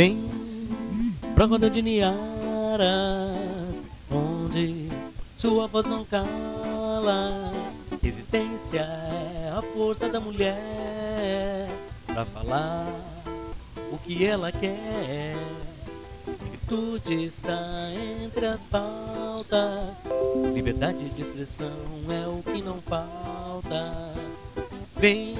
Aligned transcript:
Vem 0.00 0.16
pra 1.34 1.44
roda 1.44 1.68
de 1.68 1.82
Niaras, 1.82 2.16
onde 4.10 4.88
sua 5.36 5.66
voz 5.66 5.84
não 5.84 6.06
cala. 6.06 7.52
Resistência 8.02 8.80
é 8.80 9.52
a 9.54 9.60
força 9.60 10.08
da 10.08 10.18
mulher 10.18 11.68
pra 12.06 12.24
falar 12.24 12.86
o 13.92 13.98
que 13.98 14.24
ela 14.24 14.50
quer. 14.50 15.36
Negritude 16.44 17.22
está 17.22 17.90
entre 18.24 18.46
as 18.46 18.62
pautas. 18.62 19.90
Liberdade 20.54 21.10
de 21.10 21.20
expressão 21.20 21.76
é 22.08 22.26
o 22.26 22.42
que 22.42 22.62
não 22.62 22.80
falta. 22.80 24.14
Vem 24.96 25.36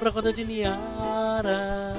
pra 0.00 0.10
roda 0.10 0.32
de 0.32 0.44
Niaras, 0.44 1.96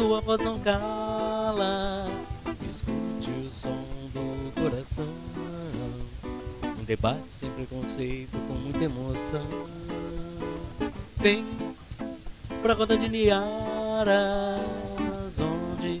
sua 0.00 0.20
voz 0.22 0.40
não 0.40 0.58
cala. 0.60 2.06
Escute 2.66 3.30
o 3.30 3.50
som 3.52 3.84
do 4.14 4.50
coração. 4.54 5.12
Um 6.64 6.84
debate 6.84 7.20
sem 7.28 7.50
preconceito, 7.50 8.32
com 8.48 8.54
muita 8.54 8.82
emoção. 8.82 9.44
Vem 11.18 11.44
pra 12.62 12.72
roda 12.72 12.96
de 12.96 13.10
Niaras, 13.10 14.08
onde 15.38 16.00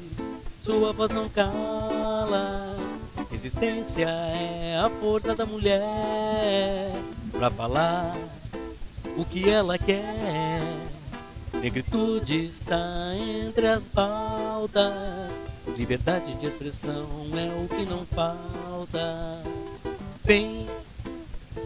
sua 0.62 0.94
voz 0.94 1.10
não 1.10 1.28
cala. 1.28 2.74
Resistência 3.30 4.08
é 4.08 4.80
a 4.82 4.88
força 4.88 5.34
da 5.34 5.44
mulher 5.44 6.90
pra 7.32 7.50
falar 7.50 8.16
o 9.14 9.26
que 9.26 9.46
ela 9.46 9.76
quer. 9.76 10.49
Negritude 11.60 12.46
está 12.46 13.14
entre 13.14 13.66
as 13.66 13.86
pautas. 13.86 14.94
Liberdade 15.76 16.34
de 16.36 16.46
expressão 16.46 17.06
é 17.34 17.52
o 17.62 17.68
que 17.68 17.84
não 17.84 18.06
falta. 18.06 19.42
Vem 20.24 20.66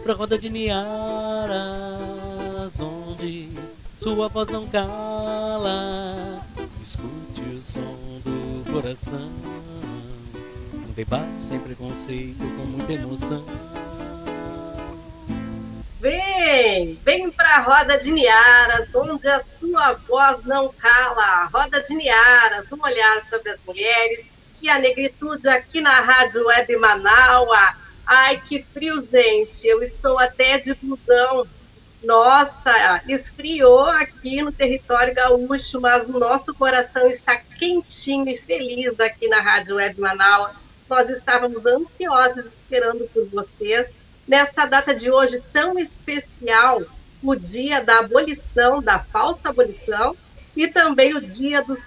pra 0.03 0.13
roda 0.13 0.37
de 0.37 0.49
Niaras, 0.49 1.53
onde 2.79 3.49
sua 4.01 4.27
voz 4.27 4.49
não 4.49 4.67
cala. 4.67 6.41
Escute 6.83 7.41
o 7.41 7.61
som 7.61 8.19
do 8.23 8.69
coração. 8.73 9.31
Um 10.73 10.91
debate 10.93 11.41
sem 11.41 11.57
preconceito, 11.57 12.39
com 12.39 12.65
muita 12.65 12.91
emoção. 12.91 13.45
Vem, 16.45 16.99
vem 17.03 17.31
para 17.31 17.55
a 17.55 17.59
Roda 17.59 17.97
de 17.97 18.11
Niaras, 18.11 18.93
onde 18.93 19.27
a 19.27 19.43
sua 19.59 19.93
voz 19.93 20.45
não 20.45 20.71
cala. 20.71 21.45
Roda 21.45 21.81
de 21.81 21.95
Niaras, 21.95 22.71
um 22.71 22.79
olhar 22.83 23.23
sobre 23.23 23.49
as 23.49 23.59
mulheres 23.65 24.27
e 24.61 24.69
a 24.69 24.77
negritude 24.77 25.49
aqui 25.49 25.81
na 25.81 26.01
Rádio 26.01 26.45
Web 26.45 26.77
Manaua. 26.77 27.73
Ai, 28.05 28.39
que 28.47 28.61
frio, 28.61 29.01
gente. 29.01 29.65
Eu 29.65 29.81
estou 29.81 30.19
até 30.19 30.59
de 30.59 30.75
blusão. 30.75 31.47
Nossa, 32.03 33.01
esfriou 33.07 33.89
aqui 33.89 34.43
no 34.43 34.51
território 34.51 35.15
gaúcho, 35.15 35.81
mas 35.81 36.07
o 36.07 36.19
nosso 36.19 36.53
coração 36.53 37.09
está 37.09 37.37
quentinho 37.37 38.29
e 38.29 38.37
feliz 38.37 38.99
aqui 38.99 39.27
na 39.27 39.41
Rádio 39.41 39.77
Web 39.77 39.99
Manaus. 39.99 40.51
Nós 40.87 41.09
estávamos 41.09 41.65
ansiosos 41.65 42.45
esperando 42.45 43.09
por 43.11 43.25
vocês 43.29 43.87
nesta 44.27 44.65
data 44.65 44.93
de 44.93 45.11
hoje 45.11 45.41
tão 45.53 45.77
especial, 45.77 46.81
o 47.21 47.35
dia 47.35 47.81
da 47.81 47.99
abolição, 47.99 48.81
da 48.81 48.99
falsa 48.99 49.49
abolição, 49.49 50.15
e 50.55 50.67
também 50.67 51.15
o 51.15 51.21
dia 51.21 51.61
dos 51.61 51.79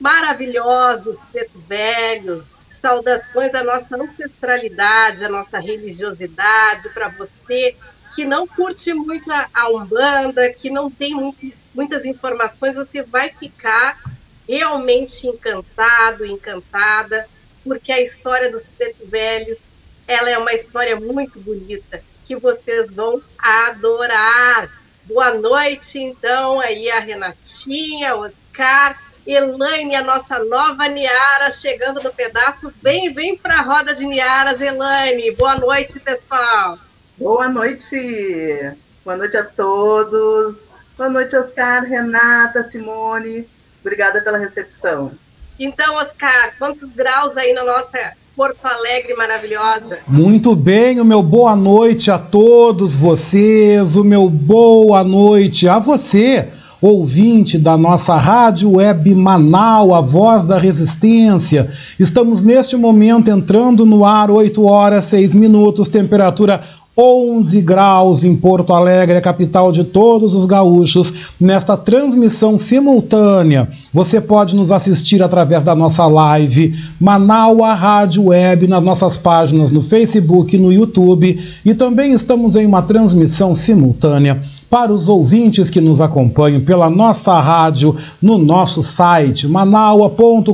maravilhosos 0.00 1.16
pretos 1.30 1.62
velhos. 1.64 2.44
Saudações 2.80 3.54
à 3.54 3.64
nossa 3.64 3.96
ancestralidade, 3.96 5.24
à 5.24 5.28
nossa 5.28 5.58
religiosidade, 5.58 6.90
para 6.90 7.08
você 7.08 7.76
que 8.14 8.24
não 8.24 8.46
curte 8.46 8.92
muito 8.94 9.30
a, 9.32 9.68
Umbanda, 9.70 10.52
que 10.52 10.70
não 10.70 10.90
tem 10.90 11.14
muito, 11.14 11.52
muitas 11.74 12.04
informações, 12.04 12.76
você 12.76 13.02
vai 13.02 13.30
ficar 13.30 13.98
realmente 14.46 15.26
encantado, 15.26 16.24
encantada, 16.24 17.26
porque 17.64 17.90
a 17.90 18.00
história 18.00 18.50
dos 18.52 18.64
pretos 18.64 19.08
velhos 19.08 19.58
ela 20.06 20.30
é 20.30 20.38
uma 20.38 20.52
história 20.52 20.96
muito 20.98 21.40
bonita 21.40 22.02
que 22.26 22.36
vocês 22.36 22.90
vão 22.90 23.22
adorar. 23.38 24.70
Boa 25.04 25.34
noite, 25.34 25.98
então, 25.98 26.60
aí 26.60 26.90
a 26.90 26.98
Renatinha, 26.98 28.16
Oscar, 28.16 28.98
Elaine, 29.26 29.94
a 29.94 30.02
nossa 30.02 30.38
nova 30.44 30.86
Niara, 30.88 31.50
chegando 31.50 32.02
no 32.02 32.12
pedaço. 32.12 32.72
Vem, 32.82 33.12
vem 33.12 33.36
para 33.36 33.58
a 33.58 33.62
roda 33.62 33.94
de 33.94 34.04
Niaras, 34.06 34.60
Elaine. 34.60 35.30
Boa 35.32 35.56
noite, 35.56 36.00
pessoal. 36.00 36.78
Boa 37.18 37.48
noite. 37.48 38.72
Boa 39.04 39.16
noite 39.16 39.36
a 39.36 39.44
todos. 39.44 40.68
Boa 40.96 41.10
noite, 41.10 41.36
Oscar, 41.36 41.84
Renata, 41.84 42.62
Simone. 42.62 43.46
Obrigada 43.80 44.20
pela 44.22 44.38
recepção. 44.38 45.12
Então, 45.58 45.94
Oscar, 45.96 46.54
quantos 46.58 46.88
graus 46.90 47.36
aí 47.36 47.52
na 47.52 47.64
nossa 47.64 48.14
Porto 48.36 48.64
Alegre 48.64 49.14
maravilhosa. 49.14 49.98
Muito 50.08 50.56
bem, 50.56 51.00
o 51.00 51.04
meu 51.04 51.22
boa 51.22 51.54
noite 51.54 52.10
a 52.10 52.18
todos 52.18 52.96
vocês, 52.96 53.96
o 53.96 54.02
meu 54.02 54.28
boa 54.28 55.04
noite 55.04 55.68
a 55.68 55.78
você, 55.78 56.48
ouvinte 56.82 57.56
da 57.56 57.76
nossa 57.76 58.16
rádio 58.16 58.72
web 58.72 59.14
Manau, 59.14 59.94
a 59.94 60.00
voz 60.00 60.42
da 60.42 60.58
resistência. 60.58 61.70
Estamos 61.96 62.42
neste 62.42 62.76
momento 62.76 63.30
entrando 63.30 63.86
no 63.86 64.04
ar, 64.04 64.32
8 64.32 64.64
horas 64.64 65.04
6 65.04 65.36
minutos, 65.36 65.86
temperatura 65.86 66.60
11 66.96 67.60
graus 67.62 68.22
em 68.24 68.36
Porto 68.36 68.72
Alegre, 68.72 69.16
a 69.16 69.20
capital 69.20 69.72
de 69.72 69.82
todos 69.82 70.34
os 70.34 70.46
gaúchos, 70.46 71.12
nesta 71.40 71.76
transmissão 71.76 72.56
simultânea. 72.56 73.68
Você 73.92 74.20
pode 74.20 74.54
nos 74.54 74.70
assistir 74.70 75.22
através 75.22 75.64
da 75.64 75.74
nossa 75.74 76.06
live 76.06 76.74
Manaua 77.00 77.74
Rádio 77.74 78.26
Web, 78.26 78.68
nas 78.68 78.82
nossas 78.82 79.16
páginas 79.16 79.70
no 79.70 79.80
Facebook, 79.80 80.56
no 80.56 80.72
YouTube 80.72 81.40
e 81.64 81.74
também 81.74 82.12
estamos 82.12 82.54
em 82.56 82.66
uma 82.66 82.82
transmissão 82.82 83.54
simultânea 83.54 84.42
para 84.70 84.92
os 84.92 85.08
ouvintes 85.08 85.70
que 85.70 85.80
nos 85.80 86.00
acompanham 86.00 86.60
pela 86.60 86.90
nossa 86.90 87.38
rádio 87.40 87.96
no 88.20 88.38
nosso 88.38 88.82
site 88.82 89.46
manaua.com.br 89.46 90.52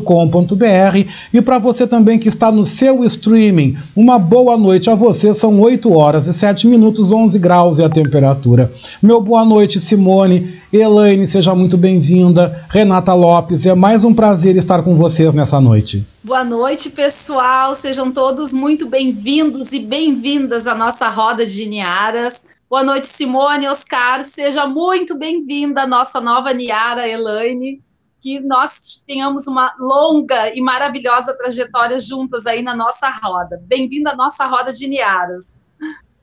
e 1.32 1.40
para 1.40 1.58
você 1.58 1.86
também 1.86 2.18
que 2.18 2.28
está 2.28 2.52
no 2.52 2.64
seu 2.64 3.04
streaming. 3.04 3.76
Uma 3.94 4.18
boa 4.18 4.56
noite 4.56 4.90
a 4.90 4.94
você, 4.94 5.32
são 5.32 5.60
8 5.60 5.92
horas 5.92 6.26
e 6.26 6.34
7 6.34 6.66
minutos, 6.66 7.12
11 7.12 7.38
graus 7.38 7.78
e 7.78 7.84
a 7.84 7.88
temperatura. 7.88 8.72
Meu 9.02 9.20
boa 9.20 9.44
noite, 9.44 9.80
Simone. 9.80 10.60
Elaine, 10.72 11.26
seja 11.26 11.54
muito 11.54 11.76
bem-vinda. 11.76 12.64
Renata 12.68 13.12
Lopes, 13.12 13.66
é 13.66 13.74
mais 13.74 14.04
um 14.04 14.14
prazer 14.14 14.54
estar 14.56 14.82
com 14.82 14.94
vocês 14.94 15.34
nessa 15.34 15.60
noite. 15.60 16.06
Boa 16.22 16.44
noite, 16.44 16.90
pessoal. 16.90 17.74
Sejam 17.74 18.12
todos 18.12 18.52
muito 18.52 18.86
bem-vindos 18.86 19.72
e 19.72 19.80
bem-vindas 19.80 20.66
à 20.66 20.74
nossa 20.74 21.08
roda 21.08 21.44
de 21.44 21.66
Niaras. 21.66 22.44
Boa 22.70 22.84
noite, 22.84 23.08
Simone, 23.08 23.66
Oscar. 23.66 24.22
Seja 24.22 24.64
muito 24.64 25.18
bem-vinda 25.18 25.82
à 25.82 25.86
nossa 25.88 26.20
nova 26.20 26.54
Niara 26.54 27.08
Elaine. 27.08 27.82
Que 28.20 28.38
nós 28.38 29.02
tenhamos 29.04 29.48
uma 29.48 29.74
longa 29.76 30.54
e 30.54 30.60
maravilhosa 30.60 31.36
trajetória 31.36 31.98
juntas 31.98 32.46
aí 32.46 32.62
na 32.62 32.72
nossa 32.72 33.10
roda. 33.10 33.60
Bem-vinda 33.66 34.12
à 34.12 34.14
nossa 34.14 34.46
roda 34.46 34.72
de 34.72 34.86
Niaras. 34.86 35.58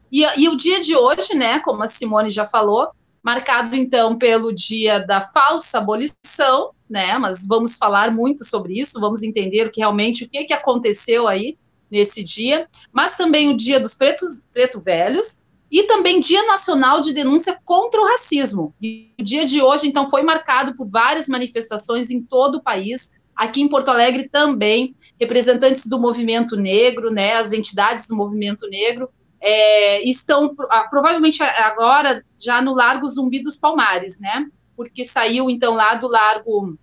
E, 0.10 0.24
e, 0.38 0.48
o 0.48 0.56
dia 0.56 0.80
de 0.80 0.96
hoje, 0.96 1.36
né, 1.36 1.60
como 1.60 1.84
a 1.84 1.88
Simone 1.88 2.30
já 2.30 2.46
falou, 2.46 2.92
marcado 3.22 3.76
então 3.76 4.18
pelo 4.18 4.54
dia 4.54 5.06
da 5.06 5.20
falsa 5.20 5.80
abolição, 5.80 6.72
né, 6.90 7.18
mas 7.18 7.46
vamos 7.46 7.76
falar 7.76 8.10
muito 8.10 8.46
sobre 8.46 8.80
isso, 8.80 9.02
vamos 9.02 9.22
entender 9.22 9.70
que 9.70 9.82
realmente 9.82 10.24
o 10.24 10.30
que, 10.30 10.46
que 10.46 10.54
aconteceu 10.54 11.28
aí 11.28 11.58
nesse 11.92 12.24
dia, 12.24 12.70
mas 12.94 13.18
também 13.18 13.50
o 13.50 13.58
dia 13.58 13.82
dos 13.82 13.94
pretos, 13.94 14.46
preto 14.54 14.80
velhos, 14.80 15.46
e 15.72 15.84
também 15.84 16.20
Dia 16.20 16.46
Nacional 16.46 17.02
de 17.02 17.14
Denúncia 17.14 17.60
contra 17.66 18.02
o 18.02 18.06
Racismo. 18.06 18.74
E 18.82 19.12
o 19.20 19.24
dia 19.24 19.46
de 19.46 19.62
hoje, 19.62 19.88
então, 19.88 20.10
foi 20.10 20.24
marcado 20.24 20.76
por 20.76 20.88
várias 20.88 21.28
manifestações 21.28 22.10
em 22.10 22.22
todo 22.22 22.56
o 22.56 22.64
país, 22.64 23.16
aqui 23.36 23.62
em 23.62 23.68
Porto 23.68 23.90
Alegre 23.90 24.28
também, 24.28 24.96
representantes 25.20 25.88
do 25.88 26.00
movimento 26.00 26.56
negro, 26.56 27.12
né, 27.12 27.34
as 27.34 27.54
entidades 27.54 28.08
do 28.08 28.16
movimento 28.16 28.68
negro, 28.68 29.10
é, 29.40 30.04
estão 30.08 30.56
ah, 30.70 30.88
provavelmente 30.90 31.44
agora 31.44 32.24
já 32.42 32.62
no 32.62 32.74
Largo 32.74 33.08
Zumbi 33.08 33.40
dos 33.40 33.56
Palmares, 33.56 34.20
né, 34.20 34.48
porque 34.76 35.06
saiu 35.06 35.50
então 35.50 35.76
lá 35.76 35.96
do 35.96 36.08
Largo, 36.08 36.78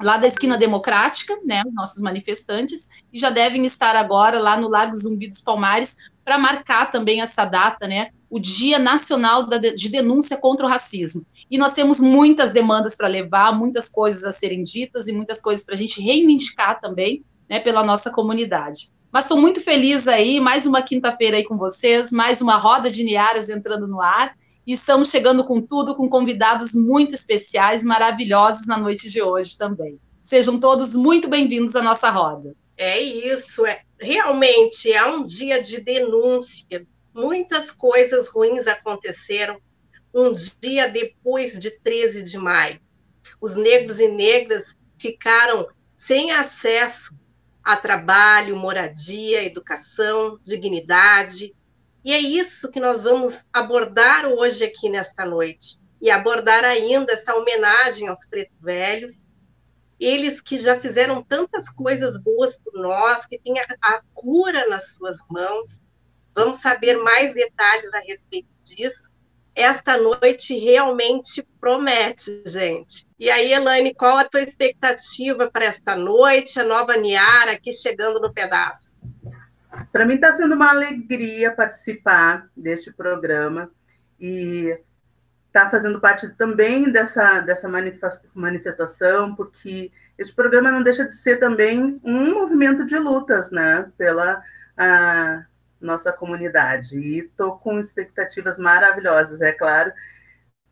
lá 0.00 0.16
da 0.16 0.26
esquina 0.26 0.56
democrática, 0.56 1.38
né, 1.44 1.62
os 1.64 1.72
nossos 1.72 2.00
manifestantes, 2.00 2.88
e 3.12 3.18
já 3.18 3.30
devem 3.30 3.64
estar 3.64 3.94
agora 3.94 4.40
lá 4.40 4.56
no 4.56 4.68
Largo 4.68 4.96
Zumbi 4.96 5.28
dos 5.28 5.40
Palmares 5.40 5.96
para 6.24 6.38
marcar 6.38 6.90
também 6.90 7.20
essa 7.20 7.44
data, 7.44 7.86
né, 7.86 8.10
o 8.30 8.38
Dia 8.38 8.78
Nacional 8.78 9.46
de 9.48 9.88
Denúncia 9.90 10.36
contra 10.36 10.64
o 10.64 10.68
Racismo. 10.68 11.26
E 11.50 11.58
nós 11.58 11.74
temos 11.74 11.98
muitas 11.98 12.52
demandas 12.52 12.96
para 12.96 13.08
levar, 13.08 13.52
muitas 13.52 13.88
coisas 13.88 14.22
a 14.24 14.30
serem 14.30 14.62
ditas 14.62 15.08
e 15.08 15.12
muitas 15.12 15.42
coisas 15.42 15.64
para 15.64 15.74
a 15.74 15.76
gente 15.78 16.00
reivindicar 16.00 16.80
também, 16.80 17.24
né, 17.48 17.58
pela 17.58 17.84
nossa 17.84 18.10
comunidade. 18.12 18.92
Mas 19.10 19.24
estou 19.24 19.36
muito 19.36 19.60
feliz 19.60 20.06
aí, 20.06 20.38
mais 20.38 20.64
uma 20.64 20.80
quinta-feira 20.80 21.36
aí 21.36 21.44
com 21.44 21.58
vocês, 21.58 22.12
mais 22.12 22.40
uma 22.40 22.56
roda 22.56 22.88
de 22.88 23.02
Niaras 23.02 23.50
entrando 23.50 23.88
no 23.88 24.00
ar. 24.00 24.36
E 24.64 24.72
estamos 24.72 25.10
chegando 25.10 25.44
com 25.44 25.60
tudo, 25.60 25.96
com 25.96 26.08
convidados 26.08 26.76
muito 26.76 27.12
especiais, 27.12 27.82
maravilhosos 27.82 28.68
na 28.68 28.78
noite 28.78 29.10
de 29.10 29.20
hoje 29.20 29.58
também. 29.58 29.98
Sejam 30.20 30.60
todos 30.60 30.94
muito 30.94 31.28
bem-vindos 31.28 31.74
à 31.74 31.82
nossa 31.82 32.08
roda. 32.08 32.54
É 32.76 33.00
isso, 33.00 33.66
é 33.66 33.80
realmente 33.98 34.92
é 34.92 35.04
um 35.04 35.24
dia 35.24 35.60
de 35.60 35.80
denúncia. 35.80 36.86
Muitas 37.12 37.70
coisas 37.70 38.28
ruins 38.28 38.66
aconteceram 38.66 39.60
um 40.12 40.32
dia 40.32 40.88
depois 40.88 41.58
de 41.58 41.70
13 41.80 42.22
de 42.22 42.38
maio. 42.38 42.80
Os 43.40 43.56
negros 43.56 43.98
e 43.98 44.08
negras 44.08 44.76
ficaram 44.98 45.68
sem 45.96 46.32
acesso 46.32 47.14
a 47.62 47.76
trabalho, 47.76 48.56
moradia, 48.56 49.44
educação, 49.44 50.38
dignidade. 50.42 51.54
E 52.04 52.12
é 52.12 52.18
isso 52.18 52.70
que 52.70 52.80
nós 52.80 53.02
vamos 53.02 53.44
abordar 53.52 54.26
hoje 54.26 54.64
aqui 54.64 54.88
nesta 54.88 55.24
noite. 55.24 55.80
E 56.00 56.10
abordar 56.10 56.64
ainda 56.64 57.12
essa 57.12 57.36
homenagem 57.36 58.08
aos 58.08 58.26
pretos 58.26 58.56
velhos, 58.60 59.28
eles 59.98 60.40
que 60.40 60.58
já 60.58 60.80
fizeram 60.80 61.22
tantas 61.22 61.68
coisas 61.68 62.18
boas 62.18 62.58
por 62.58 62.72
nós, 62.72 63.26
que 63.26 63.38
têm 63.38 63.58
a, 63.58 63.66
a 63.82 64.02
cura 64.14 64.66
nas 64.66 64.94
suas 64.94 65.18
mãos. 65.28 65.78
Vamos 66.34 66.58
saber 66.58 66.96
mais 66.98 67.34
detalhes 67.34 67.92
a 67.94 68.00
respeito 68.00 68.48
disso 68.62 69.10
esta 69.54 69.96
noite 69.96 70.58
realmente 70.58 71.46
promete, 71.60 72.42
gente. 72.46 73.06
E 73.18 73.30
aí, 73.30 73.52
Elaine, 73.52 73.94
qual 73.94 74.16
a 74.16 74.24
tua 74.24 74.40
expectativa 74.40 75.50
para 75.50 75.66
esta 75.66 75.96
noite, 75.96 76.58
a 76.58 76.64
nova 76.64 76.96
Niara 76.96 77.52
aqui 77.52 77.72
chegando 77.72 78.20
no 78.20 78.32
pedaço? 78.32 78.96
Para 79.92 80.06
mim 80.06 80.14
está 80.14 80.32
sendo 80.32 80.54
uma 80.54 80.70
alegria 80.70 81.54
participar 81.54 82.48
deste 82.56 82.92
programa 82.92 83.70
e 84.18 84.76
está 85.46 85.68
fazendo 85.68 86.00
parte 86.00 86.28
também 86.36 86.90
dessa, 86.90 87.40
dessa 87.40 87.68
manifestação, 88.34 89.34
porque 89.34 89.90
este 90.16 90.34
programa 90.34 90.70
não 90.70 90.82
deixa 90.82 91.04
de 91.04 91.16
ser 91.16 91.38
também 91.38 92.00
um 92.04 92.34
movimento 92.34 92.86
de 92.86 92.96
lutas, 92.98 93.50
né, 93.50 93.90
pela 93.98 94.42
a, 94.76 95.44
nossa 95.80 96.12
comunidade. 96.12 96.96
E 96.96 97.20
estou 97.20 97.56
com 97.58 97.78
expectativas 97.78 98.58
maravilhosas, 98.58 99.40
é 99.40 99.52
claro, 99.52 99.92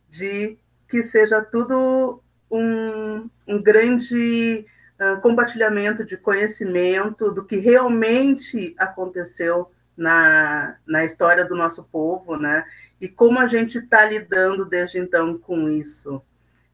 de 0.09 0.59
que 0.89 1.03
seja 1.03 1.43
tudo 1.43 2.23
um, 2.51 3.29
um 3.47 3.63
grande 3.63 4.67
uh, 5.01 5.21
compartilhamento 5.21 6.05
de 6.05 6.17
conhecimento 6.17 7.31
do 7.31 7.45
que 7.45 7.57
realmente 7.57 8.75
aconteceu 8.79 9.71
na, 9.97 10.77
na 10.87 11.05
história 11.05 11.45
do 11.45 11.57
nosso 11.57 11.85
povo, 11.89 12.37
né? 12.37 12.65
E 13.01 13.09
como 13.09 13.39
a 13.39 13.47
gente 13.47 13.79
está 13.79 14.05
lidando 14.05 14.65
desde 14.65 14.99
então 14.99 15.37
com 15.37 15.69
isso, 15.69 16.23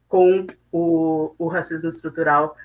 com 0.07 0.45
o, 0.71 1.33
o 1.37 1.47
racismo 1.47 1.89
estrutural 1.89 2.55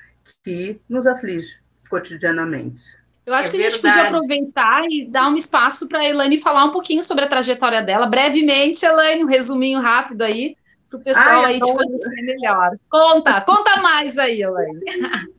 que 0.44 0.80
nos 0.88 1.06
aflige 1.06 1.58
cotidianamente. 1.88 2.99
Eu 3.30 3.36
acho 3.36 3.48
é 3.48 3.50
que 3.52 3.56
a 3.58 3.70
gente 3.70 3.80
podia 3.80 4.08
aproveitar 4.08 4.82
e 4.90 5.06
dar 5.06 5.28
um 5.28 5.36
espaço 5.36 5.86
para 5.86 6.00
a 6.00 6.04
Elaine 6.04 6.40
falar 6.40 6.64
um 6.64 6.72
pouquinho 6.72 7.00
sobre 7.00 7.24
a 7.24 7.28
trajetória 7.28 7.80
dela. 7.80 8.04
Brevemente, 8.04 8.84
Elaine, 8.84 9.22
um 9.22 9.28
resuminho 9.28 9.80
rápido 9.80 10.22
aí, 10.22 10.56
para 10.88 10.98
o 10.98 11.02
pessoal 11.02 11.44
Ai, 11.44 11.54
aí 11.54 11.60
te 11.60 11.72
conhecer 11.72 12.22
melhor. 12.22 12.76
Conta, 12.90 13.40
conta 13.42 13.80
mais 13.80 14.18
aí, 14.18 14.42
Elaine. 14.42 14.80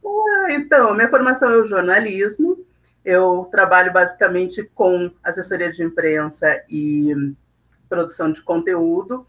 Ah, 0.04 0.54
então, 0.54 0.94
minha 0.94 1.10
formação 1.10 1.52
é 1.52 1.58
o 1.58 1.66
jornalismo. 1.66 2.66
Eu 3.04 3.50
trabalho 3.52 3.92
basicamente 3.92 4.64
com 4.74 5.12
assessoria 5.22 5.70
de 5.70 5.84
imprensa 5.84 6.64
e 6.70 7.14
produção 7.90 8.32
de 8.32 8.42
conteúdo 8.42 9.28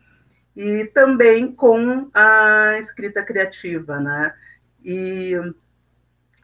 e 0.55 0.85
também 0.85 1.51
com 1.51 2.09
a 2.15 2.79
escrita 2.79 3.25
criativa, 3.25 3.99
né? 3.99 4.35
E 4.85 5.35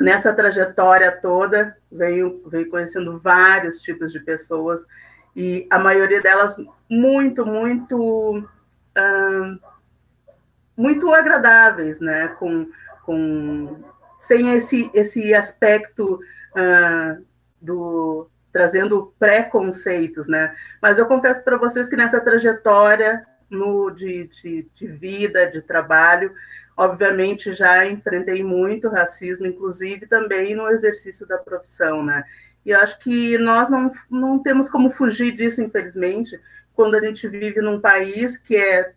nessa 0.01 0.33
trajetória 0.33 1.13
toda, 1.13 1.77
veio 1.91 2.41
conhecendo 2.71 3.19
vários 3.19 3.81
tipos 3.81 4.13
de 4.13 4.21
pessoas, 4.21 4.87
e 5.35 5.67
a 5.71 5.79
maioria 5.79 6.21
delas 6.21 6.57
muito, 6.91 7.45
muito, 7.45 8.39
uh, 8.39 9.61
muito 10.77 11.13
agradáveis, 11.13 12.01
né? 12.01 12.29
Com, 12.39 12.69
com, 13.05 13.83
sem 14.19 14.55
esse, 14.55 14.91
esse 14.95 15.35
aspecto 15.35 16.15
uh, 16.15 17.25
do 17.61 18.29
trazendo 18.53 19.15
preconceitos, 19.19 20.27
né? 20.27 20.55
Mas 20.83 20.99
eu 20.99 21.07
confesso 21.07 21.45
para 21.45 21.59
vocês 21.59 21.89
que 21.89 21.97
nessa 21.97 22.21
trajetória 22.21 23.25
no, 23.51 23.91
de, 23.91 24.29
de, 24.29 24.67
de 24.75 24.87
vida, 24.87 25.47
de 25.47 25.63
trabalho, 25.63 26.33
obviamente 26.77 27.53
já 27.53 27.87
enfrentei 27.87 28.45
muito 28.45 28.89
racismo, 28.89 29.47
inclusive 29.47 30.07
também 30.07 30.55
no 30.55 30.69
exercício 30.71 31.27
da 31.27 31.39
profissão, 31.39 32.05
né? 32.05 32.25
E 32.65 32.73
acho 32.73 32.99
que 32.99 33.39
nós 33.39 33.71
não, 33.71 33.91
não 34.11 34.39
temos 34.39 34.69
como 34.69 34.91
fugir 34.91 35.33
disso, 35.33 35.63
infelizmente, 35.63 36.39
quando 36.75 36.97
a 36.97 37.01
gente 37.01 37.27
vive 37.27 37.61
num 37.61 37.81
país 37.81 38.37
que 38.37 38.57
é 38.57 38.93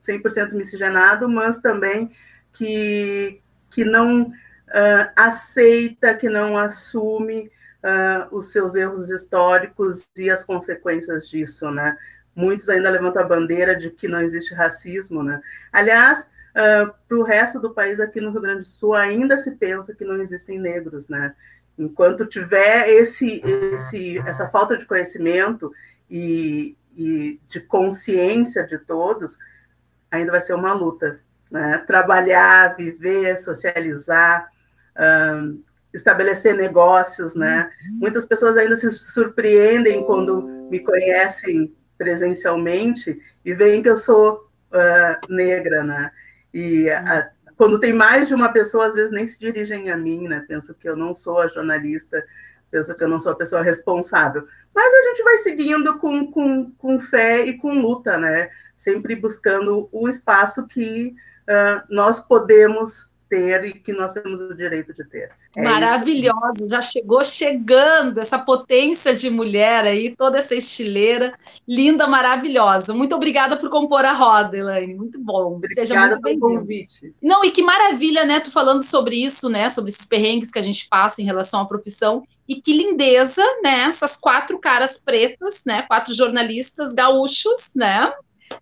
100% 0.00 0.52
miscigenado, 0.52 1.28
mas 1.28 1.58
também 1.58 2.10
que, 2.52 3.40
que 3.70 3.84
não 3.84 4.22
uh, 4.22 5.10
aceita, 5.16 6.14
que 6.14 6.28
não 6.28 6.58
assume 6.58 7.50
uh, 7.82 8.36
os 8.36 8.52
seus 8.52 8.74
erros 8.74 9.10
históricos 9.10 10.06
e 10.16 10.30
as 10.30 10.44
consequências 10.44 11.28
disso, 11.28 11.70
né? 11.70 11.96
Muitos 12.38 12.68
ainda 12.68 12.88
levantam 12.88 13.20
a 13.20 13.26
bandeira 13.26 13.74
de 13.74 13.90
que 13.90 14.06
não 14.06 14.20
existe 14.20 14.54
racismo, 14.54 15.24
né? 15.24 15.42
Aliás, 15.72 16.30
uh, 16.54 16.86
ah, 16.86 16.94
para 17.08 17.18
o 17.18 17.24
resto 17.24 17.58
do 17.58 17.74
país 17.74 17.98
aqui 17.98 18.20
no 18.20 18.30
Rio 18.30 18.40
Grande 18.40 18.60
do 18.60 18.64
Sul 18.64 18.94
ainda 18.94 19.36
se 19.38 19.56
pensa 19.56 19.92
que 19.92 20.04
não 20.04 20.22
existem 20.22 20.56
negros, 20.56 21.08
né? 21.08 21.34
Enquanto 21.76 22.26
tiver 22.26 22.90
esse, 22.90 23.42
esse, 23.44 24.18
essa 24.18 24.48
falta 24.50 24.76
de 24.76 24.86
conhecimento 24.86 25.72
e, 26.08 26.76
e 26.96 27.40
de 27.48 27.58
consciência 27.58 28.64
de 28.64 28.78
todos, 28.78 29.36
ainda 30.08 30.30
vai 30.30 30.40
ser 30.40 30.54
uma 30.54 30.72
luta, 30.72 31.18
né? 31.50 31.78
Trabalhar, 31.88 32.76
viver, 32.76 33.36
socializar, 33.36 34.48
um, 34.96 35.60
estabelecer 35.92 36.54
negócios, 36.54 37.34
né? 37.34 37.68
Uhum. 37.90 37.96
Muitas 37.96 38.26
pessoas 38.26 38.56
ainda 38.56 38.76
se 38.76 38.88
surpreendem 38.92 40.06
quando 40.06 40.40
me 40.70 40.78
conhecem 40.78 41.74
presencialmente 41.98 43.20
e 43.44 43.52
veem 43.52 43.82
que 43.82 43.90
eu 43.90 43.96
sou 43.96 44.48
uh, 44.72 45.32
negra, 45.32 45.82
né? 45.82 46.10
E 46.54 46.88
a, 46.88 47.30
quando 47.56 47.80
tem 47.80 47.92
mais 47.92 48.28
de 48.28 48.34
uma 48.34 48.50
pessoa, 48.50 48.86
às 48.86 48.94
vezes 48.94 49.10
nem 49.10 49.26
se 49.26 49.38
dirigem 49.38 49.90
a 49.90 49.96
mim, 49.96 50.28
né? 50.28 50.44
Penso 50.46 50.72
que 50.74 50.88
eu 50.88 50.96
não 50.96 51.12
sou 51.12 51.40
a 51.40 51.48
jornalista, 51.48 52.24
penso 52.70 52.94
que 52.94 53.02
eu 53.02 53.08
não 53.08 53.18
sou 53.18 53.32
a 53.32 53.36
pessoa 53.36 53.62
responsável. 53.62 54.46
Mas 54.72 54.94
a 54.94 55.08
gente 55.08 55.22
vai 55.24 55.38
seguindo 55.38 55.98
com, 55.98 56.30
com, 56.30 56.70
com 56.78 57.00
fé 57.00 57.44
e 57.44 57.58
com 57.58 57.74
luta, 57.74 58.16
né? 58.16 58.48
Sempre 58.76 59.16
buscando 59.16 59.88
o 59.90 60.08
espaço 60.08 60.68
que 60.68 61.16
uh, 61.48 61.82
nós 61.90 62.20
podemos 62.20 63.08
ter 63.28 63.64
e 63.64 63.72
que 63.72 63.92
nós 63.92 64.12
temos 64.12 64.40
o 64.40 64.54
direito 64.54 64.94
de 64.94 65.04
ter. 65.04 65.30
É 65.56 65.62
Maravilhosa, 65.62 66.68
já 66.68 66.80
chegou 66.80 67.22
chegando 67.22 68.18
essa 68.18 68.38
potência 68.38 69.14
de 69.14 69.30
mulher 69.30 69.84
aí, 69.84 70.14
toda 70.16 70.38
essa 70.38 70.54
estileira, 70.54 71.34
linda, 71.66 72.06
maravilhosa. 72.06 72.94
Muito 72.94 73.14
obrigada 73.14 73.56
por 73.56 73.70
compor 73.70 74.04
a 74.04 74.12
roda, 74.12 74.56
Elaine, 74.56 74.94
muito 74.94 75.20
bom. 75.20 75.56
Obrigada 75.56 75.86
Seja 75.86 75.98
muito 75.98 76.20
pelo 76.22 76.40
convite. 76.40 77.14
Não, 77.22 77.44
e 77.44 77.50
que 77.50 77.62
maravilha, 77.62 78.24
né, 78.24 78.40
tu 78.40 78.50
falando 78.50 78.82
sobre 78.82 79.16
isso, 79.16 79.48
né, 79.48 79.68
sobre 79.68 79.90
esses 79.90 80.06
perrengues 80.06 80.50
que 80.50 80.58
a 80.58 80.62
gente 80.62 80.88
passa 80.88 81.22
em 81.22 81.24
relação 81.24 81.60
à 81.60 81.66
profissão, 81.66 82.22
e 82.48 82.62
que 82.62 82.72
lindeza, 82.72 83.44
né, 83.62 83.80
essas 83.80 84.16
quatro 84.16 84.58
caras 84.58 84.96
pretas, 84.96 85.64
né, 85.66 85.82
quatro 85.82 86.14
jornalistas 86.14 86.94
gaúchos, 86.94 87.74
né, 87.76 88.10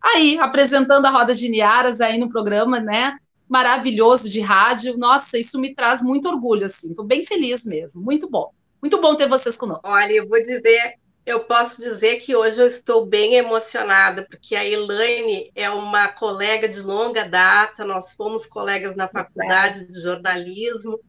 aí 0.03 0.37
apresentando 0.39 1.07
a 1.07 1.11
roda 1.11 1.33
de 1.33 1.49
Niaras 1.49 2.01
aí 2.01 2.19
no 2.19 2.29
programa, 2.29 2.81
né, 2.81 3.17
maravilhoso 3.49 4.29
de 4.29 4.41
rádio. 4.41 4.97
Nossa, 4.97 5.39
isso 5.39 5.61
me 5.61 5.75
traz 5.75 6.03
muito 6.03 6.29
orgulho, 6.29 6.67
assim. 6.67 6.91
Estou 6.91 7.05
bem 7.05 7.25
feliz 7.25 7.65
mesmo. 7.65 8.03
Muito 8.03 8.29
bom. 8.29 8.53
Muito 8.81 9.01
bom 9.01 9.15
ter 9.17 9.29
vocês 9.29 9.57
conosco. 9.57 9.89
Olha, 9.89 10.13
eu 10.13 10.29
vou 10.29 10.41
dizer, 10.41 10.95
eu 11.25 11.41
posso 11.41 11.81
dizer 11.81 12.17
que 12.21 12.37
hoje 12.37 12.61
eu 12.61 12.67
estou 12.67 13.05
bem 13.07 13.35
emocionada, 13.35 14.27
porque 14.31 14.55
a 14.55 14.65
Elaine 14.65 15.51
é 15.55 15.69
uma 15.71 16.09
colega 16.09 16.69
de 16.69 16.81
longa 16.81 17.29
data, 17.29 17.85
nós 17.85 18.13
fomos 18.15 18.47
colegas 18.47 18.95
na 18.95 19.09
faculdade 19.09 19.87
de 19.87 20.01
jornalismo, 20.01 21.01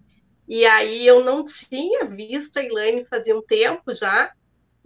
e 0.47 0.65
aí 0.65 1.05
eu 1.05 1.23
não 1.23 1.43
tinha 1.43 2.05
visto 2.05 2.57
a 2.57 2.63
Elaine 2.63 3.05
fazia 3.05 3.37
um 3.37 3.41
tempo 3.43 3.93
já, 3.93 4.31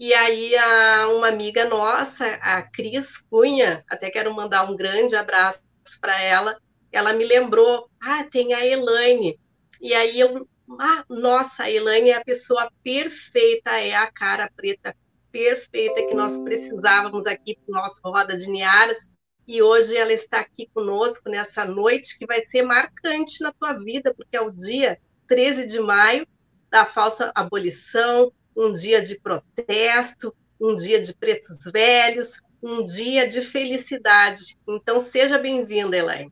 E 0.01 0.15
aí 0.15 0.57
a, 0.57 1.09
uma 1.09 1.27
amiga 1.27 1.65
nossa, 1.65 2.25
a 2.41 2.63
Cris 2.63 3.17
Cunha, 3.29 3.83
até 3.87 4.09
quero 4.09 4.33
mandar 4.33 4.69
um 4.69 4.75
grande 4.75 5.15
abraço 5.15 5.61
para 6.01 6.19
ela, 6.19 6.57
ela 6.91 7.13
me 7.13 7.25
lembrou, 7.25 7.89
ah, 8.01 8.23
tem 8.23 8.53
a 8.53 8.65
Elaine. 8.65 9.39
E 9.81 9.93
aí 9.93 10.19
eu, 10.19 10.47
ah, 10.79 11.03
nossa, 11.09 11.63
a 11.63 11.71
Elaine 11.71 12.09
é 12.09 12.15
a 12.15 12.23
pessoa 12.23 12.71
perfeita, 12.83 13.71
é 13.71 13.93
a 13.93 14.11
cara 14.11 14.49
preta 14.55 14.95
perfeita 15.31 16.05
que 16.05 16.13
nós 16.13 16.37
precisávamos 16.37 17.25
aqui 17.25 17.55
para 17.55 17.71
o 17.71 17.81
nosso 17.81 18.01
Roda 18.03 18.37
de 18.37 18.49
Niaras. 18.49 19.09
E 19.47 19.61
hoje 19.61 19.95
ela 19.95 20.13
está 20.13 20.39
aqui 20.39 20.69
conosco 20.73 21.29
nessa 21.29 21.65
noite 21.65 22.17
que 22.19 22.25
vai 22.25 22.45
ser 22.45 22.63
marcante 22.63 23.41
na 23.41 23.51
tua 23.51 23.73
vida, 23.73 24.13
porque 24.13 24.35
é 24.35 24.41
o 24.41 24.51
dia 24.51 24.99
13 25.27 25.65
de 25.67 25.79
maio 25.79 26.27
da 26.69 26.85
falsa 26.85 27.31
abolição, 27.33 28.31
um 28.55 28.71
dia 28.71 29.01
de 29.01 29.19
protesto, 29.19 30.33
um 30.59 30.75
dia 30.75 31.01
de 31.01 31.15
pretos 31.15 31.59
velhos, 31.71 32.41
um 32.61 32.83
dia 32.83 33.27
de 33.27 33.41
felicidade. 33.41 34.55
Então, 34.67 34.99
seja 34.99 35.37
bem-vinda, 35.37 35.97
Elaine. 35.97 36.31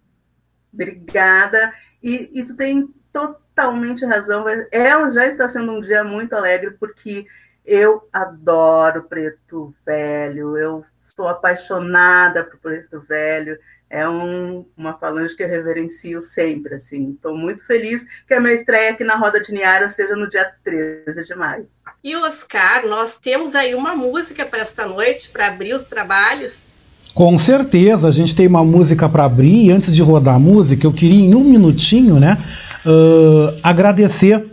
Obrigada. 0.73 1.73
E, 2.01 2.31
e 2.33 2.45
tu 2.45 2.55
tem 2.55 2.93
totalmente 3.11 4.05
razão. 4.05 4.45
Ela 4.71 5.09
já 5.09 5.25
está 5.25 5.49
sendo 5.49 5.73
um 5.73 5.81
dia 5.81 6.03
muito 6.03 6.33
alegre, 6.33 6.71
porque 6.71 7.25
eu 7.65 8.07
adoro 8.11 9.03
preto 9.03 9.73
velho, 9.85 10.57
eu 10.57 10.83
estou 11.03 11.27
apaixonada 11.27 12.43
por 12.43 12.57
preto 12.57 13.01
velho. 13.01 13.59
É 13.89 14.07
um, 14.07 14.67
uma 14.77 14.97
falange 14.97 15.35
que 15.35 15.41
eu 15.41 15.47
reverencio 15.47 16.21
sempre, 16.21 16.75
assim. 16.75 17.11
Estou 17.11 17.35
muito 17.35 17.65
feliz 17.65 18.05
que 18.27 18.35
a 18.35 18.39
minha 18.39 18.53
estreia 18.53 18.91
aqui 18.91 19.03
na 19.03 19.15
Roda 19.15 19.41
de 19.41 19.51
Niara 19.51 19.89
seja 19.89 20.15
no 20.15 20.29
dia 20.29 20.53
13 20.63 21.25
de 21.25 21.35
maio. 21.35 21.67
E 22.03 22.15
Oscar, 22.15 22.85
nós 22.85 23.17
temos 23.17 23.55
aí 23.55 23.73
uma 23.73 23.95
música 23.95 24.45
para 24.45 24.61
esta 24.61 24.85
noite, 24.85 25.31
para 25.31 25.47
abrir 25.47 25.73
os 25.73 25.85
trabalhos. 25.85 26.68
Com 27.13 27.37
certeza, 27.37 28.07
a 28.07 28.11
gente 28.11 28.35
tem 28.35 28.47
uma 28.47 28.63
música 28.63 29.09
para 29.09 29.25
abrir. 29.25 29.65
E 29.65 29.71
antes 29.71 29.95
de 29.95 30.01
rodar 30.01 30.35
a 30.35 30.39
música, 30.39 30.85
eu 30.85 30.93
queria, 30.93 31.25
em 31.25 31.35
um 31.35 31.43
minutinho, 31.43 32.19
né, 32.19 32.37
uh, 32.85 33.57
agradecer 33.63 34.45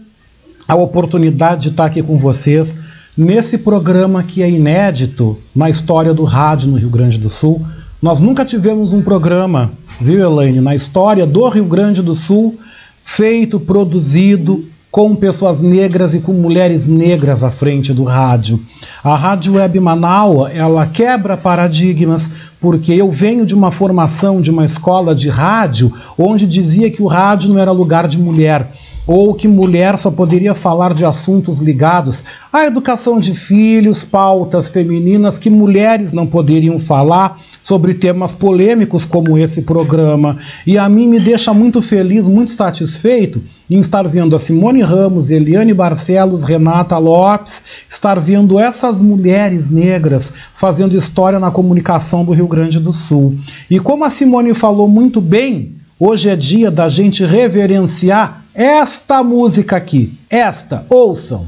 a 0.66 0.74
oportunidade 0.74 1.62
de 1.62 1.68
estar 1.68 1.86
aqui 1.86 2.02
com 2.02 2.18
vocês 2.18 2.76
nesse 3.16 3.56
programa 3.56 4.22
que 4.22 4.42
é 4.42 4.50
inédito 4.50 5.38
na 5.54 5.70
história 5.70 6.12
do 6.12 6.24
rádio 6.24 6.70
no 6.70 6.76
Rio 6.76 6.90
Grande 6.90 7.18
do 7.18 7.28
Sul. 7.28 7.64
Nós 8.02 8.20
nunca 8.20 8.44
tivemos 8.44 8.92
um 8.92 9.00
programa, 9.00 9.72
viu, 10.00 10.20
Elaine, 10.20 10.60
na 10.60 10.74
história 10.74 11.24
do 11.26 11.48
Rio 11.48 11.64
Grande 11.64 12.02
do 12.02 12.14
Sul, 12.14 12.58
feito, 13.00 13.58
produzido 13.60 14.64
com 14.96 15.14
pessoas 15.14 15.60
negras 15.60 16.14
e 16.14 16.20
com 16.20 16.32
mulheres 16.32 16.88
negras 16.88 17.44
à 17.44 17.50
frente 17.50 17.92
do 17.92 18.02
rádio. 18.02 18.58
A 19.04 19.14
Rádio 19.14 19.56
Web 19.56 19.78
Manaus, 19.78 20.48
ela 20.54 20.86
quebra 20.86 21.36
paradigmas, 21.36 22.30
porque 22.58 22.94
eu 22.94 23.10
venho 23.10 23.44
de 23.44 23.54
uma 23.54 23.70
formação 23.70 24.40
de 24.40 24.50
uma 24.50 24.64
escola 24.64 25.14
de 25.14 25.28
rádio 25.28 25.92
onde 26.16 26.46
dizia 26.46 26.90
que 26.90 27.02
o 27.02 27.06
rádio 27.06 27.50
não 27.50 27.60
era 27.60 27.72
lugar 27.72 28.08
de 28.08 28.18
mulher 28.18 28.72
ou 29.06 29.34
que 29.34 29.46
mulher 29.46 29.96
só 29.96 30.10
poderia 30.10 30.54
falar 30.54 30.92
de 30.92 31.04
assuntos 31.04 31.58
ligados 31.58 32.24
à 32.52 32.66
educação 32.66 33.20
de 33.20 33.34
filhos, 33.34 34.02
pautas 34.02 34.68
femininas 34.68 35.38
que 35.38 35.48
mulheres 35.48 36.12
não 36.12 36.26
poderiam 36.26 36.78
falar 36.78 37.38
sobre 37.66 37.94
temas 37.94 38.32
polêmicos 38.32 39.04
como 39.04 39.36
esse 39.36 39.62
programa. 39.62 40.36
E 40.64 40.78
a 40.78 40.88
mim 40.88 41.08
me 41.08 41.18
deixa 41.18 41.52
muito 41.52 41.82
feliz, 41.82 42.26
muito 42.28 42.52
satisfeito 42.52 43.42
em 43.68 43.80
estar 43.80 44.06
vendo 44.06 44.36
a 44.36 44.38
Simone 44.38 44.82
Ramos, 44.82 45.30
Eliane 45.30 45.74
Barcelos, 45.74 46.44
Renata 46.44 46.96
Lopes, 46.96 47.60
estar 47.88 48.20
vendo 48.20 48.60
essas 48.60 49.00
mulheres 49.00 49.68
negras 49.68 50.32
fazendo 50.54 50.96
história 50.96 51.40
na 51.40 51.50
comunicação 51.50 52.24
do 52.24 52.30
Rio 52.30 52.46
Grande 52.46 52.78
do 52.78 52.92
Sul. 52.92 53.36
E 53.68 53.80
como 53.80 54.04
a 54.04 54.10
Simone 54.10 54.54
falou 54.54 54.86
muito 54.86 55.20
bem, 55.20 55.74
hoje 55.98 56.28
é 56.28 56.36
dia 56.36 56.70
da 56.70 56.88
gente 56.88 57.24
reverenciar 57.24 58.45
esta 58.56 59.22
música 59.22 59.76
aqui. 59.76 60.18
Esta, 60.30 60.86
ouçam. 60.88 61.46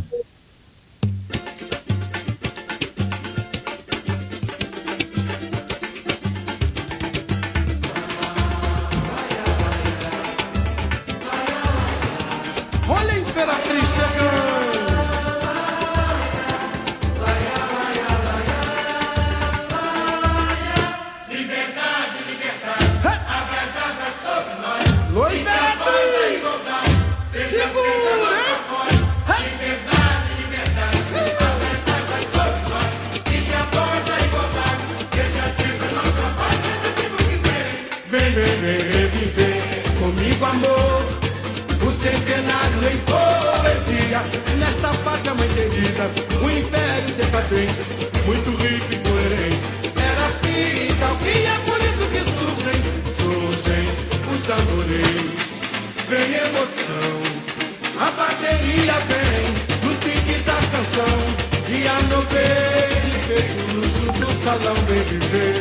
salão 64.49 64.75
vem 64.87 65.03
viver, 65.05 65.57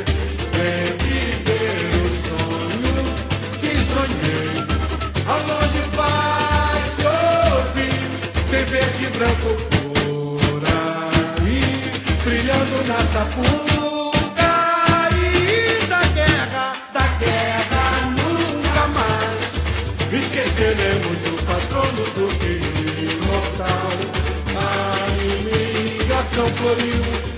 vem 0.53 0.88
viver 1.03 1.91
o 2.00 2.10
sonho 2.25 2.98
que 3.60 3.72
sonhei. 3.91 4.56
Ao 5.27 5.39
longe 5.50 5.82
vai 5.98 6.79
se 6.96 7.06
ouvir, 7.06 8.00
tem 8.50 8.63
verde 8.63 9.06
branco 9.17 9.50
por 9.75 10.62
aí, 11.44 11.65
brilhando 12.24 12.77
na 12.88 13.00
tapucaí 13.12 14.15
da 15.89 16.03
guerra, 16.15 16.65
da 16.94 17.08
guerra 17.20 17.86
nunca 18.15 18.84
mais. 18.96 19.51
Esqueceremos 20.13 21.17
é 21.17 21.29
do 21.29 21.36
patrono 21.44 22.03
do 22.15 22.27
que 22.39 22.53
imortal. 23.03 23.96
A 24.56 24.65
imigração 25.25 26.48
floriu. 26.56 27.37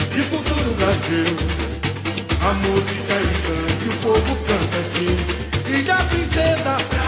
Brasil. 0.77 1.25
A 2.41 2.53
música 2.53 3.13
é 3.13 3.85
e 3.85 3.89
o 3.89 3.93
povo 4.01 4.35
canta 4.45 4.77
assim. 4.77 5.17
E 5.77 5.81
da 5.83 5.95
princesa 5.95 6.98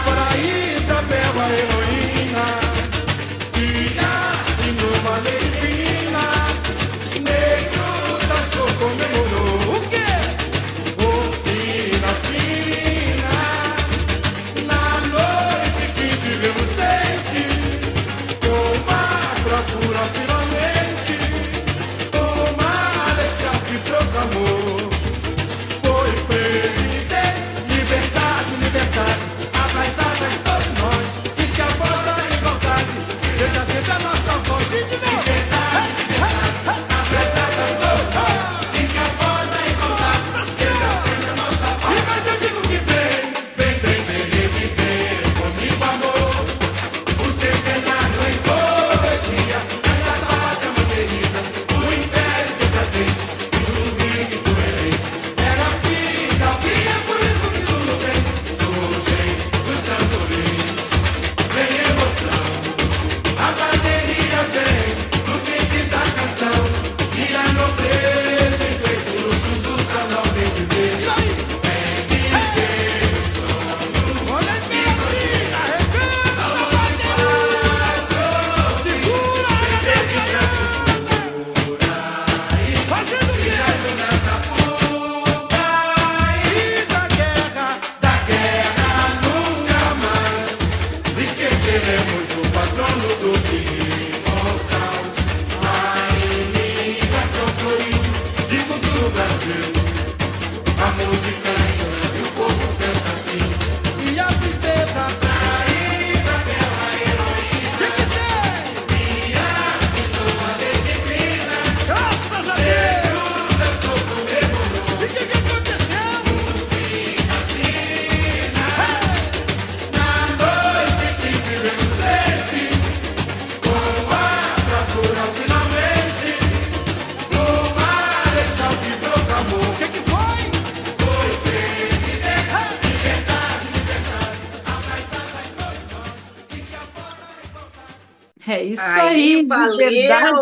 Verdade, 139.76 140.32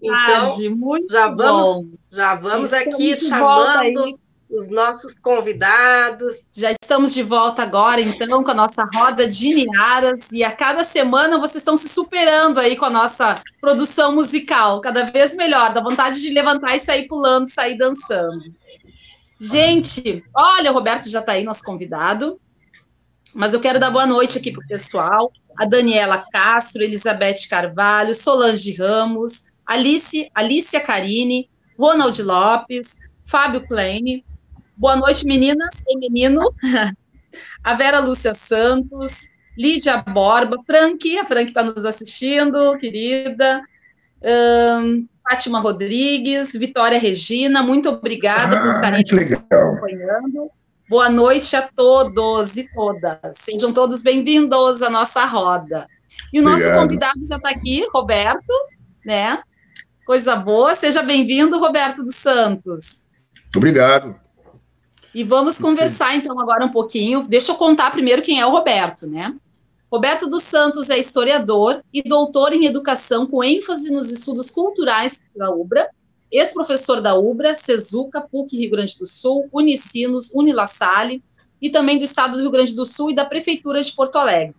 verdade. 0.00 0.66
Então, 0.66 0.76
Muito 0.76 1.12
já 1.12 1.28
vamos, 1.28 1.74
bom. 1.74 1.84
Já 2.10 2.34
vamos 2.34 2.72
Estamos 2.72 2.94
aqui 2.94 3.16
chamando 3.16 4.18
os 4.48 4.68
nossos 4.68 5.12
convidados. 5.14 6.36
Já 6.52 6.70
estamos 6.70 7.12
de 7.12 7.22
volta 7.22 7.62
agora, 7.62 8.00
então, 8.00 8.42
com 8.42 8.50
a 8.50 8.54
nossa 8.54 8.88
roda 8.94 9.26
de 9.26 9.48
Niaras, 9.48 10.30
e 10.32 10.44
a 10.44 10.52
cada 10.52 10.84
semana 10.84 11.38
vocês 11.38 11.56
estão 11.62 11.76
se 11.76 11.88
superando 11.88 12.58
aí 12.58 12.76
com 12.76 12.84
a 12.84 12.90
nossa 12.90 13.42
produção 13.60 14.14
musical, 14.14 14.80
cada 14.80 15.10
vez 15.10 15.34
melhor, 15.36 15.72
dá 15.72 15.80
vontade 15.80 16.20
de 16.20 16.30
levantar 16.30 16.76
e 16.76 16.80
sair 16.80 17.06
pulando, 17.06 17.50
sair 17.50 17.76
dançando. 17.76 18.44
Gente, 19.40 20.24
olha, 20.34 20.70
o 20.70 20.74
Roberto 20.74 21.10
já 21.10 21.20
está 21.20 21.32
aí, 21.32 21.44
nosso 21.44 21.62
convidado, 21.62 22.40
mas 23.34 23.52
eu 23.52 23.60
quero 23.60 23.78
dar 23.78 23.90
boa 23.90 24.06
noite 24.06 24.38
aqui 24.38 24.50
para 24.50 24.64
o 24.64 24.68
pessoal 24.68 25.30
a 25.58 25.64
Daniela 25.64 26.24
Castro, 26.32 26.82
Elizabeth 26.82 27.48
Carvalho, 27.48 28.14
Solange 28.14 28.74
Ramos, 28.74 29.46
Alice, 29.66 30.30
Alicia 30.34 30.80
Carini, 30.80 31.48
Ronald 31.78 32.18
Lopes, 32.22 33.00
Fábio 33.24 33.66
Kleine. 33.66 34.24
Boa 34.76 34.96
noite, 34.96 35.26
meninas 35.26 35.82
e 35.88 35.98
menino. 35.98 36.54
A 37.62 37.74
Vera 37.74 37.98
Lúcia 37.98 38.32
Santos, 38.32 39.28
Lídia 39.58 39.98
Borba, 39.98 40.56
Frank, 40.64 41.18
a 41.18 41.26
Frank 41.26 41.48
está 41.48 41.62
nos 41.62 41.84
assistindo, 41.84 42.76
querida. 42.78 43.62
Um, 44.22 45.06
Fátima 45.28 45.58
Rodrigues, 45.58 46.52
Vitória 46.52 46.98
Regina, 46.98 47.62
muito 47.62 47.88
obrigada 47.88 48.58
ah, 48.58 48.60
por 48.60 48.68
estarem 48.68 49.02
nos 49.02 49.32
acompanhando. 49.32 50.50
Boa 50.88 51.10
noite 51.10 51.56
a 51.56 51.62
todos 51.62 52.56
e 52.56 52.72
todas. 52.72 53.18
Sejam 53.32 53.72
todos 53.72 54.02
bem-vindos 54.02 54.82
à 54.82 54.88
nossa 54.88 55.24
roda. 55.24 55.88
E 56.32 56.38
o 56.38 56.44
nosso 56.44 56.58
Obrigado. 56.58 56.80
convidado 56.80 57.26
já 57.26 57.36
está 57.38 57.50
aqui, 57.50 57.84
Roberto, 57.92 58.52
né? 59.04 59.42
Coisa 60.06 60.36
boa. 60.36 60.76
Seja 60.76 61.02
bem-vindo, 61.02 61.58
Roberto 61.58 62.04
dos 62.04 62.14
Santos. 62.14 63.02
Obrigado. 63.56 64.14
E 65.12 65.24
vamos 65.24 65.58
conversar 65.58 66.14
então 66.14 66.38
agora 66.38 66.64
um 66.64 66.70
pouquinho. 66.70 67.26
Deixa 67.26 67.50
eu 67.50 67.56
contar 67.56 67.90
primeiro 67.90 68.22
quem 68.22 68.38
é 68.40 68.46
o 68.46 68.52
Roberto, 68.52 69.08
né? 69.08 69.34
Roberto 69.90 70.28
dos 70.28 70.44
Santos 70.44 70.88
é 70.88 70.96
historiador 70.96 71.82
e 71.92 72.00
doutor 72.00 72.52
em 72.52 72.64
educação 72.64 73.26
com 73.26 73.42
ênfase 73.42 73.90
nos 73.90 74.08
estudos 74.08 74.50
culturais 74.50 75.24
da 75.34 75.50
UBRA 75.50 75.88
ex-professor 76.30 77.00
da 77.00 77.14
UBRA, 77.14 77.54
Cezuca, 77.54 78.20
PUC 78.20 78.56
Rio 78.56 78.70
Grande 78.70 78.98
do 78.98 79.06
Sul, 79.06 79.48
Unicinos, 79.52 80.32
Unilassalle 80.34 81.22
e 81.60 81.70
também 81.70 81.98
do 81.98 82.04
Estado 82.04 82.36
do 82.36 82.42
Rio 82.42 82.50
Grande 82.50 82.74
do 82.74 82.84
Sul 82.84 83.10
e 83.10 83.14
da 83.14 83.24
Prefeitura 83.24 83.82
de 83.82 83.92
Porto 83.92 84.16
Alegre. 84.16 84.54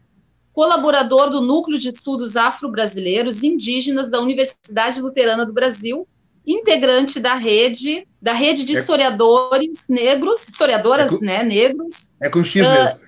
Colaborador 0.54 1.30
do 1.30 1.40
Núcleo 1.40 1.78
de 1.78 1.90
Estudos 1.90 2.36
Afro-Brasileiros 2.36 3.44
Indígenas 3.44 4.10
da 4.10 4.20
Universidade 4.20 5.00
Luterana 5.02 5.46
do 5.46 5.54
Brasil, 5.54 6.08
integrante 6.46 7.20
da 7.20 7.36
rede 7.36 8.08
da 8.20 8.34
rede 8.34 8.66
de 8.66 8.76
é 8.76 8.80
historiadores 8.80 9.88
negros, 9.88 10.48
historiadoras, 10.48 11.14
é 11.14 11.18
com, 11.18 11.26
né, 11.26 11.44
negros. 11.44 12.12
É 12.20 12.30
com 12.30 12.44
X 12.44 12.66
uh, 12.66 12.72
mesmo. 12.72 13.00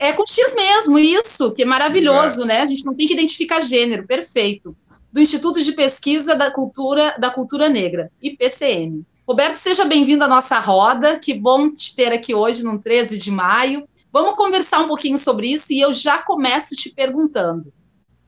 é 0.00 0.12
com 0.12 0.26
X 0.26 0.54
mesmo, 0.54 0.98
isso, 0.98 1.52
que 1.52 1.62
é 1.62 1.66
maravilhoso, 1.66 2.44
né? 2.46 2.62
A 2.62 2.64
gente 2.64 2.86
não 2.86 2.94
tem 2.94 3.06
que 3.06 3.12
identificar 3.12 3.60
gênero, 3.60 4.06
perfeito 4.06 4.74
do 5.12 5.20
Instituto 5.20 5.62
de 5.62 5.72
Pesquisa 5.72 6.34
da 6.34 6.50
Cultura, 6.50 7.16
da 7.18 7.30
Cultura 7.30 7.68
Negra, 7.68 8.10
IPCM. 8.22 9.04
Roberto, 9.26 9.56
seja 9.56 9.84
bem-vindo 9.84 10.24
à 10.24 10.28
nossa 10.28 10.58
roda, 10.58 11.18
que 11.18 11.34
bom 11.34 11.70
te 11.70 11.94
ter 11.94 12.12
aqui 12.12 12.34
hoje, 12.34 12.62
no 12.62 12.78
13 12.78 13.18
de 13.18 13.30
maio. 13.30 13.88
Vamos 14.12 14.36
conversar 14.36 14.80
um 14.80 14.88
pouquinho 14.88 15.18
sobre 15.18 15.52
isso 15.52 15.72
e 15.72 15.80
eu 15.80 15.92
já 15.92 16.18
começo 16.18 16.74
te 16.74 16.90
perguntando. 16.90 17.72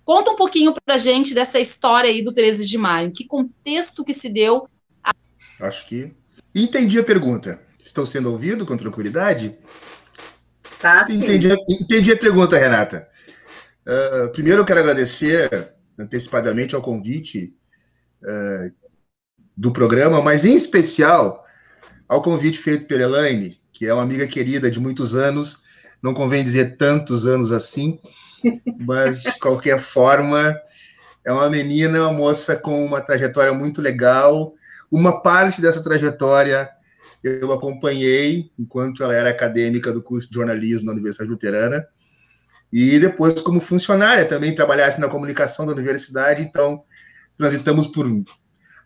Conta 0.04 0.32
um 0.32 0.36
pouquinho 0.36 0.74
para 0.74 0.96
a 0.96 0.98
gente 0.98 1.34
dessa 1.34 1.58
história 1.58 2.10
aí 2.10 2.22
do 2.22 2.32
13 2.32 2.66
de 2.66 2.76
maio, 2.76 3.12
que 3.12 3.26
contexto 3.26 4.04
que 4.04 4.12
se 4.12 4.28
deu? 4.28 4.68
A... 5.02 5.12
Acho 5.60 5.86
que 5.86 6.12
entendi 6.54 6.98
a 6.98 7.04
pergunta. 7.04 7.60
Estou 7.82 8.04
sendo 8.04 8.30
ouvido 8.30 8.66
com 8.66 8.76
tranquilidade? 8.76 9.56
Tá, 10.80 11.06
entendi, 11.10 11.48
entendi 11.68 12.12
a 12.12 12.16
pergunta, 12.16 12.58
Renata. 12.58 13.08
Uh, 13.86 14.30
primeiro 14.32 14.60
eu 14.60 14.64
quero 14.64 14.80
agradecer 14.80 15.72
antecipadamente 16.00 16.74
ao 16.74 16.82
convite 16.82 17.54
uh, 18.22 18.74
do 19.56 19.72
programa, 19.72 20.20
mas 20.22 20.44
em 20.44 20.54
especial 20.54 21.44
ao 22.08 22.22
convite 22.22 22.58
feito 22.58 22.86
pela 22.86 23.02
Elaine, 23.02 23.60
que 23.72 23.86
é 23.86 23.94
uma 23.94 24.02
amiga 24.02 24.26
querida 24.26 24.70
de 24.70 24.80
muitos 24.80 25.14
anos, 25.14 25.64
não 26.02 26.14
convém 26.14 26.42
dizer 26.42 26.76
tantos 26.76 27.26
anos 27.26 27.52
assim, 27.52 28.00
mas 28.80 29.22
de 29.22 29.38
qualquer 29.38 29.78
forma, 29.78 30.58
é 31.24 31.32
uma 31.32 31.48
menina, 31.50 32.00
uma 32.00 32.12
moça 32.12 32.56
com 32.56 32.84
uma 32.84 33.00
trajetória 33.00 33.52
muito 33.52 33.82
legal. 33.82 34.54
Uma 34.90 35.20
parte 35.22 35.60
dessa 35.60 35.84
trajetória 35.84 36.68
eu 37.22 37.52
acompanhei 37.52 38.50
enquanto 38.58 39.04
ela 39.04 39.14
era 39.14 39.28
acadêmica 39.28 39.92
do 39.92 40.02
curso 40.02 40.28
de 40.28 40.34
jornalismo 40.34 40.86
na 40.86 40.92
Universidade 40.92 41.30
Luterana 41.30 41.86
e 42.72 42.98
depois 42.98 43.40
como 43.40 43.60
funcionária 43.60 44.24
também 44.24 44.54
trabalhasse 44.54 45.00
na 45.00 45.08
comunicação 45.08 45.66
da 45.66 45.72
universidade, 45.72 46.42
então 46.42 46.84
transitamos 47.36 47.86
por 47.86 48.06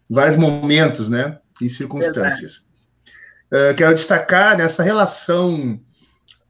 vários 0.09 0.37
momentos, 0.37 1.11
né, 1.11 1.38
e 1.61 1.68
circunstâncias. 1.68 2.66
Uh, 3.53 3.75
quero 3.77 3.94
destacar 3.94 4.57
nessa 4.57 4.83
relação, 4.83 5.81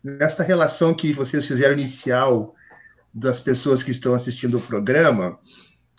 nessa 0.03 0.43
relação 0.43 0.95
que 0.95 1.13
vocês 1.13 1.47
fizeram 1.47 1.75
inicial 1.75 2.55
das 3.13 3.41
pessoas 3.41 3.83
que 3.83 3.91
estão 3.91 4.15
assistindo 4.15 4.59
o 4.59 4.63
programa, 4.63 5.39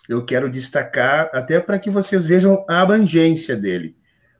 eu 0.08 0.24
quero 0.24 0.50
destacar 0.50 1.30
até 1.32 1.60
para 1.60 1.78
que 1.78 1.90
vocês 1.90 2.26
vejam 2.26 2.64
a 2.68 2.82
abrangência 2.82 3.56
dele. 3.56 3.96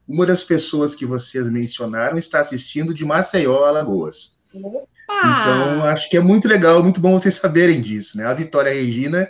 Uma 0.07 0.25
das 0.25 0.45
pessoas 0.45 0.95
que 0.95 1.05
vocês 1.05 1.49
mencionaram 1.51 2.17
está 2.17 2.39
assistindo 2.39 2.95
de 2.95 3.05
Maceió, 3.05 3.65
Alagoas. 3.65 4.36
Então, 4.59 5.85
acho 5.85 6.09
que 6.09 6.17
é 6.17 6.21
muito 6.21 6.49
legal, 6.49 6.83
muito 6.83 7.01
bom 7.01 7.19
vocês 7.19 7.35
saberem 7.35 7.81
disso, 7.81 8.19
né? 8.19 8.27
A 8.27 8.35
Vitória 8.35 8.73
Regina 8.73 9.29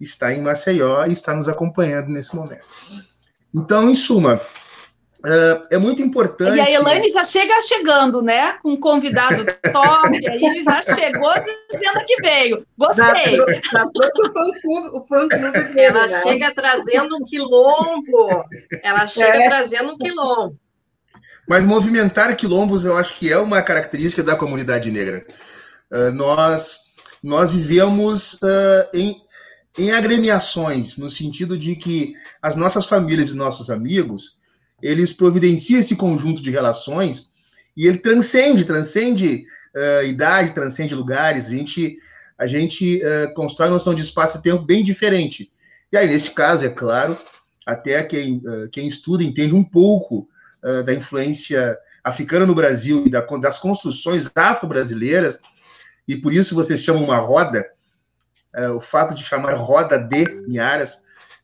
está 0.00 0.32
em 0.32 0.42
Maceió 0.42 1.04
e 1.06 1.12
está 1.12 1.34
nos 1.34 1.48
acompanhando 1.48 2.08
nesse 2.08 2.34
momento. 2.34 2.64
Então, 3.54 3.88
em 3.88 3.94
suma, 3.94 4.40
uh, 5.24 5.66
é 5.70 5.78
muito 5.78 6.02
importante. 6.02 6.56
E 6.56 6.60
a 6.60 6.70
Elaine 6.70 7.08
já 7.08 7.24
chega 7.24 7.60
chegando, 7.60 8.20
né? 8.20 8.58
Com 8.62 8.72
um 8.72 8.80
convidado 8.80 9.44
top, 9.72 10.28
aí 10.28 10.62
já 10.62 10.82
chegou 10.82 11.32
dizendo 11.70 12.04
que 12.06 12.16
veio. 12.20 12.66
Gostei. 12.76 13.36
Já, 13.72 13.86
trouxe 13.86 14.22
o 14.22 14.32
fã-clube. 14.32 14.88
O 14.92 15.04
fã 15.06 15.28
-clube 15.28 15.76
Ela 15.76 16.06
né? 16.06 16.22
chega 16.22 16.54
trazendo 16.54 17.16
um 17.16 17.24
quilombo. 17.24 18.44
Ela 18.82 19.08
chega 19.08 19.44
é. 19.44 19.48
trazendo 19.48 19.92
um 19.92 19.98
quilombo. 19.98 20.58
Mas 21.46 21.64
movimentar 21.64 22.34
quilombos 22.36 22.84
eu 22.84 22.96
acho 22.96 23.18
que 23.18 23.30
é 23.30 23.38
uma 23.38 23.62
característica 23.62 24.22
da 24.22 24.36
comunidade 24.36 24.90
negra. 24.90 25.24
Uh, 25.90 26.10
nós, 26.12 26.92
nós 27.22 27.50
vivemos 27.50 28.34
uh, 28.34 28.88
em, 28.94 29.16
em 29.78 29.92
agremiações, 29.92 30.96
no 30.96 31.10
sentido 31.10 31.58
de 31.58 31.76
que 31.76 32.14
as 32.40 32.56
nossas 32.56 32.86
famílias 32.86 33.28
e 33.28 33.36
nossos 33.36 33.70
amigos, 33.70 34.38
eles 34.82 35.12
providenciam 35.12 35.80
esse 35.80 35.96
conjunto 35.96 36.42
de 36.42 36.50
relações 36.50 37.30
e 37.76 37.86
ele 37.86 37.98
transcende, 37.98 38.64
transcende 38.64 39.44
uh, 39.76 40.04
idade, 40.04 40.54
transcende 40.54 40.94
lugares. 40.94 41.46
A 41.46 41.50
gente, 41.50 41.98
a 42.38 42.46
gente 42.46 43.02
constrói 43.34 43.68
uma 43.68 43.74
noção 43.74 43.94
de 43.94 44.02
espaço 44.02 44.38
e 44.38 44.42
tempo 44.42 44.64
bem 44.64 44.82
diferente. 44.82 45.50
E 45.92 45.96
aí, 45.96 46.08
neste 46.08 46.30
caso, 46.30 46.64
é 46.64 46.70
claro, 46.70 47.18
até 47.66 48.02
quem, 48.02 48.42
quem 48.72 48.88
estuda 48.88 49.22
entende 49.22 49.54
um 49.54 49.62
pouco 49.62 50.28
da 50.84 50.94
influência 50.94 51.76
africana 52.02 52.46
no 52.46 52.54
Brasil 52.54 53.04
e 53.06 53.10
da, 53.10 53.20
das 53.20 53.58
construções 53.58 54.30
afro-brasileiras, 54.34 55.38
e 56.06 56.16
por 56.16 56.32
isso 56.32 56.54
vocês 56.54 56.80
chamam 56.80 57.04
uma 57.04 57.16
roda, 57.16 57.66
uh, 58.56 58.76
o 58.76 58.80
fato 58.80 59.14
de 59.14 59.24
chamar 59.24 59.54
roda 59.54 59.98
de 59.98 60.24
Niaras 60.46 60.96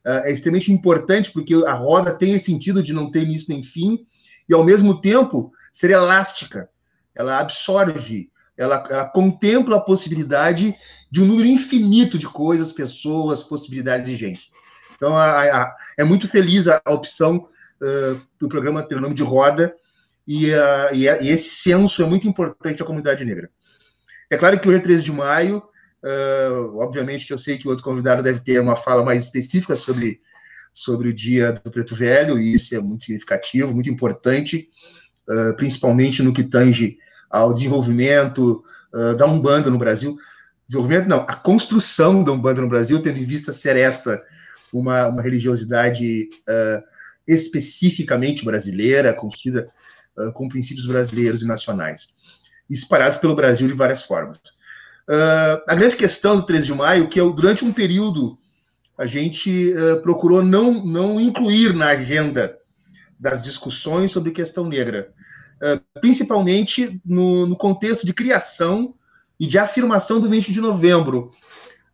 uh, 0.05 0.21
é 0.23 0.31
extremamente 0.31 0.71
importante, 0.71 1.31
porque 1.31 1.55
a 1.65 1.73
roda 1.73 2.13
tem 2.13 2.33
esse 2.33 2.45
sentido 2.45 2.83
de 2.83 2.93
não 2.93 3.11
ter 3.11 3.23
início 3.23 3.47
nem 3.49 3.63
fim, 3.63 4.05
e 4.47 4.53
ao 4.53 4.63
mesmo 4.63 4.99
tempo 5.01 5.51
ser 5.71 5.91
elástica. 5.91 6.69
Ela 7.15 7.39
absorve, 7.39 8.29
ela, 8.57 8.83
ela 8.89 9.05
contempla 9.05 9.77
a 9.77 9.81
possibilidade 9.81 10.75
de 11.09 11.21
um 11.21 11.25
número 11.25 11.47
infinito 11.47 12.17
de 12.17 12.27
coisas, 12.27 12.71
pessoas, 12.71 13.43
possibilidades 13.43 14.07
de 14.07 14.15
gente. 14.15 14.51
Então, 14.95 15.17
a, 15.17 15.41
a, 15.41 15.75
é 15.97 16.03
muito 16.03 16.27
feliz 16.27 16.67
a, 16.67 16.81
a 16.85 16.93
opção 16.93 17.47
uh, 17.81 18.21
do 18.39 18.47
programa 18.47 18.83
ter 18.83 18.95
o 18.95 19.01
nome 19.01 19.15
de 19.15 19.23
Roda, 19.23 19.75
e, 20.27 20.51
uh, 20.51 20.93
e, 20.93 21.07
e, 21.07 21.29
esse 21.29 21.49
senso 21.49 22.01
é 22.01 22.05
muito 22.05 22.27
importante 22.27 22.81
à 22.81 22.85
comunidade 22.85 23.25
negra. 23.25 23.49
É 24.29 24.37
claro 24.37 24.59
que 24.59 24.67
hoje 24.67 24.77
é 24.77 24.81
13 24.81 25.03
de 25.03 25.11
maio, 25.11 25.57
uh, 25.57 26.77
obviamente 26.77 27.29
eu 27.31 27.37
sei 27.37 27.57
que 27.57 27.67
o 27.67 27.69
outro 27.69 27.83
convidado 27.83 28.23
deve 28.23 28.39
ter 28.39 28.59
uma 28.59 28.75
fala 28.75 29.03
mais 29.03 29.23
específica 29.23 29.75
sobre, 29.75 30.21
sobre 30.73 31.09
o 31.09 31.13
dia 31.13 31.51
do 31.51 31.71
Preto 31.71 31.95
Velho, 31.95 32.39
e 32.39 32.53
isso 32.53 32.75
é 32.75 32.79
muito 32.79 33.03
significativo, 33.03 33.73
muito 33.73 33.89
importante, 33.89 34.69
uh, 35.29 35.55
principalmente 35.55 36.23
no 36.23 36.33
que 36.33 36.43
tange 36.43 36.97
ao 37.29 37.53
desenvolvimento 37.53 38.63
da 39.17 39.25
Umbanda 39.25 39.69
no 39.69 39.77
Brasil. 39.77 40.17
Desenvolvimento 40.67 41.07
não, 41.07 41.21
a 41.21 41.33
construção 41.33 42.25
da 42.25 42.33
Umbanda 42.33 42.59
no 42.59 42.67
Brasil, 42.67 43.01
tendo 43.01 43.19
em 43.19 43.23
vista 43.23 43.53
ser 43.53 43.77
esta 43.77 44.21
uma, 44.73 45.07
uma 45.07 45.21
religiosidade 45.21 46.29
especificamente 47.27 48.43
brasileira, 48.43 49.13
construída 49.13 49.69
uh, 50.17 50.31
com 50.33 50.47
princípios 50.47 50.85
brasileiros 50.85 51.41
e 51.41 51.47
nacionais, 51.47 52.15
espalhados 52.69 53.17
pelo 53.17 53.35
Brasil 53.35 53.67
de 53.67 53.73
várias 53.73 54.03
formas. 54.03 54.37
Uh, 55.09 55.61
a 55.67 55.75
grande 55.75 55.95
questão 55.95 56.35
do 56.35 56.45
13 56.45 56.65
de 56.67 56.73
maio, 56.73 57.07
que 57.07 57.19
é 57.19 57.23
durante 57.23 57.65
um 57.65 57.73
período 57.73 58.37
a 58.97 59.05
gente 59.05 59.73
uh, 59.73 60.01
procurou 60.01 60.43
não, 60.43 60.85
não 60.85 61.19
incluir 61.19 61.73
na 61.73 61.87
agenda 61.87 62.57
das 63.19 63.41
discussões 63.41 64.11
sobre 64.11 64.31
questão 64.31 64.67
negra, 64.67 65.13
principalmente 66.01 66.99
no, 67.05 67.45
no 67.45 67.55
contexto 67.55 68.03
de 68.03 68.15
criação 68.15 68.95
e 69.39 69.45
de 69.45 69.59
afirmação 69.59 70.19
do 70.19 70.27
20 70.27 70.51
de 70.51 70.59
novembro, 70.59 71.31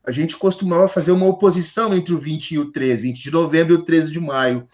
a 0.08 0.12
gente 0.14 0.38
costumava 0.38 0.88
fazer 0.88 1.12
uma 1.12 1.26
oposição 1.26 1.94
entre 1.94 2.14
o 2.14 2.18
20 2.18 2.52
e 2.52 2.60
o 2.60 2.72
13, 2.72 3.04
20 3.04 3.24
de 3.24 3.30
novembro 3.30 3.74
e 3.74 3.78
o 3.78 3.84
13 3.84 4.10
de 4.10 4.22
maio. 4.22 4.66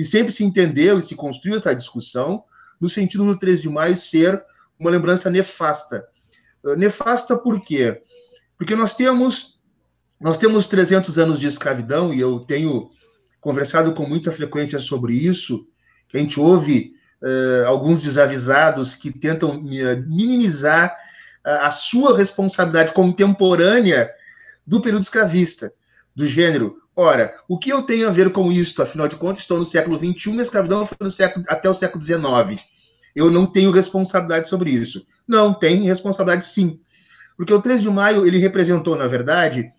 E 0.00 0.04
sempre 0.06 0.32
se 0.32 0.42
entendeu 0.42 0.98
e 0.98 1.02
se 1.02 1.14
construiu 1.14 1.56
essa 1.56 1.74
discussão 1.74 2.42
no 2.80 2.88
sentido 2.88 3.26
do 3.26 3.38
13 3.38 3.60
de 3.60 3.68
maio 3.68 3.94
ser 3.94 4.42
uma 4.78 4.90
lembrança 4.90 5.28
nefasta. 5.28 6.08
Uh, 6.64 6.74
nefasta 6.74 7.36
por 7.36 7.60
quê? 7.60 8.00
Porque 8.56 8.74
nós 8.74 8.96
temos 8.96 9.60
nós 10.18 10.38
temos 10.38 10.68
300 10.68 11.18
anos 11.18 11.38
de 11.38 11.46
escravidão 11.46 12.14
e 12.14 12.20
eu 12.20 12.40
tenho 12.40 12.90
conversado 13.42 13.92
com 13.92 14.06
muita 14.06 14.32
frequência 14.32 14.78
sobre 14.78 15.14
isso. 15.14 15.66
A 16.14 16.16
gente 16.16 16.40
ouve 16.40 16.94
uh, 17.22 17.66
alguns 17.66 18.02
desavisados 18.02 18.94
que 18.94 19.12
tentam 19.12 19.60
minimizar 19.60 20.96
uh, 21.44 21.60
a 21.60 21.70
sua 21.70 22.16
responsabilidade 22.16 22.94
contemporânea 22.94 24.10
do 24.66 24.80
período 24.80 25.02
escravista, 25.02 25.70
do 26.16 26.26
gênero. 26.26 26.79
Ora, 27.00 27.34
o 27.48 27.58
que 27.58 27.70
eu 27.70 27.82
tenho 27.82 28.06
a 28.06 28.12
ver 28.12 28.30
com 28.30 28.52
isso? 28.52 28.82
Afinal 28.82 29.08
de 29.08 29.16
contas, 29.16 29.38
estou 29.38 29.56
no 29.56 29.64
século 29.64 29.98
XXI, 29.98 30.38
a 30.38 30.42
escravidão 30.42 30.84
foi 30.84 30.98
no 31.00 31.10
século, 31.10 31.46
até 31.48 31.66
o 31.70 31.72
século 31.72 32.02
XIX 32.02 32.62
eu 33.16 33.30
não 33.30 33.46
tenho 33.46 33.70
responsabilidade 33.70 34.46
sobre 34.46 34.70
isso. 34.70 35.02
Não, 35.26 35.54
tem 35.54 35.82
responsabilidade 35.84 36.44
sim. 36.44 36.78
Porque 37.38 37.54
o 37.54 37.60
13 37.60 37.84
de 37.84 37.88
maio, 37.88 38.26
ele 38.26 38.36
representou, 38.36 38.96
na 38.96 39.06
verdade, 39.06 39.72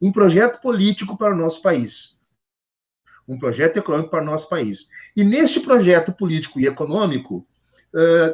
um 0.00 0.10
projeto 0.10 0.58
político 0.62 1.18
para 1.18 1.34
o 1.34 1.36
nosso 1.36 1.60
país. 1.60 2.18
Um 3.28 3.38
projeto 3.38 3.76
econômico 3.76 4.10
para 4.10 4.22
o 4.22 4.26
nosso 4.26 4.48
país. 4.48 4.88
E 5.14 5.22
neste 5.22 5.60
projeto 5.60 6.14
político 6.14 6.58
e 6.58 6.66
econômico, 6.66 7.46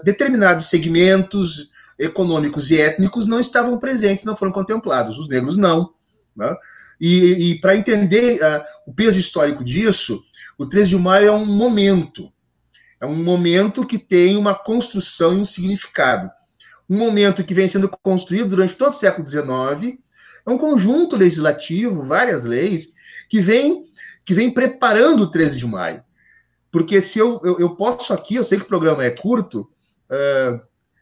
determinados 0.04 0.66
segmentos 0.66 1.72
econômicos 1.98 2.70
e 2.70 2.80
étnicos 2.80 3.26
não 3.26 3.40
estavam 3.40 3.76
presentes, 3.76 4.22
não 4.22 4.36
foram 4.36 4.52
contemplados. 4.52 5.18
Os 5.18 5.28
negros 5.28 5.56
não. 5.56 5.92
Né? 6.34 6.56
E, 7.00 7.52
e 7.52 7.60
para 7.60 7.76
entender 7.76 8.40
uh, 8.42 8.62
o 8.86 8.92
peso 8.92 9.18
histórico 9.18 9.64
disso, 9.64 10.22
o 10.58 10.66
13 10.66 10.90
de 10.90 10.96
maio 10.96 11.28
é 11.28 11.32
um 11.32 11.46
momento 11.46 12.30
é 13.00 13.06
um 13.06 13.16
momento 13.16 13.86
que 13.86 13.98
tem 13.98 14.36
uma 14.36 14.54
construção 14.54 15.32
e 15.32 15.40
um 15.40 15.44
significado. 15.44 16.30
Um 16.88 16.98
momento 16.98 17.42
que 17.42 17.54
vem 17.54 17.66
sendo 17.66 17.88
construído 17.88 18.50
durante 18.50 18.74
todo 18.74 18.90
o 18.90 18.96
século 18.96 19.26
XIX, 19.26 19.98
é 20.46 20.50
um 20.50 20.58
conjunto 20.58 21.16
legislativo, 21.16 22.04
várias 22.04 22.44
leis, 22.44 22.92
que 23.28 23.40
vem, 23.40 23.86
que 24.24 24.34
vem 24.34 24.52
preparando 24.52 25.22
o 25.22 25.30
13 25.30 25.56
de 25.56 25.66
maio. 25.66 26.04
Porque 26.70 27.00
se 27.00 27.18
eu, 27.18 27.40
eu, 27.42 27.58
eu 27.58 27.74
posso 27.74 28.12
aqui, 28.12 28.34
eu 28.34 28.44
sei 28.44 28.58
que 28.58 28.64
o 28.64 28.68
programa 28.68 29.02
é 29.02 29.10
curto, 29.10 29.60
uh, 30.10 30.60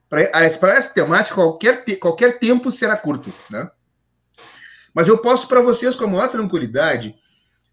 para 0.08 0.44
essa 0.44 0.94
temática, 0.94 1.34
qualquer, 1.34 1.84
te, 1.84 1.96
qualquer 1.96 2.38
tempo 2.38 2.70
será 2.70 2.96
curto, 2.96 3.32
né? 3.50 3.68
Mas 4.98 5.06
eu 5.06 5.16
posso, 5.16 5.46
para 5.46 5.60
vocês, 5.60 5.94
com 5.94 6.06
a 6.06 6.08
maior 6.08 6.28
tranquilidade, 6.28 7.14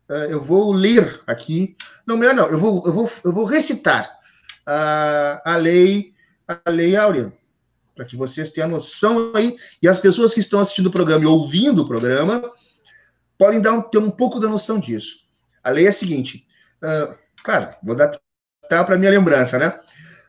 uh, 0.07 0.29
eu 0.29 0.39
vou 0.39 0.71
ler 0.71 1.23
aqui. 1.25 1.75
Não, 2.05 2.17
melhor 2.17 2.35
não, 2.35 2.45
eu 2.45 2.59
vou, 2.59 2.83
eu 2.85 2.93
vou, 2.93 3.11
eu 3.23 3.33
vou 3.33 3.45
recitar 3.45 4.15
a, 4.63 5.41
a 5.43 5.55
lei 5.55 6.13
a 6.47 6.69
lei 6.69 6.95
áurea, 6.95 7.33
para 7.95 8.05
que 8.05 8.15
vocês 8.15 8.51
tenham 8.51 8.69
noção 8.69 9.31
aí, 9.33 9.55
e 9.81 9.87
as 9.87 9.97
pessoas 9.97 10.35
que 10.35 10.39
estão 10.39 10.59
assistindo 10.59 10.85
o 10.85 10.91
programa 10.91 11.23
e 11.23 11.25
ouvindo 11.25 11.81
o 11.81 11.87
programa 11.87 12.43
podem 13.39 13.59
dar 13.59 13.73
um, 13.73 13.81
ter 13.81 13.97
um 13.97 14.11
pouco 14.11 14.39
da 14.39 14.47
noção 14.47 14.79
disso. 14.79 15.21
A 15.63 15.71
lei 15.71 15.87
é 15.87 15.89
a 15.89 15.91
seguinte, 15.91 16.45
uh, 16.83 17.17
claro, 17.43 17.75
vou 17.81 17.95
dar 17.95 18.15
tá, 18.69 18.83
para 18.83 18.99
minha 18.99 19.09
lembrança, 19.09 19.57
né? 19.57 19.75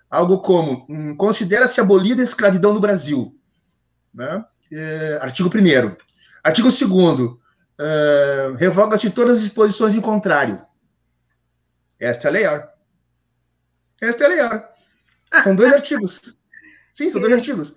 Algo 0.08 0.38
como, 0.38 0.86
um, 0.88 1.14
considera-se 1.14 1.78
abolida 1.78 2.22
a 2.22 2.24
escravidão 2.24 2.72
no 2.72 2.80
Brasil, 2.80 3.38
né? 4.14 4.42
É, 4.72 5.18
artigo 5.20 5.50
1 5.50 6.05
Artigo 6.46 6.68
2 6.68 6.82
uh, 6.82 7.36
revoga-se 8.56 9.10
todas 9.10 9.38
as 9.38 9.42
disposições 9.42 9.96
em 9.96 10.00
contrário. 10.00 10.64
Esta 11.98 12.28
é 12.28 12.30
a 12.30 12.32
lei. 12.32 12.44
Esta 14.00 14.24
é 14.24 14.28
legal. 14.28 14.74
São 15.42 15.56
dois 15.56 15.72
artigos. 15.74 16.20
Sim, 16.94 17.10
são 17.10 17.20
dois 17.20 17.32
artigos. 17.32 17.74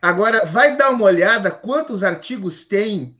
Agora, 0.00 0.44
vai 0.44 0.76
dar 0.76 0.90
uma 0.90 1.02
olhada 1.02 1.50
quantos 1.50 2.04
artigos 2.04 2.64
tem 2.64 3.16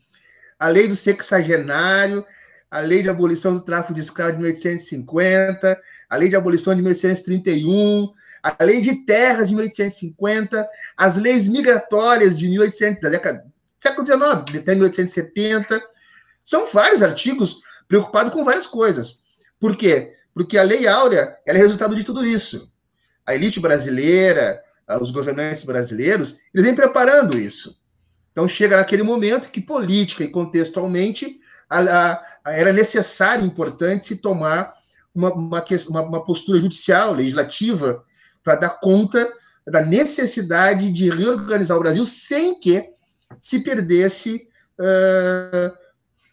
a 0.56 0.68
lei 0.68 0.86
do 0.86 0.94
sexagenário, 0.94 2.24
a 2.70 2.78
lei 2.78 3.02
de 3.02 3.08
abolição 3.08 3.54
do 3.54 3.62
tráfico 3.62 3.92
de 3.92 4.02
escravos 4.02 4.36
de 4.36 4.42
1850, 4.42 5.80
a 6.08 6.16
lei 6.16 6.28
de 6.28 6.36
abolição 6.36 6.72
de 6.76 6.82
1831, 6.82 8.12
a 8.40 8.62
lei 8.62 8.80
de 8.80 9.04
terras 9.04 9.48
de 9.48 9.54
1850, 9.56 10.68
as 10.96 11.16
leis 11.16 11.48
migratórias 11.48 12.38
de 12.38 12.48
1800, 12.48 13.02
da 13.02 13.08
década 13.08 13.55
século 13.86 14.06
XIX, 14.06 14.60
até 14.60 14.74
1870. 14.74 15.80
São 16.42 16.66
vários 16.72 17.02
artigos 17.02 17.60
preocupados 17.86 18.32
com 18.32 18.44
várias 18.44 18.66
coisas. 18.66 19.20
Por 19.60 19.76
quê? 19.76 20.14
Porque 20.34 20.58
a 20.58 20.62
Lei 20.62 20.86
Áurea 20.86 21.36
é 21.46 21.52
resultado 21.52 21.94
de 21.94 22.04
tudo 22.04 22.24
isso. 22.24 22.72
A 23.24 23.34
elite 23.34 23.60
brasileira, 23.60 24.60
os 25.00 25.10
governantes 25.10 25.64
brasileiros, 25.64 26.38
eles 26.52 26.66
vêm 26.66 26.74
preparando 26.74 27.38
isso. 27.38 27.80
Então 28.32 28.46
chega 28.46 28.76
naquele 28.76 29.02
momento 29.02 29.50
que 29.50 29.60
política 29.60 30.22
e 30.22 30.28
contextualmente 30.28 31.40
a, 31.68 31.80
a, 31.80 32.22
a 32.44 32.52
era 32.52 32.72
necessário, 32.72 33.44
importante, 33.44 34.06
se 34.06 34.16
tomar 34.16 34.74
uma, 35.14 35.32
uma, 35.32 36.02
uma 36.02 36.24
postura 36.24 36.60
judicial, 36.60 37.14
legislativa, 37.14 38.04
para 38.44 38.56
dar 38.56 38.80
conta 38.80 39.26
da 39.66 39.80
necessidade 39.82 40.92
de 40.92 41.10
reorganizar 41.10 41.76
o 41.76 41.80
Brasil 41.80 42.04
sem 42.04 42.60
que 42.60 42.95
se 43.40 43.60
perdesse 43.60 44.48
uh, 44.78 45.76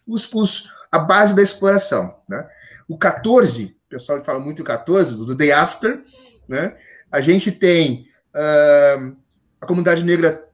os, 0.07 0.31
os, 0.33 0.69
a 0.91 0.99
base 0.99 1.35
da 1.35 1.41
exploração. 1.41 2.15
Né? 2.27 2.47
O 2.87 2.97
14 2.97 3.75
pessoal 3.93 4.23
fala 4.23 4.39
muito 4.39 4.63
14, 4.63 5.15
do 5.15 5.35
Day 5.35 5.51
After, 5.51 6.03
né? 6.47 6.75
A 7.11 7.21
gente 7.21 7.51
tem 7.51 8.07
uh, 8.33 9.15
a 9.61 9.65
comunidade 9.67 10.03
negra 10.03 10.47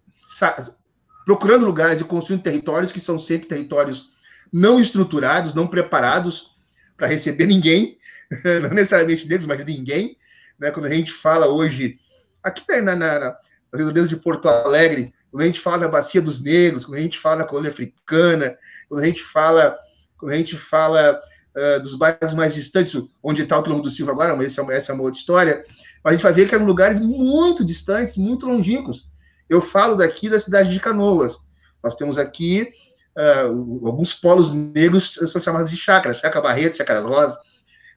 procurando 1.25 1.65
lugares 1.65 2.02
e 2.02 2.04
construindo 2.04 2.43
territórios 2.43 2.91
que 2.91 2.99
são 2.99 3.17
sempre 3.17 3.47
territórios 3.47 4.12
não 4.52 4.80
estruturados, 4.80 5.54
não 5.54 5.67
preparados 5.67 6.58
para 6.97 7.08
receber 7.08 7.45
ninguém, 7.45 7.97
não 8.62 8.69
necessariamente 8.71 9.28
negros, 9.28 9.47
mas 9.47 9.65
ninguém. 9.65 10.17
Né? 10.60 10.69
Quando 10.71 10.88
a 10.88 10.91
gente 10.91 11.13
fala 11.13 11.47
hoje, 11.47 11.97
aqui 12.43 12.63
na, 12.82 12.95
na, 12.95 13.19
na, 13.19 13.91
de 14.08 14.15
Porto 14.17 14.49
Alegre, 14.49 15.13
quando 15.32 15.44
a 15.44 15.46
gente 15.46 15.60
fala 15.60 15.78
na 15.78 15.88
Bacia 15.88 16.22
dos 16.22 16.42
Negros, 16.42 16.86
quando 16.86 16.98
a 16.98 17.02
gente 17.02 17.20
fala 17.20 17.38
na 17.38 17.44
colônia 17.46 17.70
africana, 17.70 18.58
quando 18.88 19.04
a 19.04 19.06
gente 19.06 19.24
fala, 19.24 19.78
quando 20.18 20.32
a 20.32 20.36
gente 20.36 20.58
fala 20.58 21.20
uh, 21.56 21.82
dos 21.82 21.96
bairros 21.96 22.34
mais 22.34 22.56
distantes, 22.56 23.00
onde 23.22 23.44
está 23.44 23.58
o 23.58 23.63
quilômetro 23.63 23.89
do 23.89 23.96
Silva 23.96 24.12
agora, 24.12 24.36
mas 24.36 24.48
essa, 24.48 24.72
é 24.72 24.76
essa 24.76 24.92
é 24.92 24.96
uma 24.96 25.04
outra 25.04 25.20
história, 25.20 25.63
a 26.04 26.12
gente 26.12 26.24
vai 26.24 26.34
ver 26.34 26.48
que 26.48 26.56
eram 26.56 26.65
lugares 26.65 27.00
muito 27.00 27.63
distantes, 27.63 28.18
muito 28.18 28.48
longínquos. 28.48 29.12
Eu 29.50 29.62
falo 29.62 29.96
daqui 29.96 30.30
da 30.30 30.39
cidade 30.39 30.72
de 30.72 30.80
Canoas. 30.80 31.38
Nós 31.84 31.96
temos 31.96 32.18
aqui 32.18 32.70
uh, 33.18 33.88
alguns 33.88 34.13
polos 34.13 34.54
negros 34.54 35.13
são 35.13 35.42
chamados 35.42 35.70
de 35.70 35.78
chacras, 35.78 36.18
chácara 36.18 36.42
Barreto, 36.42 36.78
chácaras 36.78 37.06
Rosa. 37.06 37.39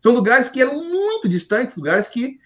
São 0.00 0.12
lugares 0.12 0.48
que 0.48 0.60
eram 0.60 0.82
muito 0.84 1.28
distantes, 1.28 1.76
lugares 1.76 2.08
que, 2.08 2.38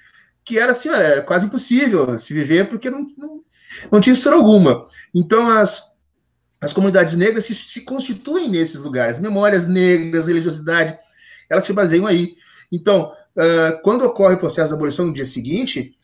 que 0.44 0.58
era 0.58 0.72
assim, 0.72 0.90
era 0.90 1.22
quase 1.22 1.46
impossível 1.46 2.18
se 2.18 2.34
viver, 2.34 2.68
porque 2.68 2.90
não, 2.90 3.06
não, 3.16 3.42
não 3.90 4.00
tinha 4.00 4.14
estrutura 4.14 4.42
alguma. 4.42 4.86
Então, 5.14 5.48
as, 5.48 5.96
as 6.60 6.72
comunidades 6.72 7.16
negras 7.16 7.44
se, 7.44 7.54
se 7.54 7.82
constituem 7.82 8.48
nesses 8.48 8.80
lugares. 8.80 9.20
Memórias 9.20 9.66
negras, 9.66 10.28
religiosidade, 10.28 10.98
elas 11.48 11.64
se 11.64 11.72
baseiam 11.72 12.06
aí. 12.06 12.36
Então, 12.70 13.12
uh, 13.36 13.82
quando 13.82 14.04
ocorre 14.04 14.34
o 14.34 14.38
processo 14.38 14.70
da 14.70 14.76
abolição 14.76 15.06
no 15.06 15.12
dia 15.12 15.24
seguinte, 15.24 15.94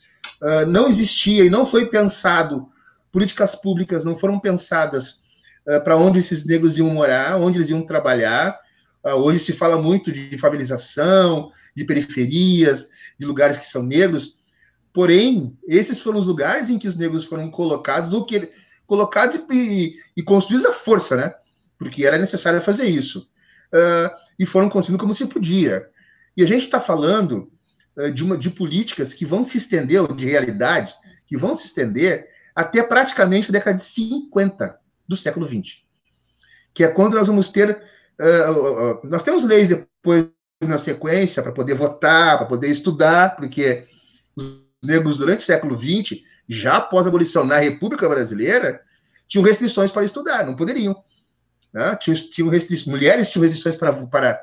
uh, 0.40 0.66
não 0.66 0.88
existia 0.88 1.44
e 1.44 1.50
não 1.50 1.66
foi 1.66 1.86
pensado, 1.86 2.68
políticas 3.10 3.56
públicas 3.56 4.04
não 4.04 4.16
foram 4.16 4.38
pensadas 4.38 5.22
uh, 5.66 5.82
para 5.82 5.96
onde 5.96 6.18
esses 6.18 6.46
negros 6.46 6.78
iam 6.78 6.90
morar, 6.90 7.36
onde 7.36 7.58
eles 7.58 7.70
iam 7.70 7.84
trabalhar. 7.84 8.58
hoje 9.04 9.38
se 9.40 9.52
fala 9.52 9.80
muito 9.80 10.12
de 10.12 10.38
favelização, 10.38 11.50
de 11.74 11.84
periferias, 11.84 12.88
de 13.18 13.26
lugares 13.26 13.56
que 13.56 13.64
são 13.64 13.82
negros, 13.82 14.41
porém, 14.92 15.56
esses 15.66 16.00
foram 16.00 16.18
os 16.18 16.26
lugares 16.26 16.70
em 16.70 16.78
que 16.78 16.88
os 16.88 16.96
negros 16.96 17.24
foram 17.24 17.50
colocados, 17.50 18.12
ou 18.12 18.24
que 18.24 18.50
colocados 18.86 19.40
e, 19.50 19.94
e 20.16 20.22
construídos 20.22 20.66
à 20.66 20.72
força, 20.72 21.16
né? 21.16 21.34
Porque 21.78 22.04
era 22.04 22.18
necessário 22.18 22.60
fazer 22.60 22.84
isso. 22.84 23.28
e 24.38 24.44
foram 24.44 24.68
construídos 24.68 25.00
como 25.00 25.14
se 25.14 25.26
podia. 25.26 25.88
E 26.36 26.42
a 26.42 26.46
gente 26.46 26.64
está 26.64 26.80
falando 26.80 27.50
uh, 27.96 28.10
de, 28.10 28.24
uma, 28.24 28.36
de 28.36 28.50
políticas 28.50 29.14
que 29.14 29.24
vão 29.24 29.42
se 29.42 29.58
estender, 29.58 30.00
ou 30.00 30.08
de 30.08 30.26
realidades 30.26 30.94
que 31.26 31.36
vão 31.36 31.54
se 31.54 31.66
estender 31.66 32.28
até 32.54 32.82
praticamente 32.82 33.48
a 33.48 33.52
década 33.52 33.76
de 33.76 33.84
50 33.84 34.78
do 35.06 35.16
século 35.16 35.46
XX. 35.46 35.82
Que 36.74 36.84
é 36.84 36.88
quando 36.88 37.14
nós 37.14 37.28
vamos 37.28 37.50
ter. 37.50 37.82
Uh, 38.20 38.52
uh, 38.52 39.00
nós 39.04 39.22
temos 39.22 39.44
leis 39.44 39.68
depois 39.68 40.28
na 40.62 40.78
sequência 40.78 41.42
para 41.42 41.52
poder 41.52 41.74
votar, 41.74 42.38
para 42.38 42.46
poder 42.46 42.68
estudar, 42.68 43.36
porque 43.36 43.86
negros 44.82 45.16
durante 45.16 45.40
o 45.40 45.46
século 45.46 45.78
XX, 45.78 46.20
já 46.48 46.76
após 46.76 47.06
a 47.06 47.08
abolição 47.08 47.44
na 47.44 47.58
República 47.58 48.08
Brasileira, 48.08 48.80
tinham 49.28 49.44
restrições 49.44 49.90
para 49.90 50.04
estudar, 50.04 50.44
não 50.44 50.56
poderiam. 50.56 51.02
Né? 51.72 51.96
Tinham, 51.96 52.16
tinham 52.30 52.48
restrições, 52.48 52.86
mulheres 52.88 53.30
tinham 53.30 53.42
restrições 53.42 53.76
para, 53.76 53.92
para 54.06 54.42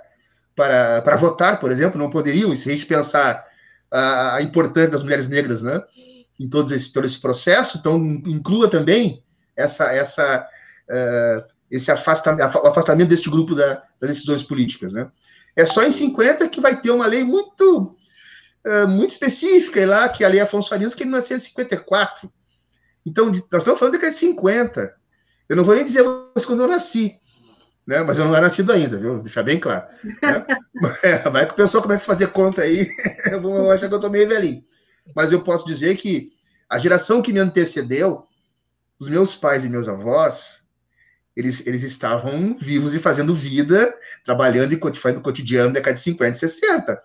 para, 0.60 1.02
para 1.02 1.16
votar, 1.16 1.58
por 1.58 1.72
exemplo, 1.72 1.98
não 1.98 2.10
poderiam, 2.10 2.54
se 2.54 2.68
a 2.68 2.74
gente 2.74 2.86
pensar 2.86 3.46
a, 3.90 4.36
a 4.36 4.42
importância 4.42 4.92
das 4.92 5.02
mulheres 5.02 5.30
negras 5.30 5.62
né, 5.62 5.82
em 6.38 6.50
todo 6.50 6.76
esse, 6.76 6.92
todo 6.92 7.06
esse 7.06 7.18
processo, 7.18 7.78
então 7.78 7.98
inclua 7.98 8.70
também 8.70 9.24
essa, 9.56 9.86
essa, 9.94 10.46
uh, 10.90 11.50
esse 11.72 11.90
afastamento, 11.90 12.44
afastamento 12.68 13.08
deste 13.08 13.30
grupo 13.30 13.56
da, 13.56 13.76
das 14.02 14.10
decisões 14.10 14.44
políticas. 14.44 14.92
Né. 14.92 15.10
É 15.56 15.66
só 15.66 15.82
em 15.82 15.94
50 15.94 16.50
que 16.50 16.60
vai 16.60 16.82
ter 16.82 16.92
uma 16.92 17.08
lei 17.08 17.24
muito, 17.24 17.96
uh, 18.66 18.88
muito 18.88 19.12
específica, 19.12 19.86
lá, 19.86 20.10
que 20.10 20.24
é 20.24 20.28
a 20.28 20.30
Lei 20.30 20.40
Afonso 20.40 20.74
Arias, 20.74 20.94
que 20.94 21.04
é 21.04 21.06
de 21.06 21.12
1954. 21.12 22.32
Então, 23.06 23.28
nós 23.28 23.38
estamos 23.38 23.80
falando 23.80 24.00
de 24.00 24.12
50. 24.12 24.94
Eu 25.48 25.56
não 25.56 25.64
vou 25.64 25.76
nem 25.76 25.84
dizer 25.84 26.04
quando 26.46 26.62
eu 26.62 26.68
nasci, 26.68 27.20
né? 27.86 28.04
Mas 28.04 28.20
eu 28.20 28.26
não 28.26 28.36
era 28.36 28.44
nascido 28.44 28.72
ainda, 28.72 28.98
viu? 28.98 29.20
Deixar 29.20 29.42
bem 29.42 29.60
claro. 29.60 29.86
Né? 30.22 30.46
é, 31.02 31.18
vai 31.30 31.46
que 31.48 31.54
o 31.54 31.56
pessoal 31.56 31.82
começa 31.82 32.04
a 32.04 32.14
fazer 32.14 32.28
conta 32.28 32.62
aí, 32.62 32.88
eu 33.32 33.42
vou 33.42 33.72
achar 33.72 33.90
que 33.90 33.96
eu 33.96 34.02
tô 34.02 34.10
meio 34.10 34.28
velhinho. 34.28 34.64
Mas 35.16 35.32
eu 35.32 35.42
posso 35.42 35.66
dizer 35.66 35.98
que 35.98 36.32
a 36.70 36.78
geração 36.78 37.22
que 37.22 37.34
me 37.34 37.40
antecedeu, 37.40 38.28
os 39.00 39.08
meus 39.08 39.36
pais 39.36 39.66
e 39.66 39.70
meus 39.70 39.88
avós, 39.88 40.66
eles, 41.36 41.66
eles 41.66 41.82
estavam 41.82 42.56
vivos 42.60 42.94
e 42.94 43.00
fazendo 43.00 43.34
vida, 43.34 43.96
trabalhando 44.24 44.74
e 44.74 44.96
fazendo 44.96 45.22
cotidiano 45.22 45.70
da 45.70 45.80
década 45.80 45.96
de 45.96 46.02
50 46.02 46.36
e 46.36 46.40
60. 46.40 47.02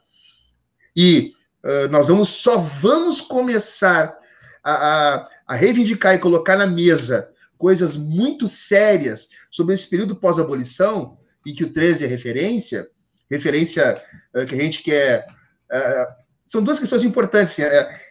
E 0.96 1.32
uh, 1.64 1.88
nós 1.90 2.08
vamos 2.08 2.28
só 2.28 2.56
vamos 2.58 3.20
começar 3.20 4.16
a, 4.62 4.72
a, 4.72 5.28
a 5.48 5.54
reivindicar 5.54 6.14
e 6.14 6.18
colocar 6.18 6.56
na 6.56 6.66
mesa 6.66 7.28
coisas 7.58 7.96
muito 7.96 8.46
sérias 8.46 9.30
sobre 9.50 9.74
esse 9.74 9.88
período 9.88 10.16
pós-abolição, 10.16 11.16
e 11.46 11.52
que 11.52 11.64
o 11.64 11.72
13 11.72 12.04
é 12.04 12.08
referência, 12.08 12.88
referência 13.30 14.02
uh, 14.34 14.44
que 14.46 14.54
a 14.54 14.58
gente 14.58 14.82
quer. 14.82 15.26
Uh, 15.70 16.24
são 16.46 16.62
duas 16.62 16.78
questões 16.78 17.04
importantes. 17.04 17.56
Uh, 17.58 17.62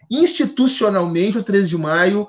institucionalmente, 0.09 1.37
o 1.37 1.43
13 1.43 1.67
de 1.67 1.77
maio 1.77 2.27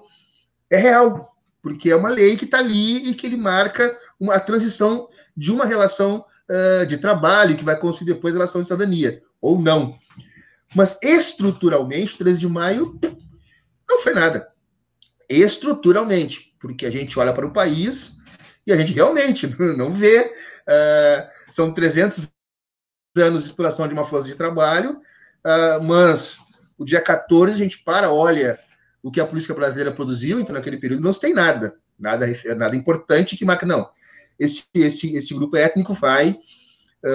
é 0.70 0.76
real, 0.76 1.36
porque 1.62 1.90
é 1.90 1.96
uma 1.96 2.08
lei 2.08 2.36
que 2.36 2.44
está 2.44 2.58
ali 2.58 3.10
e 3.10 3.14
que 3.14 3.26
ele 3.26 3.36
marca 3.36 3.96
uma, 4.18 4.34
a 4.34 4.40
transição 4.40 5.08
de 5.36 5.52
uma 5.52 5.64
relação 5.64 6.24
de 6.86 6.98
trabalho 6.98 7.56
que 7.56 7.64
vai 7.64 7.74
construir 7.74 8.12
depois 8.12 8.34
a 8.34 8.38
relação 8.38 8.60
de 8.60 8.68
cidadania, 8.68 9.22
ou 9.40 9.58
não. 9.58 9.98
Mas 10.74 10.98
estruturalmente, 11.02 12.14
o 12.14 12.18
13 12.18 12.38
de 12.38 12.48
maio 12.48 12.98
não 13.88 14.00
foi 14.00 14.14
nada. 14.14 14.48
Estruturalmente 15.28 16.54
porque 16.64 16.86
a 16.86 16.90
gente 16.90 17.18
olha 17.18 17.34
para 17.34 17.44
o 17.44 17.52
país 17.52 18.20
e 18.66 18.72
a 18.72 18.76
gente 18.78 18.94
realmente 18.94 19.46
não 19.76 19.92
vê. 19.92 20.32
Uh, 20.66 21.52
são 21.52 21.74
300 21.74 22.32
anos 23.18 23.42
de 23.42 23.50
exploração 23.50 23.86
de 23.86 23.92
uma 23.92 24.06
força 24.06 24.26
de 24.26 24.34
trabalho, 24.34 24.92
uh, 24.92 25.82
mas 25.82 26.38
o 26.78 26.84
dia 26.86 27.02
14 27.02 27.52
a 27.52 27.58
gente 27.58 27.84
para, 27.84 28.10
olha 28.10 28.58
o 29.02 29.10
que 29.10 29.20
a 29.20 29.26
política 29.26 29.52
brasileira 29.52 29.92
produziu, 29.92 30.40
então 30.40 30.54
naquele 30.54 30.78
período 30.78 31.02
não 31.02 31.12
se 31.12 31.20
tem 31.20 31.34
nada, 31.34 31.76
nada, 31.98 32.26
nada 32.56 32.74
importante 32.74 33.36
que 33.36 33.44
marca, 33.44 33.66
não. 33.66 33.90
Esse, 34.38 34.64
esse, 34.72 35.14
esse 35.14 35.34
grupo 35.34 35.58
étnico 35.58 35.92
vai, 35.92 36.34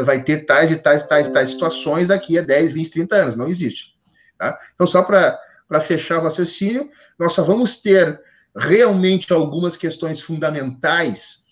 vai 0.04 0.24
ter 0.24 0.46
tais 0.46 0.72
e 0.72 0.78
tais, 0.78 1.08
tais, 1.08 1.32
tais 1.32 1.50
situações 1.50 2.08
daqui 2.08 2.38
a 2.38 2.42
10, 2.42 2.72
20, 2.74 2.92
30 2.92 3.16
anos, 3.16 3.36
não 3.36 3.48
existe. 3.48 3.96
Tá? 4.38 4.58
Então, 4.74 4.86
só 4.86 5.02
para 5.02 5.40
fechar 5.82 6.20
o 6.20 6.24
raciocínio, 6.24 6.90
nós 7.18 7.34
só 7.34 7.44
vamos 7.44 7.82
ter 7.82 8.22
realmente 8.56 9.32
algumas 9.34 9.76
questões 9.76 10.22
fundamentais 10.22 11.46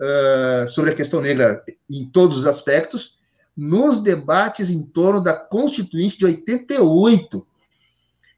uh, 0.00 0.68
sobre 0.68 0.90
a 0.90 0.94
questão 0.94 1.20
negra 1.20 1.62
em 1.88 2.06
todos 2.06 2.38
os 2.38 2.46
aspectos, 2.46 3.18
nos 3.56 4.02
debates 4.02 4.70
em 4.70 4.82
torno 4.82 5.22
da 5.22 5.32
Constituinte 5.32 6.18
de 6.18 6.24
88, 6.24 7.46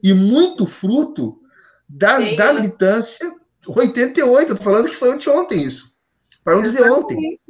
e 0.02 0.12
muito 0.12 0.66
fruto 0.66 1.40
da, 1.88 2.18
da 2.35 2.52
militância 2.52 3.35
88, 3.66 4.52
estou 4.52 4.64
falando 4.64 4.88
que 4.88 4.94
foi 4.94 5.11
ontem 5.11 5.62
isso, 5.62 5.98
para 6.44 6.54
não 6.54 6.62
dizer 6.62 6.90
ontem. 6.90 7.40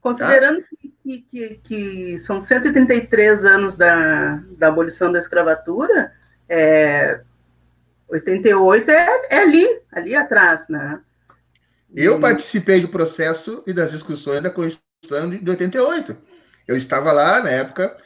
Considerando 0.00 0.62
tá? 0.62 0.66
que, 0.80 0.94
que, 1.18 1.60
que, 1.62 2.18
são 2.18 2.40
133 2.40 3.44
anos 3.44 3.76
da, 3.76 4.42
da 4.56 4.68
abolição 4.68 5.10
da 5.10 5.18
escravatura, 5.18 6.12
é, 6.48 7.20
88 8.08 8.90
é, 8.90 9.20
é 9.30 9.38
ali, 9.38 9.66
ali 9.92 10.14
atrás, 10.14 10.68
né? 10.68 11.00
Eu 11.94 12.20
participei 12.20 12.80
do 12.80 12.88
processo 12.88 13.62
e 13.66 13.72
das 13.72 13.90
discussões 13.90 14.42
da 14.42 14.50
Constituição 14.50 15.28
de 15.28 15.50
88. 15.50 16.16
Eu 16.68 16.76
estava 16.76 17.10
lá 17.10 17.42
na 17.42 17.50
época, 17.50 17.96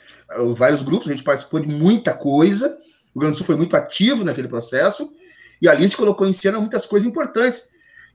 vários 0.56 0.82
grupos, 0.82 1.08
a 1.08 1.12
gente 1.12 1.22
participou 1.22 1.60
de 1.60 1.68
muita 1.68 2.14
coisa. 2.14 2.68
O 2.68 2.70
Rio 2.70 3.20
Grande 3.20 3.34
do 3.34 3.38
Sul 3.38 3.46
foi 3.46 3.56
muito 3.56 3.76
ativo 3.76 4.24
naquele 4.24 4.48
processo 4.48 5.12
e 5.60 5.68
ali 5.68 5.88
se 5.88 5.96
colocou 5.96 6.26
em 6.26 6.32
cena 6.32 6.58
muitas 6.58 6.86
coisas 6.86 7.06
importantes. 7.06 7.68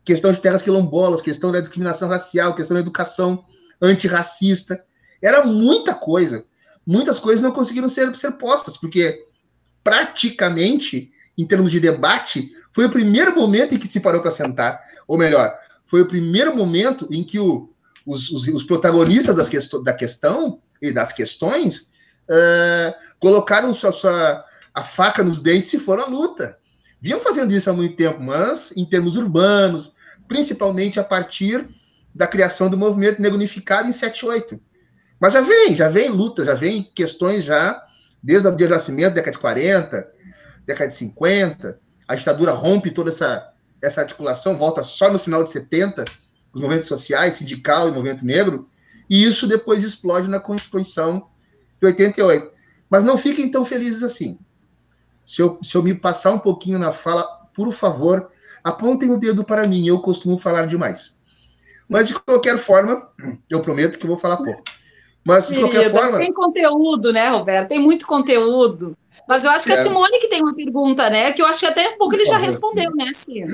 Questão 0.04 0.32
de 0.32 0.42
terras 0.42 0.64
quilombolas, 0.64 1.22
questão 1.22 1.52
da 1.52 1.60
discriminação 1.60 2.10
racial, 2.10 2.56
questão 2.56 2.76
da 2.76 2.82
educação 2.82 3.46
antirracista. 3.82 4.84
Era 5.22 5.46
muita 5.46 5.94
coisa. 5.94 6.46
Muitas 6.86 7.20
coisas 7.20 7.42
não 7.42 7.52
conseguiram 7.52 7.90
ser, 7.90 8.14
ser 8.16 8.32
postas, 8.34 8.78
porque 8.78 9.26
praticamente 9.84 11.12
em 11.40 11.46
termos 11.46 11.72
de 11.72 11.80
debate, 11.80 12.52
foi 12.70 12.86
o 12.86 12.90
primeiro 12.90 13.34
momento 13.34 13.74
em 13.74 13.78
que 13.78 13.88
se 13.88 14.02
parou 14.02 14.22
para 14.22 14.30
sentar. 14.30 14.78
Ou 15.08 15.18
melhor, 15.18 15.58
foi 15.86 16.02
o 16.02 16.06
primeiro 16.06 16.54
momento 16.54 17.08
em 17.10 17.24
que 17.24 17.40
o, 17.40 17.74
os, 18.06 18.30
os, 18.30 18.46
os, 18.50 18.64
protagonistas 18.66 19.38
das 19.38 19.48
quest 19.48 19.72
da 19.82 19.94
questão 19.94 20.60
e 20.82 20.92
das 20.92 21.14
questões 21.14 21.94
uh, 22.30 22.94
colocaram 23.20 23.72
sua, 23.72 23.94
sua, 23.94 24.44
a 24.74 24.84
faca 24.84 25.24
nos 25.24 25.40
dentes 25.40 25.74
e 25.74 25.80
foram 25.80 26.04
à 26.04 26.08
luta. 26.08 26.58
Vinham 27.00 27.22
fazendo 27.22 27.54
isso 27.54 27.70
há 27.70 27.74
muito 27.74 27.96
tempo, 27.96 28.22
mas 28.22 28.76
em 28.76 28.84
termos 28.84 29.16
urbanos, 29.16 29.96
principalmente 30.28 31.00
a 31.00 31.06
partir 31.06 31.70
da 32.14 32.28
criação 32.28 32.70
do 32.70 32.78
movimento 32.78 33.22
negro 33.22 33.38
unificado 33.38 33.88
em 33.88 33.92
78. 33.92 34.60
Mas 35.20 35.34
já 35.34 35.42
vem, 35.42 35.76
já 35.76 35.90
vem 35.90 36.10
luta, 36.10 36.46
já 36.46 36.54
vem 36.54 36.84
questões 36.96 37.44
já 37.44 37.86
desde 38.22 38.48
o 38.48 38.56
dia 38.56 38.68
do 38.68 38.72
nascimento, 38.72 39.14
década 39.14 39.32
de 39.32 39.38
40, 39.38 40.08
década 40.66 40.88
de 40.88 40.94
50, 40.94 41.80
a 42.08 42.16
ditadura 42.16 42.52
rompe 42.52 42.92
toda 42.92 43.10
essa, 43.10 43.52
essa 43.82 44.02
articulação, 44.02 44.58
volta 44.58 44.84
só 44.84 45.12
no 45.12 45.20
final 45.20 45.44
de 45.44 45.52
70, 45.52 46.06
os 46.54 46.62
movimentos 46.62 46.88
sociais, 46.88 47.36
sindical 47.36 47.88
e 47.88 47.92
movimento 47.92 48.26
negro, 48.26 48.68
e 49.10 49.24
isso 49.24 49.48
depois 49.48 49.84
explode 49.84 50.28
na 50.30 50.40
Constituição 50.40 51.30
de 51.80 51.88
88. 51.88 52.52
Mas 52.90 53.04
não 53.04 53.18
fiquem 53.18 53.50
tão 53.50 53.64
felizes 53.64 54.04
assim. 54.04 54.40
Se 55.26 55.42
eu, 55.42 55.60
se 55.62 55.76
eu 55.76 55.84
me 55.84 55.94
passar 55.94 56.32
um 56.32 56.40
pouquinho 56.40 56.80
na 56.80 56.92
fala, 56.92 57.24
por 57.54 57.72
favor, 57.72 58.30
apontem 58.64 59.12
o 59.12 59.18
dedo 59.18 59.44
para 59.44 59.68
mim, 59.68 59.88
eu 59.88 60.00
costumo 60.00 60.38
falar 60.38 60.66
demais. 60.66 61.19
Mas, 61.90 62.08
de 62.08 62.14
qualquer 62.20 62.58
forma, 62.58 63.10
eu 63.50 63.62
prometo 63.62 63.98
que 63.98 64.06
vou 64.06 64.18
falar 64.18 64.38
pouco. 64.38 64.64
Mas, 65.26 65.48
de 65.48 65.56
Querida, 65.56 65.70
qualquer 65.72 65.92
forma. 65.92 66.18
Tem 66.20 66.34
conteúdo, 66.34 67.12
né, 67.12 67.30
Roberto? 67.30 67.70
Tem 67.70 67.80
muito 67.80 68.06
conteúdo. 68.06 68.96
Mas 69.28 69.46
eu 69.46 69.52
acho 69.52 69.66
que 69.66 69.72
é. 69.72 69.80
a 69.80 69.84
Simone 69.84 70.20
que 70.20 70.28
tem 70.28 70.42
uma 70.42 70.56
pergunta, 70.56 71.10
né? 71.10 71.32
Que 71.32 71.42
eu 71.42 71.46
acho 71.46 71.60
que 71.60 71.66
até 71.66 71.90
um 71.90 71.98
pouco 71.98 72.16
ele 72.16 72.26
já 72.26 72.38
respondeu, 72.38 72.96
né, 72.96 73.12
Sim? 73.14 73.46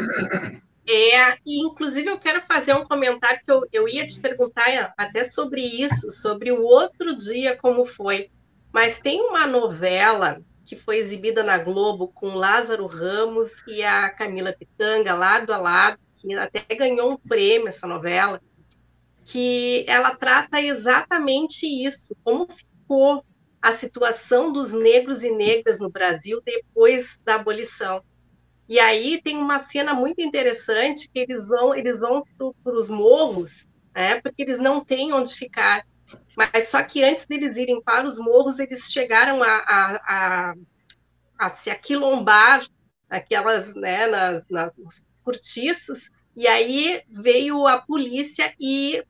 É, 0.88 1.34
e 1.46 1.66
inclusive 1.66 2.08
eu 2.08 2.20
quero 2.20 2.42
fazer 2.44 2.74
um 2.76 2.86
comentário 2.86 3.40
que 3.44 3.52
eu, 3.52 3.66
eu 3.74 3.90
ia 3.90 4.06
te 4.06 4.22
perguntar 4.22 4.94
até 4.96 5.24
sobre 5.24 5.62
isso, 5.62 6.12
sobre 6.12 6.52
o 6.52 6.62
outro 6.62 7.16
dia 7.16 7.58
como 7.58 7.86
foi. 7.86 8.30
Mas 8.72 9.00
tem 9.00 9.20
uma 9.22 9.48
novela 9.48 10.40
que 10.64 10.76
foi 10.76 10.98
exibida 10.98 11.44
na 11.44 11.58
Globo 11.58 12.08
com 12.08 12.36
Lázaro 12.36 12.86
Ramos 12.86 13.64
e 13.68 13.84
a 13.84 14.10
Camila 14.10 14.54
Pitanga, 14.54 15.14
lado 15.14 15.52
a 15.52 15.58
lado, 15.58 15.98
até 16.34 16.64
ganhou 16.76 17.12
um 17.12 17.18
prêmio 17.18 17.68
essa 17.68 17.88
novela, 17.88 18.42
que 19.24 19.86
ela 19.88 20.16
trata 20.16 20.62
exatamente 20.62 21.66
isso, 21.66 22.16
como 22.24 22.48
ficou 22.48 23.26
a 23.62 23.72
situação 23.72 24.54
dos 24.54 24.72
negros 24.72 25.24
e 25.24 25.32
negras 25.32 25.80
no 25.80 25.90
Brasil 25.90 26.42
depois 26.46 27.20
da 27.26 27.36
abolição. 27.36 28.04
E 28.70 28.80
aí 28.80 29.22
tem 29.22 29.38
uma 29.38 29.60
cena 29.60 29.94
muito 29.94 30.22
interessante 30.22 31.10
que 31.12 31.20
eles 31.20 31.48
vão 31.48 31.74
eles 31.74 32.02
vão 32.02 32.24
para 32.64 32.74
os 32.74 32.90
morros, 32.90 33.68
né, 33.94 34.22
porque 34.22 34.44
eles 34.44 34.60
não 34.60 34.84
têm 34.84 35.14
onde 35.14 35.34
ficar. 35.34 35.86
Mas 36.36 36.68
só 36.68 36.84
que 36.84 37.04
antes 37.04 37.26
deles 37.26 37.58
irem 37.58 37.82
para 37.82 38.06
os 38.06 38.20
morros, 38.20 38.60
eles 38.60 38.92
chegaram 38.92 39.42
a, 39.42 39.48
a, 39.48 39.96
a, 40.08 40.56
a 41.38 41.50
se 41.50 41.70
aquilombar 41.70 42.68
aquelas, 43.10 43.74
né, 43.74 44.08
nas, 44.08 44.44
nos 44.78 45.06
cortiços, 45.24 46.12
e 46.36 46.48
aí 46.48 47.02
veio 47.10 47.66
a 47.66 47.80
polícia 47.80 48.54
e 48.60 49.04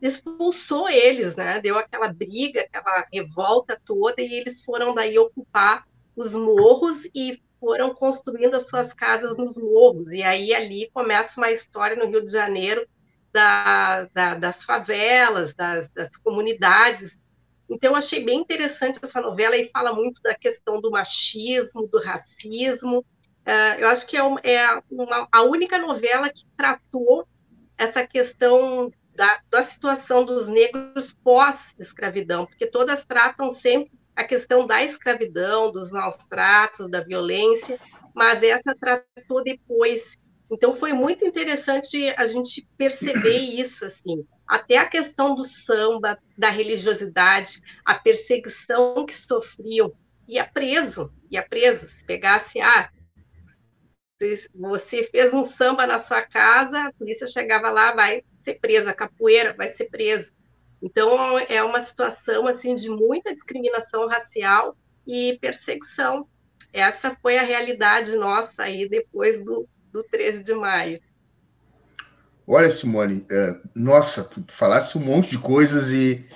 expulsou 0.00 0.88
eles, 0.88 1.36
né? 1.36 1.60
Deu 1.60 1.78
aquela 1.78 2.12
briga, 2.12 2.62
aquela 2.62 3.06
revolta 3.12 3.80
toda, 3.84 4.20
e 4.20 4.34
eles 4.34 4.64
foram 4.64 4.94
daí 4.94 5.18
ocupar 5.18 5.86
os 6.16 6.34
morros 6.34 7.08
e 7.14 7.40
foram 7.60 7.94
construindo 7.94 8.54
as 8.54 8.66
suas 8.66 8.92
casas 8.92 9.36
nos 9.36 9.56
morros. 9.56 10.10
E 10.10 10.22
aí 10.22 10.52
ali 10.52 10.90
começa 10.92 11.40
uma 11.40 11.50
história 11.50 11.96
no 11.96 12.10
Rio 12.10 12.24
de 12.24 12.32
Janeiro 12.32 12.86
da, 13.32 14.04
da, 14.12 14.34
das 14.34 14.64
favelas, 14.64 15.54
das, 15.54 15.88
das 15.88 16.16
comunidades. 16.16 17.18
Então, 17.70 17.96
achei 17.96 18.24
bem 18.24 18.40
interessante 18.40 18.98
essa 19.02 19.20
novela 19.20 19.56
e 19.56 19.68
fala 19.68 19.94
muito 19.94 20.20
da 20.20 20.34
questão 20.34 20.80
do 20.80 20.90
machismo, 20.90 21.86
do 21.86 22.00
racismo. 22.00 23.04
Uh, 23.46 23.80
eu 23.80 23.88
acho 23.88 24.06
que 24.06 24.16
é, 24.16 24.22
uma, 24.22 24.40
é 24.44 24.82
uma, 24.90 25.28
a 25.32 25.42
única 25.42 25.78
novela 25.78 26.28
que 26.28 26.46
tratou 26.56 27.26
essa 27.76 28.06
questão 28.06 28.92
da, 29.14 29.40
da 29.50 29.62
situação 29.62 30.24
dos 30.24 30.48
negros 30.48 31.12
pós-escravidão, 31.12 32.46
porque 32.46 32.66
todas 32.66 33.04
tratam 33.04 33.50
sempre 33.50 33.92
a 34.14 34.24
questão 34.24 34.66
da 34.66 34.82
escravidão, 34.84 35.72
dos 35.72 35.90
maus 35.90 36.16
tratos, 36.28 36.88
da 36.88 37.00
violência, 37.00 37.78
mas 38.14 38.42
essa 38.42 38.74
tratou 38.78 39.42
depois. 39.42 40.16
Então 40.50 40.74
foi 40.74 40.92
muito 40.92 41.24
interessante 41.24 42.08
a 42.16 42.26
gente 42.26 42.66
perceber 42.76 43.38
isso 43.58 43.84
assim, 43.84 44.24
até 44.46 44.76
a 44.76 44.88
questão 44.88 45.34
do 45.34 45.42
samba, 45.42 46.18
da 46.36 46.50
religiosidade, 46.50 47.60
a 47.84 47.94
perseguição 47.94 49.04
que 49.06 49.14
sofriam, 49.14 49.92
ia 50.28 50.46
preso, 50.46 51.12
ia 51.30 51.42
preso, 51.42 51.88
se 51.88 52.04
pegasse 52.04 52.60
ah, 52.60 52.90
você 54.54 55.04
fez 55.04 55.32
um 55.34 55.44
samba 55.44 55.86
na 55.86 55.98
sua 55.98 56.22
casa, 56.22 56.84
a 56.84 56.92
polícia 56.92 57.26
chegava 57.26 57.70
lá, 57.70 57.92
vai 57.92 58.22
ser 58.40 58.54
presa, 58.54 58.92
capoeira, 58.92 59.54
vai 59.54 59.70
ser 59.72 59.86
preso. 59.86 60.32
Então 60.82 61.38
é 61.38 61.62
uma 61.62 61.80
situação 61.80 62.46
assim 62.46 62.74
de 62.74 62.88
muita 62.88 63.32
discriminação 63.32 64.08
racial 64.08 64.76
e 65.06 65.38
perseguição. 65.40 66.26
Essa 66.72 67.16
foi 67.20 67.38
a 67.38 67.42
realidade 67.42 68.16
nossa 68.16 68.64
aí 68.64 68.88
depois 68.88 69.42
do, 69.44 69.68
do 69.92 70.02
13 70.02 70.42
de 70.42 70.54
maio. 70.54 71.00
Olha, 72.46 72.70
Simone, 72.70 73.24
é, 73.30 73.56
nossa, 73.74 74.24
tu 74.24 74.44
falasse 74.48 74.98
um 74.98 75.00
monte 75.00 75.30
de 75.30 75.38
coisas 75.38 75.92
e 75.92 76.26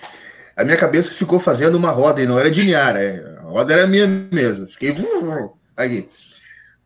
a 0.54 0.64
minha 0.64 0.76
cabeça 0.76 1.14
ficou 1.14 1.40
fazendo 1.40 1.74
uma 1.74 1.90
roda 1.90 2.22
e 2.22 2.26
não 2.26 2.38
era 2.38 2.50
de 2.50 2.62
Niara, 2.62 3.02
é, 3.02 3.38
a 3.38 3.42
roda 3.42 3.72
era 3.72 3.86
minha 3.86 4.06
mesmo. 4.06 4.66
Fiquei 4.66 4.94
aqui. 5.76 6.08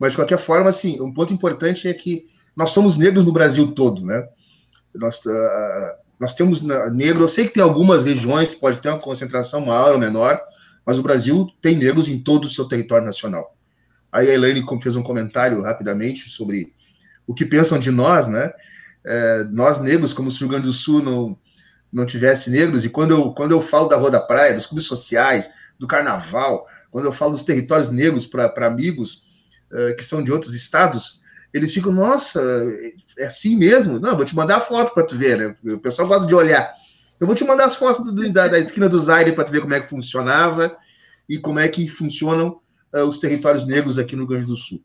Mas 0.01 0.13
de 0.13 0.17
qualquer 0.17 0.39
forma, 0.39 0.67
assim, 0.67 0.99
um 0.99 1.13
ponto 1.13 1.31
importante 1.31 1.87
é 1.87 1.93
que 1.93 2.25
nós 2.55 2.71
somos 2.71 2.97
negros 2.97 3.23
no 3.23 3.31
Brasil 3.31 3.71
todo, 3.71 4.03
né? 4.03 4.27
Nós, 4.95 5.23
uh, 5.27 5.95
nós 6.19 6.33
temos 6.33 6.63
negro, 6.63 7.23
eu 7.23 7.27
sei 7.27 7.45
que 7.45 7.53
tem 7.53 7.61
algumas 7.61 8.03
regiões 8.03 8.49
que 8.49 8.59
pode 8.59 8.79
ter 8.79 8.89
uma 8.89 8.97
concentração 8.97 9.63
maior 9.63 9.93
ou 9.93 9.99
menor, 9.99 10.41
mas 10.83 10.97
o 10.97 11.03
Brasil 11.03 11.47
tem 11.61 11.77
negros 11.77 12.09
em 12.09 12.17
todo 12.17 12.45
o 12.45 12.49
seu 12.49 12.65
território 12.65 13.05
nacional. 13.05 13.55
Aí 14.11 14.27
a 14.27 14.33
Elaine 14.33 14.65
fez 14.81 14.95
um 14.95 15.03
comentário 15.03 15.61
rapidamente 15.61 16.31
sobre 16.31 16.73
o 17.27 17.35
que 17.35 17.45
pensam 17.45 17.77
de 17.77 17.91
nós, 17.91 18.27
né? 18.27 18.51
É, 19.05 19.43
nós 19.51 19.79
negros, 19.79 20.13
como 20.13 20.31
se 20.31 20.37
o 20.37 20.39
Rio 20.39 20.49
Grande 20.49 20.65
do 20.65 20.73
Sul 20.73 21.03
não, 21.03 21.37
não 21.93 22.07
tivesse 22.07 22.49
negros, 22.49 22.83
e 22.83 22.89
quando 22.89 23.11
eu, 23.11 23.33
quando 23.33 23.51
eu 23.51 23.61
falo 23.61 23.87
da 23.87 23.97
Rua 23.97 24.09
da 24.09 24.19
Praia, 24.19 24.55
dos 24.55 24.65
clubes 24.65 24.87
sociais, 24.87 25.51
do 25.77 25.85
carnaval, 25.85 26.65
quando 26.89 27.05
eu 27.05 27.13
falo 27.13 27.33
dos 27.33 27.43
territórios 27.43 27.91
negros 27.91 28.25
para 28.25 28.65
amigos 28.65 29.29
uh, 29.71 29.95
que 29.95 30.03
são 30.03 30.23
de 30.23 30.31
outros 30.31 30.53
estados, 30.53 31.21
eles 31.53 31.73
ficam, 31.73 31.91
nossa, 31.91 32.41
é 33.17 33.25
assim 33.25 33.55
mesmo? 33.55 33.99
Não, 33.99 34.15
vou 34.15 34.25
te 34.25 34.35
mandar 34.35 34.57
a 34.57 34.61
foto 34.61 34.93
para 34.93 35.03
tu 35.03 35.17
ver, 35.17 35.37
né? 35.37 35.55
O 35.73 35.79
pessoal 35.79 36.07
gosta 36.07 36.25
de 36.25 36.33
olhar. 36.33 36.73
Eu 37.19 37.27
vou 37.27 37.35
te 37.35 37.43
mandar 37.43 37.65
as 37.65 37.75
fotos 37.75 38.13
do, 38.13 38.31
da, 38.31 38.47
da, 38.47 38.59
esquina 38.59 38.87
do 38.87 38.97
Zaire 38.97 39.33
para 39.33 39.43
tu 39.43 39.51
ver 39.51 39.61
como 39.61 39.73
é 39.73 39.79
que 39.79 39.87
funcionava 39.87 40.75
e 41.27 41.37
como 41.37 41.59
é 41.59 41.67
que 41.67 41.87
funcionam 41.87 42.59
uh, 42.93 42.99
os 42.99 43.19
territórios 43.19 43.67
negros 43.67 43.99
aqui 43.99 44.15
no 44.15 44.21
Rio 44.21 44.29
Grande 44.29 44.45
do 44.45 44.55
Sul. 44.55 44.83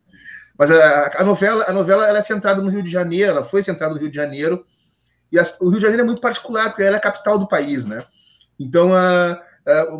Mas 0.58 0.70
a, 0.70 1.20
a 1.20 1.24
novela, 1.24 1.64
a 1.68 1.72
novela 1.72 2.06
ela 2.06 2.18
é 2.18 2.22
centrada 2.22 2.60
no 2.60 2.68
Rio 2.68 2.82
de 2.82 2.90
Janeiro, 2.90 3.30
ela 3.30 3.42
foi 3.42 3.62
centrada 3.62 3.94
no 3.94 4.00
Rio 4.00 4.10
de 4.10 4.16
Janeiro, 4.16 4.64
e 5.30 5.38
a, 5.38 5.44
o 5.60 5.68
Rio 5.68 5.78
de 5.78 5.82
Janeiro 5.82 6.02
é 6.02 6.06
muito 6.06 6.20
particular, 6.20 6.70
porque 6.70 6.82
ela 6.82 6.96
é 6.96 6.98
a 6.98 7.02
capital 7.02 7.38
do 7.38 7.48
país, 7.48 7.86
né? 7.86 8.04
Então, 8.58 8.90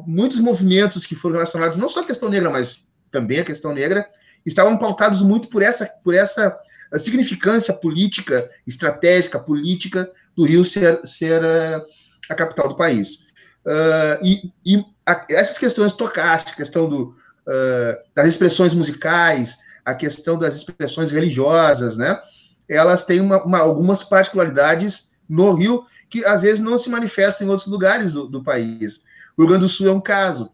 muitos 0.07 0.39
movimentos 0.39 1.05
que 1.05 1.15
foram 1.15 1.35
relacionados, 1.35 1.77
não 1.77 1.89
só 1.89 2.01
à 2.01 2.05
questão 2.05 2.29
negra, 2.29 2.51
mas 2.51 2.89
também 3.11 3.41
à 3.41 3.45
questão 3.45 3.73
negra, 3.73 4.07
estavam 4.47 4.79
pautados 4.79 5.23
muito 5.23 5.49
por 5.49 5.63
essa, 5.63 5.87
por 6.05 6.15
essa 6.15 6.57
significância 6.95 7.75
política, 7.75 8.49
estratégica, 8.67 9.41
política 9.41 10.09
do 10.37 10.45
Rio 10.45 10.65
ser, 10.65 11.01
ser 11.05 11.43
uh, 11.43 11.85
a 12.31 12.35
capital 12.35 12.69
do 12.69 12.77
país. 12.77 13.27
Uh, 13.67 14.25
e, 14.25 14.53
e 14.65 14.85
a, 15.05 15.27
essas 15.29 15.59
questões 15.59 15.93
tocásticas, 15.93 16.55
a 16.55 16.57
questão 16.57 16.89
do, 16.89 17.09
uh, 17.09 17.97
das 18.15 18.29
expressões 18.29 18.73
musicais, 18.73 19.59
a 19.85 19.95
questão 19.95 20.39
das 20.39 20.57
expressões 20.57 21.11
religiosas, 21.11 21.99
né? 21.99 22.21
Elas 22.69 23.05
têm 23.05 23.21
uma, 23.21 23.43
uma, 23.45 23.59
algumas 23.59 24.03
particularidades 24.03 25.11
no 25.29 25.53
Rio 25.55 25.85
que 26.09 26.25
às 26.25 26.43
vezes 26.43 26.61
não 26.61 26.79
se 26.79 26.91
manifestam 26.91 27.47
em 27.47 27.51
outros 27.51 27.69
lugares 27.69 28.15
do, 28.15 28.29
do 28.29 28.43
país. 28.43 29.03
O 29.37 29.43
Rio 29.43 29.49
Grande 29.49 29.65
do 29.65 29.69
Sul 29.69 29.89
é 29.89 29.93
um 29.93 30.01
caso. 30.01 30.51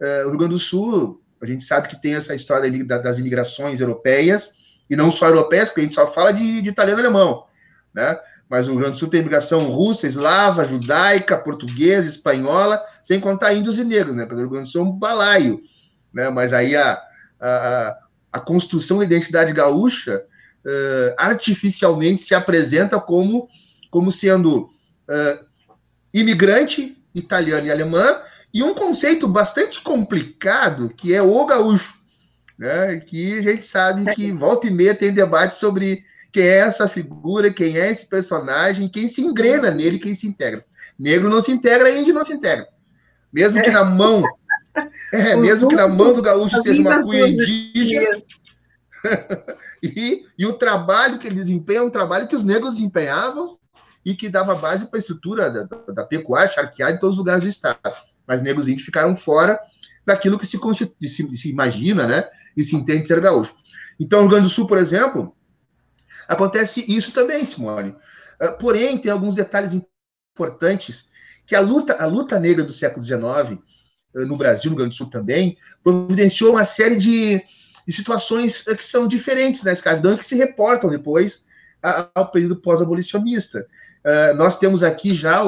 Uh, 0.00 0.26
o 0.26 0.30
Rio 0.30 0.38
Grande 0.38 0.54
do 0.54 0.58
Sul 0.58 1.20
a 1.52 1.54
gente 1.54 1.64
sabe 1.64 1.88
que 1.88 2.00
tem 2.00 2.14
essa 2.14 2.34
história 2.34 2.70
das 2.84 3.18
imigrações 3.18 3.80
europeias, 3.80 4.54
e 4.88 4.96
não 4.96 5.10
só 5.10 5.26
europeias, 5.28 5.68
porque 5.68 5.80
a 5.80 5.84
gente 5.84 5.94
só 5.94 6.06
fala 6.06 6.32
de, 6.32 6.62
de 6.62 6.68
italiano 6.68 7.00
e 7.00 7.04
alemão, 7.04 7.44
né? 7.94 8.18
Mas 8.48 8.68
o 8.68 8.72
Rio 8.72 8.80
Grande 8.80 8.94
do 8.94 8.98
Sul 8.98 9.08
tem 9.08 9.20
imigração 9.20 9.58
russa, 9.70 10.06
eslava, 10.06 10.64
judaica, 10.64 11.36
portuguesa, 11.36 12.08
espanhola, 12.08 12.80
sem 13.02 13.18
contar 13.18 13.52
índios 13.54 13.78
e 13.78 13.84
negros, 13.84 14.14
né? 14.14 14.24
Porque 14.24 14.36
o 14.36 14.40
Rio 14.40 14.50
Grande 14.50 14.68
do 14.68 14.72
Sul 14.72 14.82
é 14.82 14.84
um 14.84 14.92
balaio, 14.92 15.60
né? 16.12 16.30
Mas 16.30 16.52
aí 16.52 16.76
a, 16.76 17.02
a, 17.40 17.98
a 18.32 18.40
construção 18.40 18.98
da 18.98 19.04
identidade 19.04 19.52
gaúcha 19.52 20.24
uh, 20.64 21.14
artificialmente 21.16 22.22
se 22.22 22.34
apresenta 22.34 23.00
como, 23.00 23.48
como 23.90 24.12
sendo 24.12 24.70
uh, 25.08 25.46
imigrante 26.14 27.02
italiano 27.14 27.66
e 27.66 27.72
alemã, 27.72 28.20
e 28.56 28.62
um 28.62 28.72
conceito 28.72 29.28
bastante 29.28 29.82
complicado, 29.82 30.88
que 30.88 31.12
é 31.12 31.20
o 31.20 31.44
gaúcho, 31.44 31.98
né? 32.58 32.96
que 33.00 33.38
a 33.38 33.42
gente 33.42 33.62
sabe 33.62 34.14
que 34.14 34.32
volta 34.32 34.66
e 34.66 34.70
meia 34.70 34.94
tem 34.94 35.12
debate 35.12 35.54
sobre 35.56 36.02
quem 36.32 36.44
é 36.44 36.56
essa 36.60 36.88
figura, 36.88 37.52
quem 37.52 37.76
é 37.76 37.90
esse 37.90 38.08
personagem, 38.08 38.88
quem 38.88 39.06
se 39.06 39.20
engrena 39.20 39.70
nele, 39.70 39.98
quem 39.98 40.14
se 40.14 40.26
integra. 40.26 40.64
Negro 40.98 41.28
não 41.28 41.42
se 41.42 41.52
integra, 41.52 41.90
índio 41.90 42.14
não 42.14 42.24
se 42.24 42.32
integra. 42.32 42.66
Mesmo 43.30 43.62
que 43.62 43.70
na 43.70 43.84
mão, 43.84 44.24
é, 45.12 45.36
mesmo 45.36 45.68
que 45.68 45.76
na 45.76 45.86
mão 45.86 46.16
do 46.16 46.22
gaúcho 46.22 46.56
esteja 46.56 46.80
uma 46.80 47.02
cuia 47.02 47.28
indígena, 47.28 48.22
e, 49.82 50.24
e, 50.38 50.46
o 50.46 50.54
trabalho 50.54 51.18
que 51.18 51.26
ele 51.26 51.36
desempenha 51.36 51.80
é 51.80 51.82
um 51.82 51.90
trabalho 51.90 52.26
que 52.26 52.34
os 52.34 52.42
negros 52.42 52.76
desempenhavam 52.76 53.58
e 54.02 54.14
que 54.14 54.30
dava 54.30 54.54
base 54.54 54.86
para 54.86 54.98
a 54.98 55.00
estrutura 55.00 55.50
da, 55.50 55.64
da, 55.64 55.92
da 55.92 56.04
pecuária, 56.04 56.50
charqueada 56.50 56.96
em 56.96 56.98
todos 56.98 57.16
os 57.16 57.18
lugares 57.18 57.42
do 57.42 57.48
estado 57.48 58.15
mas 58.26 58.42
negros 58.42 58.68
índios 58.68 58.84
ficaram 58.84 59.14
fora 59.14 59.58
daquilo 60.04 60.38
que 60.38 60.46
se, 60.46 60.58
se, 61.02 61.36
se, 61.36 61.50
imagina, 61.50 62.06
né, 62.06 62.24
e 62.56 62.62
se 62.62 62.76
entende 62.76 63.06
ser 63.06 63.20
gaúcho. 63.20 63.56
Então, 63.98 64.20
no 64.20 64.24
Rio 64.26 64.30
Grande 64.32 64.48
do 64.48 64.54
Sul, 64.54 64.66
por 64.66 64.78
exemplo, 64.78 65.34
acontece 66.28 66.84
isso 66.88 67.12
também, 67.12 67.44
Simone. 67.44 67.90
Uh, 68.40 68.58
porém, 68.58 68.98
tem 68.98 69.10
alguns 69.10 69.34
detalhes 69.34 69.72
importantes 70.34 71.10
que 71.46 71.54
a 71.54 71.60
luta, 71.60 71.94
a 71.94 72.06
luta 72.06 72.38
negra 72.38 72.64
do 72.64 72.72
século 72.72 73.04
XIX, 73.04 73.20
uh, 74.14 74.26
no 74.26 74.36
Brasil, 74.36 74.70
no 74.70 74.76
Rio 74.76 74.84
Grande 74.84 74.94
do 74.94 74.98
Sul 74.98 75.10
também, 75.10 75.56
providenciou 75.82 76.52
uma 76.52 76.64
série 76.64 76.96
de, 76.96 77.42
de 77.86 77.92
situações 77.92 78.62
que 78.62 78.84
são 78.84 79.08
diferentes 79.08 79.64
na 79.64 79.72
escravidão 79.72 80.14
e 80.14 80.18
que 80.18 80.24
se 80.24 80.36
reportam 80.36 80.90
depois 80.90 81.46
ao 82.14 82.30
período 82.30 82.56
pós-abolicionista. 82.56 83.66
Nós 84.36 84.58
temos 84.58 84.82
aqui 84.82 85.12
já 85.14 85.42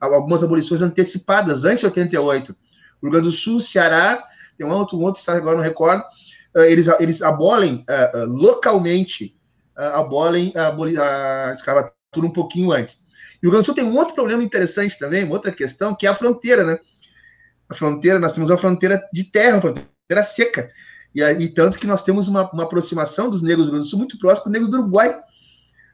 algumas 0.00 0.44
abolições 0.44 0.82
antecipadas, 0.82 1.64
antes 1.64 1.80
de 1.80 1.86
88. 1.86 2.52
O 3.00 3.06
Rio 3.06 3.12
Grande 3.12 3.28
do 3.28 3.32
Sul, 3.32 3.58
Ceará, 3.58 4.22
tem 4.56 4.66
um 4.66 4.70
outro, 4.70 4.98
um 4.98 5.02
outro 5.02 5.18
estado 5.18 5.38
agora 5.38 5.56
não 5.56 5.64
recordo, 5.64 6.04
eles, 6.54 6.88
eles 7.00 7.22
abolem 7.22 7.84
localmente 8.26 9.34
uh, 9.76 9.96
abolem 9.96 10.52
a, 10.56 11.48
a 11.48 11.52
escravatura 11.52 12.26
um 12.26 12.30
pouquinho 12.30 12.72
antes. 12.72 13.06
E 13.42 13.46
o 13.46 13.50
Rio 13.50 13.52
Grande 13.52 13.64
do 13.64 13.66
Sul 13.66 13.74
tem 13.74 13.84
um 13.84 13.96
outro 13.96 14.14
problema 14.14 14.42
interessante 14.42 14.98
também, 14.98 15.24
uma 15.24 15.34
outra 15.34 15.52
questão, 15.52 15.94
que 15.94 16.06
é 16.06 16.10
a 16.10 16.14
fronteira, 16.14 16.64
né? 16.64 16.78
A 17.68 17.74
fronteira, 17.74 18.18
nós 18.18 18.34
temos 18.34 18.50
uma 18.50 18.58
fronteira 18.58 19.02
de 19.12 19.24
terra, 19.24 19.56
uma 19.56 19.60
fronteira 19.60 20.22
seca. 20.22 20.70
E, 21.14 21.22
e 21.22 21.48
tanto 21.48 21.78
que 21.78 21.86
nós 21.86 22.02
temos 22.02 22.28
uma, 22.28 22.50
uma, 22.52 22.62
aproximação 22.64 23.28
dos 23.28 23.42
negros 23.42 23.66
do 23.66 23.70
Rio 23.70 23.72
Grande 23.72 23.86
do 23.86 23.90
Sul 23.90 23.98
muito 23.98 24.18
próximo 24.18 24.44
do 24.44 24.52
negro 24.52 24.68
do 24.68 24.78
Uruguai. 24.78 25.18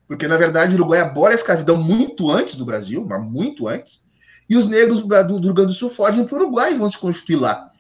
Porque, 0.08 0.26
na 0.26 0.38
verdade, 0.38 0.72
o 0.72 0.74
Uruguai 0.76 1.00
abola 1.00 1.32
a 1.32 1.34
escravidão 1.34 1.76
muito 1.76 2.32
antes 2.32 2.56
do 2.56 2.64
Brasil, 2.64 3.04
mas 3.06 3.22
muito 3.22 3.68
antes. 3.68 4.08
E 4.48 4.56
os 4.56 4.66
negros 4.66 5.00
do, 5.00 5.06
do 5.06 5.44
Rio 5.44 5.54
Grande 5.54 5.72
do 5.72 5.78
Sul 5.78 5.90
fogem 5.90 6.26
para 6.26 6.34
o 6.34 6.40
Uruguai 6.40 6.72
e 6.72 6.78
vão 6.78 6.88
se 6.88 6.96
constituir 6.96 7.36
lá. 7.36 7.70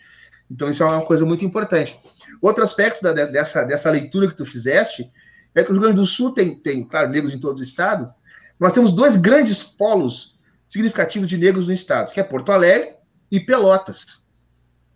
Então, 0.50 0.68
isso 0.68 0.82
é 0.82 0.86
uma 0.86 1.06
coisa 1.06 1.24
muito 1.24 1.42
importante. 1.42 1.98
Outro 2.42 2.62
aspecto 2.62 3.02
da, 3.02 3.12
dessa, 3.12 3.64
dessa 3.64 3.90
leitura 3.90 4.28
que 4.28 4.36
tu 4.36 4.44
fizeste 4.44 5.10
é 5.54 5.64
que 5.64 5.70
o 5.70 5.72
Rio 5.72 5.80
Grande 5.80 5.96
do 5.96 6.06
Sul 6.06 6.32
tem, 6.32 6.60
tem, 6.60 6.86
claro, 6.86 7.10
negros 7.10 7.34
em 7.34 7.40
todos 7.40 7.62
os 7.62 7.66
estados. 7.66 8.12
Nós 8.60 8.74
temos 8.74 8.92
dois 8.92 9.16
grandes 9.16 9.62
polos 9.62 10.38
significativos 10.68 11.28
de 11.28 11.38
negros 11.38 11.68
no 11.68 11.72
estado, 11.72 12.12
que 12.12 12.20
é 12.20 12.24
Porto 12.24 12.52
Alegre 12.52 12.94
e 13.30 13.40
Pelotas. 13.40 14.26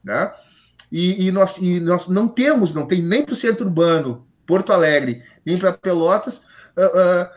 Né? 0.05 0.31
E, 0.91 1.29
e, 1.29 1.33
nós, 1.33 1.57
e 1.57 1.81
nós 1.81 2.09
não 2.09 2.29
temos, 2.29 2.75
não 2.75 2.87
tem 2.87 3.01
nem 3.01 3.25
para 3.25 3.33
o 3.33 3.37
centro 3.37 3.65
urbano, 3.65 4.27
Porto 4.47 4.73
Alegre, 4.73 5.23
nem 5.47 5.57
para 5.57 5.73
Pelotas, 5.73 6.45
uh, 6.77 7.29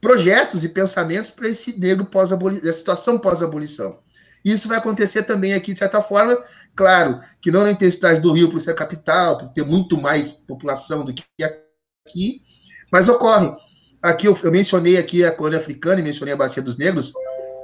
projetos 0.00 0.64
e 0.64 0.68
pensamentos 0.68 1.30
para 1.30 1.48
esse 1.48 1.78
negro 1.78 2.04
pós-abolição, 2.04 2.72
situação 2.72 3.18
pós-abolição. 3.18 4.00
Isso 4.44 4.68
vai 4.68 4.78
acontecer 4.78 5.22
também 5.22 5.54
aqui, 5.54 5.72
de 5.72 5.78
certa 5.78 6.02
forma, 6.02 6.36
claro, 6.74 7.20
que 7.40 7.50
não 7.50 7.62
na 7.62 7.70
intensidade 7.70 8.20
do 8.20 8.32
Rio, 8.32 8.50
por 8.50 8.60
ser 8.60 8.74
capital, 8.74 9.38
por 9.38 9.48
ter 9.50 9.64
muito 9.64 9.96
mais 9.96 10.30
população 10.30 11.04
do 11.04 11.14
que 11.14 11.22
aqui, 11.42 12.42
mas 12.90 13.08
ocorre. 13.08 13.54
Aqui 14.02 14.26
eu, 14.26 14.36
eu 14.42 14.50
mencionei 14.50 14.98
aqui 14.98 15.24
a 15.24 15.30
colônia 15.30 15.60
africana 15.60 16.00
e 16.00 16.02
mencionei 16.04 16.34
a 16.34 16.36
Bacia 16.36 16.60
dos 16.60 16.76
Negros, 16.76 17.12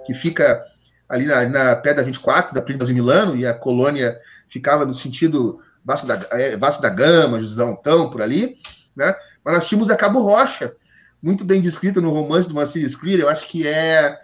que 0.06 0.14
fica 0.14 0.64
ali 1.08 1.26
na, 1.26 1.48
na 1.48 1.76
pedra 1.76 2.04
24 2.04 2.54
da 2.54 2.62
Plínio 2.62 2.86
de 2.86 2.94
Milano, 2.94 3.34
e 3.34 3.44
a 3.44 3.54
colônia 3.54 4.16
ficava 4.48 4.86
no 4.86 4.92
sentido 4.92 5.58
Vasco 5.84 6.06
da, 6.06 6.24
é, 6.32 6.56
Vasco 6.56 6.82
da 6.82 6.88
Gama, 6.88 7.42
Joséontão, 7.42 8.10
por 8.10 8.22
ali, 8.22 8.56
né? 8.94 9.14
Mas 9.44 9.54
nós 9.54 9.68
tínhamos 9.68 9.90
a 9.90 9.96
Cabo 9.96 10.20
Rocha, 10.20 10.74
muito 11.22 11.44
bem 11.44 11.60
descrita 11.60 12.00
no 12.00 12.10
romance 12.10 12.48
do 12.48 12.54
Marcelo 12.54 12.88
Scler, 12.88 13.20
eu 13.20 13.28
acho 13.28 13.46
que 13.46 13.66
é 13.66 14.18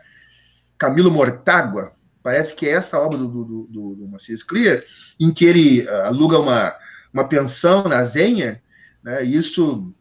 Camilo 0.78 1.11
Mortágua, 1.11 1.92
parece 2.22 2.55
que 2.55 2.66
é 2.66 2.72
essa 2.72 2.99
obra 2.99 3.18
do, 3.18 3.28
do, 3.28 3.45
do, 3.45 3.95
do 3.95 4.16
em 5.20 5.32
que 5.32 5.45
ele 5.45 5.86
uh, 5.86 6.07
aluga 6.07 6.38
uma, 6.38 6.74
uma 7.12 7.28
pensão 7.28 7.84
na 7.84 8.03
Zenha, 8.05 8.62
né? 9.03 9.22
Isso 9.22 9.92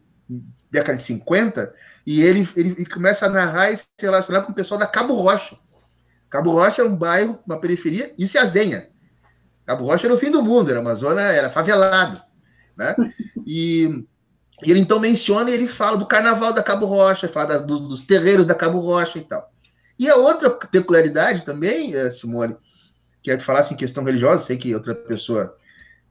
década 0.72 0.98
de 0.98 1.04
50, 1.04 1.72
e 2.06 2.22
ele, 2.22 2.48
ele 2.56 2.86
começa 2.86 3.28
a 3.28 3.30
narrar 3.30 3.72
e 3.72 3.78
se 3.78 3.86
relacionar 4.02 4.42
com 4.42 4.52
o 4.52 4.56
pessoal 4.56 4.80
da 4.80 4.88
Cabo 4.88 5.14
Rocha. 5.14 5.56
Cabo 6.30 6.52
Rocha 6.52 6.82
é 6.82 6.86
um 6.86 6.96
bairro, 6.96 7.40
uma 7.46 7.60
periferia, 7.60 8.12
isso 8.18 8.38
é 8.38 8.42
a 8.42 8.46
Zenha. 8.46 8.88
Cabo 9.66 9.86
Rocha 9.86 10.08
era 10.08 10.16
o 10.16 10.18
fim 10.18 10.32
do 10.32 10.42
mundo, 10.42 10.72
era 10.72 10.82
uma 10.82 10.96
zona, 10.96 11.22
era 11.22 11.50
favelado. 11.52 12.20
Né? 12.76 12.96
E, 13.46 14.04
e 14.62 14.72
ele 14.72 14.80
então 14.80 15.00
menciona 15.00 15.50
e 15.50 15.54
ele 15.54 15.68
fala 15.68 15.98
do 15.98 16.06
carnaval 16.06 16.54
da 16.54 16.62
Cabo 16.62 16.86
Rocha, 16.86 17.28
fala 17.28 17.48
das, 17.48 17.66
do, 17.66 17.80
dos 17.80 18.02
terreiros 18.04 18.46
da 18.46 18.54
Cabo 18.54 18.80
Rocha 18.80 19.18
e 19.18 19.24
tal. 19.24 19.52
E 19.98 20.10
a 20.10 20.16
outra 20.16 20.50
peculiaridade 20.50 21.44
também, 21.46 21.94
eh, 21.96 22.10
Simone, 22.10 22.56
que 23.22 23.32
é 23.32 23.38
tu 23.38 23.44
falasse 23.44 23.74
em 23.74 23.78
questão 23.78 24.04
religiosa, 24.04 24.44
sei 24.44 24.58
que 24.58 24.74
outra 24.74 24.94
pessoa 24.94 25.56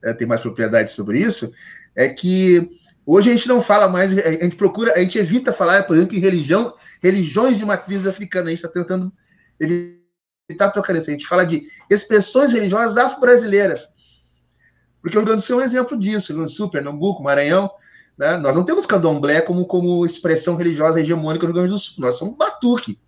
é, 0.02 0.12
tem 0.12 0.26
mais 0.26 0.40
propriedade 0.40 0.90
sobre 0.90 1.18
isso, 1.18 1.52
é 1.94 2.08
que 2.08 2.80
Hoje 3.04 3.30
a 3.30 3.34
gente 3.34 3.48
não 3.48 3.60
fala 3.60 3.88
mais, 3.88 4.16
a 4.16 4.30
gente 4.30 4.54
procura, 4.54 4.94
a 4.94 5.00
gente 5.00 5.18
evita 5.18 5.52
falar, 5.52 5.82
por 5.84 5.96
exemplo, 5.96 6.16
em 6.16 6.20
religião, 6.20 6.72
religiões 7.02 7.58
de 7.58 7.66
matriz 7.66 8.06
africana. 8.06 8.46
A 8.46 8.50
gente 8.50 8.64
está 8.64 8.68
tentando 8.68 9.12
evitar 9.60 10.70
tocar 10.70 10.92
nisso. 10.92 11.10
A 11.10 11.12
gente 11.12 11.26
fala 11.26 11.44
de 11.44 11.66
expressões 11.90 12.52
religiosas 12.52 12.96
afro-brasileiras. 12.96 13.92
Porque 15.00 15.16
o 15.16 15.20
Rio 15.20 15.26
Grande 15.26 15.42
do 15.42 15.44
Sul 15.44 15.58
é 15.58 15.62
um 15.62 15.66
exemplo 15.66 15.98
disso. 15.98 16.26
O 16.26 16.28
Rio 16.28 16.36
Grande 16.38 16.52
do 16.52 16.56
Sul, 16.56 16.70
Pernambuco, 16.70 17.22
Maranhão. 17.22 17.68
Né? 18.16 18.36
Nós 18.36 18.54
não 18.54 18.64
temos 18.64 18.86
candomblé 18.86 19.40
como, 19.40 19.64
como 19.66 20.04
expressão 20.04 20.56
religiosa 20.56 21.00
hegemônica 21.00 21.46
no 21.46 21.52
Rio 21.52 21.62
Grande 21.62 21.74
do 21.74 21.78
Sul. 21.78 21.94
Nós 21.98 22.18
somos 22.18 22.36
batuque. 22.36 23.00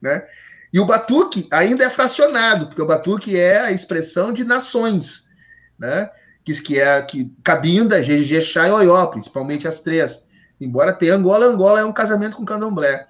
Né? 0.00 0.26
E 0.72 0.80
o 0.80 0.86
batuque 0.86 1.46
ainda 1.50 1.84
é 1.84 1.90
fracionado, 1.90 2.66
porque 2.66 2.82
o 2.82 2.86
batuque 2.86 3.38
é 3.38 3.60
a 3.60 3.72
expressão 3.72 4.32
de 4.32 4.44
nações. 4.44 5.30
Né? 5.78 6.10
que, 6.44 6.60
que 6.62 6.80
é 6.80 7.00
que 7.02 7.32
Cabinda, 7.42 8.02
Jejexá 8.02 8.68
e 8.68 8.72
Oió, 8.72 9.06
principalmente 9.06 9.68
as 9.68 9.80
três. 9.80 10.26
Embora 10.60 10.92
tenha 10.92 11.14
Angola, 11.14 11.46
Angola 11.46 11.80
é 11.80 11.84
um 11.84 11.92
casamento 11.92 12.36
com 12.36 12.44
candomblé. 12.44 13.06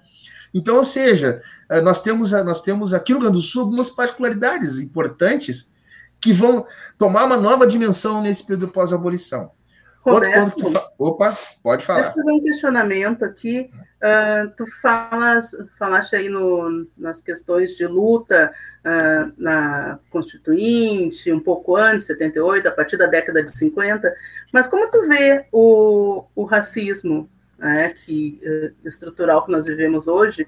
Então, 0.53 0.75
ou 0.77 0.83
seja, 0.83 1.41
eh, 1.69 1.81
nós 1.81 2.01
temos, 2.01 2.31
nós 2.31 2.61
temos 2.61 2.93
aqui 2.93 3.11
no 3.11 3.19
Rio 3.19 3.27
Grande 3.27 3.41
do 3.41 3.47
Sul 3.47 3.63
algumas 3.63 3.89
particularidades 3.89 4.77
importantes 4.77 5.73
que 6.21 6.31
vão 6.31 6.65
tomar 6.97 7.25
uma 7.25 7.37
nova 7.37 7.65
dimensão 7.67 8.21
nesse 8.21 8.45
período 8.45 8.71
pós-abolição. 8.71 9.51
Roberto, 10.03 10.73
Opa, 10.97 11.37
pode 11.61 11.85
falar. 11.85 12.01
Deixa 12.01 12.19
eu 12.19 12.23
fazer 12.23 12.35
um 12.35 12.43
questionamento 12.43 13.23
aqui. 13.23 13.71
Uh, 14.03 14.51
tu 14.57 14.65
falas, 14.81 15.55
falaste 15.79 16.13
aí 16.13 16.27
no, 16.27 16.85
nas 16.97 17.21
questões 17.21 17.77
de 17.77 17.87
luta 17.87 18.51
uh, 18.83 19.33
na 19.37 19.97
Constituinte, 20.09 21.31
um 21.31 21.39
pouco 21.39 21.77
antes, 21.77 22.07
78, 22.07 22.67
a 22.67 22.71
partir 22.71 22.97
da 22.97 23.05
década 23.05 23.41
de 23.41 23.57
50, 23.57 24.13
mas 24.51 24.67
como 24.67 24.91
tu 24.91 25.07
vê 25.07 25.45
o, 25.53 26.25
o 26.35 26.43
racismo 26.43 27.29
né, 27.57 27.93
que, 27.93 28.41
uh, 28.43 28.87
estrutural 28.87 29.45
que 29.45 29.51
nós 29.53 29.65
vivemos 29.65 30.09
hoje, 30.09 30.45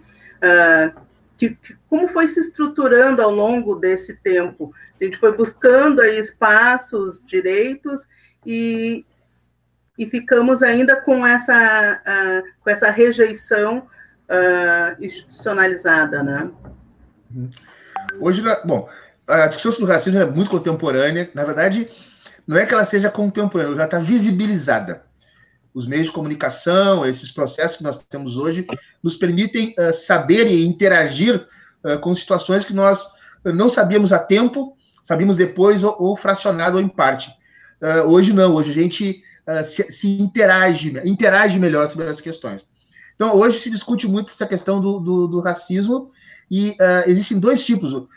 que, 1.38 1.52
que, 1.52 1.78
como 1.90 2.08
foi 2.10 2.28
se 2.28 2.42
estruturando 2.42 3.22
ao 3.22 3.32
longo 3.32 3.76
desse 3.76 4.18
tempo? 4.18 4.74
A 5.00 5.04
gente 5.04 5.18
foi 5.18 5.36
buscando 5.36 6.02
aí 6.02 6.20
espaços, 6.20 7.24
direitos, 7.26 8.08
e, 8.46 9.06
e 9.98 10.06
ficamos 10.06 10.62
ainda 10.62 10.96
com 11.02 11.26
essa, 11.26 12.02
uh, 12.02 12.44
com 12.62 12.70
essa 12.70 12.90
rejeição 12.92 13.88
uh, 14.30 15.04
institucionalizada, 15.04 16.22
né? 16.22 16.50
Hoje, 18.20 18.42
bom, 18.66 18.90
a 19.28 19.48
discussão 19.48 19.72
sobre 19.72 19.86
o 19.86 19.94
racismo 19.94 20.20
é 20.20 20.26
muito 20.26 20.50
contemporânea. 20.50 21.30
Na 21.34 21.44
verdade, 21.44 21.90
não 22.46 22.58
é 22.58 22.66
que 22.66 22.74
ela 22.74 22.86
seja 22.86 23.10
contemporânea, 23.10 23.74
ela 23.74 23.86
está 23.86 24.00
visibilizada. 24.00 25.04
Os 25.74 25.88
meios 25.88 26.06
de 26.06 26.12
comunicação, 26.12 27.06
esses 27.06 27.32
processos 27.32 27.78
que 27.78 27.84
nós 27.84 27.98
temos 28.10 28.38
hoje, 28.38 28.66
nos 29.02 29.16
permitem 29.16 29.74
uh, 29.80 29.94
saber 29.94 30.48
e 30.48 30.66
interagir 30.66 31.46
uh, 31.84 32.00
com 32.00 32.14
situações 32.14 32.66
que 32.66 32.74
nós 32.74 33.16
não 33.46 33.70
sabíamos 33.70 34.12
a 34.12 34.20
tempo, 34.20 34.76
sabíamos 35.04 35.38
depois 35.38 35.84
ou, 35.84 35.96
ou 36.00 36.18
fracionado 36.18 36.78
ou 36.78 36.84
em 36.84 36.88
parte. 36.88 37.32
Hoje 38.08 38.34
não, 38.34 38.56
hoje 38.56 38.72
a 38.72 38.74
gente 38.74 39.22
uh, 39.48 39.64
se, 39.64 39.84
se, 39.92 40.22
interage, 40.22 41.02
interage 41.06 41.60
melhor 41.60 41.90
sobre 41.90 42.08
as 42.08 42.22
questões. 42.22 42.68
Então, 43.16 43.36
hoje 43.36 43.60
se 43.60 43.70
discute 43.70 44.08
muito 44.08 44.30
essa 44.30 44.46
questão 44.46 44.82
do, 44.82 45.00
do, 45.00 45.28
do 45.28 45.40
racismo, 45.40 46.12
e 46.50 46.72
uh, 46.72 47.08
existem 47.08 47.40
dois 47.40 47.66
tipos. 47.66 47.94
O, 47.94 48.08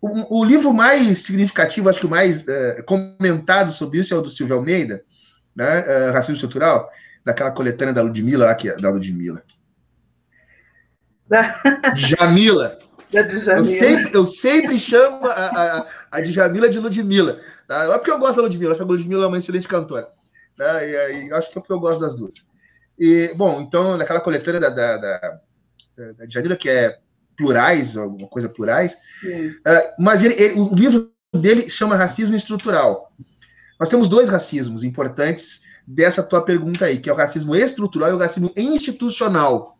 o, 0.00 0.44
livro 0.44 0.72
mais 0.72 1.18
significativo, 1.18 1.88
acho 1.88 2.00
que 2.00 2.06
o 2.06 2.10
mais 2.10 2.46
uh, 2.46 2.82
comentado 2.84 3.72
sobre 3.72 4.00
isso 4.00 4.12
é 4.12 4.16
o 4.16 4.22
do 4.22 4.28
Silvio 4.28 4.56
Almeida, 4.56 5.02
né, 5.56 6.10
Racismo 6.10 6.34
Estrutural, 6.34 6.90
daquela 7.24 7.52
coletânea 7.52 7.94
da 7.94 8.02
Ludmilla, 8.02 8.46
lá, 8.46 8.54
que 8.54 8.68
é 8.68 8.76
da 8.76 8.90
Ludmilla. 8.90 9.42
Jamila. 11.94 12.78
Eu 13.12 13.64
sempre, 13.64 14.10
eu 14.12 14.24
sempre 14.24 14.78
chamo 14.78 15.24
a, 15.26 15.30
a, 15.30 15.86
a 16.10 16.20
Djamila 16.20 16.68
de 16.68 16.80
Ludmilla. 16.80 17.38
Tá? 17.68 17.84
Não 17.84 17.94
é 17.94 17.98
porque 17.98 18.10
eu 18.10 18.18
gosto 18.18 18.36
da 18.36 18.42
Ludmilla, 18.42 18.72
acho 18.72 18.78
que 18.78 18.82
a 18.82 18.86
Ludmilla 18.86 19.24
é 19.24 19.28
uma 19.28 19.38
excelente 19.38 19.68
cantora. 19.68 20.08
Né? 20.58 21.26
E, 21.26 21.32
acho 21.32 21.50
que 21.50 21.58
é 21.58 21.60
porque 21.60 21.72
eu 21.72 21.80
gosto 21.80 22.00
das 22.00 22.16
duas. 22.16 22.34
E, 22.98 23.32
bom, 23.34 23.60
então, 23.60 23.96
naquela 23.96 24.20
coletânea 24.20 24.60
da, 24.60 24.68
da, 24.68 24.96
da, 24.96 25.38
da 25.96 26.56
que 26.56 26.68
é 26.68 26.98
plurais, 27.36 27.96
alguma 27.96 28.28
coisa 28.28 28.48
plurais, 28.48 28.94
uh, 29.24 29.94
mas 29.98 30.22
ele, 30.22 30.34
ele, 30.34 30.60
o 30.60 30.74
livro 30.74 31.12
dele 31.32 31.68
chama 31.68 31.96
Racismo 31.96 32.36
Estrutural. 32.36 33.12
Nós 33.78 33.88
temos 33.88 34.08
dois 34.08 34.28
racismos 34.28 34.84
importantes 34.84 35.62
dessa 35.86 36.22
tua 36.22 36.42
pergunta 36.42 36.86
aí, 36.86 37.00
que 37.00 37.10
é 37.10 37.12
o 37.12 37.16
racismo 37.16 37.54
estrutural 37.54 38.10
e 38.10 38.14
o 38.14 38.18
racismo 38.18 38.52
institucional. 38.56 39.76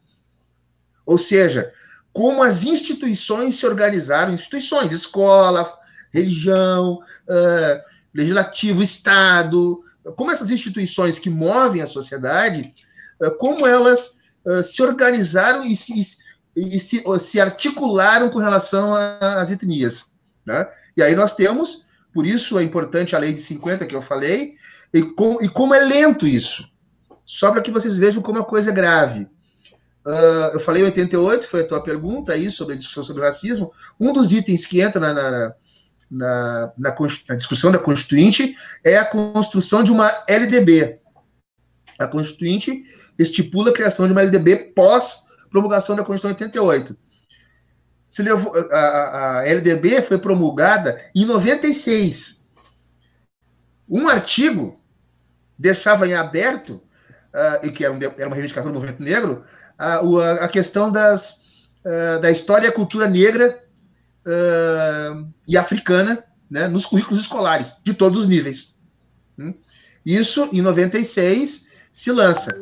Ou 1.07 1.16
seja, 1.16 1.72
como 2.12 2.43
as 2.43 2.64
instituições 2.64 3.57
se 3.57 3.66
organizaram, 3.66 4.35
instituições, 4.35 4.93
escola, 4.93 5.72
religião, 6.12 6.95
uh, 7.29 7.83
legislativo, 8.14 8.83
Estado, 8.83 9.81
como 10.13 10.31
essas 10.31 10.51
instituições 10.51 11.19
que 11.19 11.31
movem 11.31 11.83
a 11.83 11.87
sociedade, 11.87 12.75
uh, 13.21 13.37
como 13.39 13.67
elas 13.67 14.17
uh, 14.45 14.63
se 14.63 14.83
organizaram 14.83 15.65
e 15.65 15.75
se, 15.75 15.95
e 16.55 16.79
se, 16.79 17.03
se 17.21 17.41
articularam 17.41 18.31
com 18.31 18.39
relação 18.39 18.95
às 18.95 19.51
etnias. 19.51 20.13
Né? 20.47 20.67
E 20.97 21.03
aí 21.03 21.15
nós 21.15 21.35
temos, 21.35 21.87
por 22.13 22.27
isso 22.27 22.59
é 22.59 22.63
importante 22.63 23.17
a 23.17 23.19
lei 23.19 23.33
de 23.33 23.41
50 23.41 23.87
que 23.87 23.95
eu 23.95 24.03
falei, 24.03 24.57
e, 24.93 25.03
com, 25.03 25.43
e 25.43 25.49
como 25.49 25.75
é 25.75 25.81
lento 25.81 26.27
isso. 26.27 26.71
Só 27.27 27.51
para 27.51 27.63
que 27.63 27.71
vocês 27.71 27.97
vejam 27.97 28.23
como 28.23 28.39
a 28.39 28.45
coisa 28.45 28.71
é 28.71 28.75
grave. 28.75 29.29
Uh, 30.07 30.53
eu 30.53 30.61
falei 30.61 30.85
88, 30.85 31.47
foi 31.47 31.63
a 31.63 31.67
tua 31.67 31.83
pergunta 31.83 32.33
aí 32.35 32.51
sobre 32.51 32.75
a 32.75 32.77
discussão 32.77 33.03
sobre 33.03 33.23
racismo. 33.23 33.73
Um 33.99 34.13
dos 34.13 34.33
itens 34.33 34.67
que 34.67 34.81
entra 34.81 35.01
na, 35.01 35.15
na, 35.15 35.55
na, 36.11 36.73
na, 36.79 36.95
na 37.29 37.35
discussão 37.35 37.73
da 37.73 37.79
Constituinte 37.79 38.57
é 38.85 38.97
a 38.97 39.05
construção 39.05 39.83
de 39.83 39.93
uma 39.93 40.11
LDB. 40.29 41.01
A 41.99 42.07
Constituinte 42.07 42.85
estipula 43.19 43.71
a 43.71 43.75
criação 43.75 44.07
de 44.07 44.13
uma 44.13 44.23
LDB 44.23 44.73
pós 44.75 45.29
promulgação 45.55 45.95
da 45.95 46.03
Constituição 46.03 46.31
88. 46.31 46.97
Se 48.09 48.23
levou, 48.23 48.53
a, 48.73 49.39
a 49.39 49.49
LDB 49.49 50.03
foi 50.03 50.19
promulgada 50.19 51.01
em 51.15 51.25
96. 51.25 52.45
Um 53.89 54.09
artigo 54.09 54.81
deixava 55.57 56.09
em 56.09 56.15
aberto, 56.15 56.83
uh, 57.63 57.73
que 57.73 57.85
era, 57.85 57.93
um, 57.93 57.99
era, 58.03 58.27
uma 58.27 58.35
reivindicação 58.35 58.73
do 58.73 58.81
movimento 58.81 59.03
negro, 59.03 59.43
uh, 59.79 60.19
a, 60.19 60.33
a, 60.45 60.49
questão 60.49 60.91
das, 60.91 61.45
uh, 61.85 62.21
da 62.21 62.31
história 62.31 62.67
e 62.67 62.73
cultura 62.73 63.09
negra 63.09 63.64
e 65.47 65.57
africana 65.57 66.25
né, 66.51 66.68
nos 66.68 66.87
currículos 66.87 67.20
escolares, 67.20 67.77
de 67.83 67.95
todos 67.95 68.20
os 68.20 68.27
níveis. 68.27 68.77
Hum? 69.39 69.55
Isso, 70.05 70.49
em 70.53 70.61
96, 70.61 71.66
se 71.93 72.12
lança. 72.12 72.55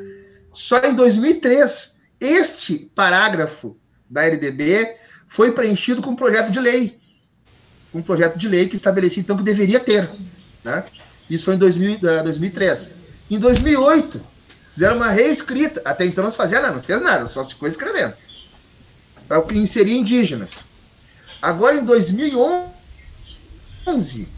Só 0.53 0.79
em 0.79 0.95
2003, 0.95 1.97
este 2.21 2.91
parágrafo 2.95 3.77
da 4.09 4.23
LDB 4.23 4.97
foi 5.27 5.53
preenchido 5.53 6.03
com 6.03 6.11
um 6.11 6.17
projeto 6.17 6.51
de 6.51 6.61
lei. 6.61 7.01
Um 7.93 8.03
projeto 8.03 8.39
de 8.39 8.49
lei 8.49 8.69
que 8.69 8.77
estabelecia, 8.77 9.21
então, 9.21 9.37
que 9.37 9.43
deveria 9.43 9.81
ter. 9.81 10.09
Né? 10.65 10.85
Isso 11.29 11.45
foi 11.45 11.55
em 11.55 11.59
2000, 11.59 11.99
2003. 12.01 12.93
Em 13.31 13.39
2008, 13.39 14.23
fizeram 14.75 14.97
uma 14.97 15.11
reescrita. 15.11 15.83
Até 15.85 16.05
então 16.05 16.25
não 16.25 16.31
se 16.31 16.37
fazia 16.37 16.61
nada, 16.61 16.77
não 16.77 16.83
fez 16.83 17.01
nada, 17.03 17.27
só 17.27 17.43
se 17.43 17.55
ficou 17.55 17.69
escrevendo. 17.69 18.15
Para 19.27 19.43
inserir 19.55 19.97
indígenas. 19.97 20.72
Agora, 21.43 21.75
em 21.75 21.85
2011, 21.85 24.29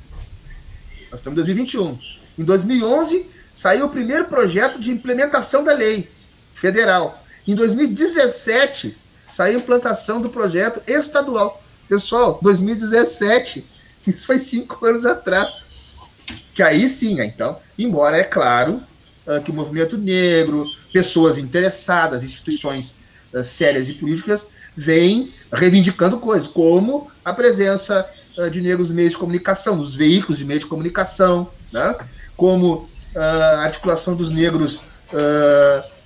nós 1.11 1.21
estamos 1.21 1.39
em 1.39 1.45
2021. 1.45 1.99
Em 2.39 2.45
2011, 2.45 3.27
saiu 3.53 3.85
o 3.85 3.91
primeiro 3.91 4.25
projeto 4.25 4.81
de 4.81 4.91
implementação 4.91 5.63
da 5.63 5.75
lei 5.75 6.09
federal. 6.55 7.23
Em 7.47 7.55
2017, 7.55 8.97
saiu 9.29 9.59
a 9.59 9.63
implantação 9.63 10.23
do 10.23 10.31
projeto 10.31 10.81
estadual. 10.87 11.63
Pessoal, 11.87 12.39
2017, 12.41 13.67
isso 14.09 14.25
foi 14.25 14.39
cinco 14.39 14.87
anos 14.87 15.05
atrás. 15.05 15.59
Que 16.55 16.63
aí 16.63 16.89
sim, 16.89 17.21
então, 17.21 17.61
embora 17.79 18.17
é 18.17 18.25
claro 18.25 18.83
uh, 19.27 19.43
que 19.43 19.51
o 19.51 19.55
movimento 19.55 19.99
negro, 19.99 20.67
pessoas 20.91 21.37
interessadas, 21.37 22.23
instituições 22.23 22.95
uh, 23.35 23.45
sérias 23.45 23.91
e 23.91 23.93
políticas, 23.93 24.49
vêm 24.77 25.33
reivindicando 25.53 26.19
coisas, 26.19 26.47
como 26.47 27.11
a 27.25 27.33
presença 27.33 28.07
uh, 28.37 28.51
de 28.51 28.61
negros 28.61 28.89
nos 28.89 28.97
meios 28.97 29.13
de 29.13 29.19
comunicação, 29.19 29.77
nos 29.77 29.95
veículos 29.95 30.39
de 30.39 30.45
meios 30.45 30.65
de 30.65 30.69
comunicação, 30.69 31.51
né? 31.73 31.97
como 32.37 32.89
a 33.17 33.63
articulação 33.63 34.17
dos 34.17 34.29
negros 34.31 34.81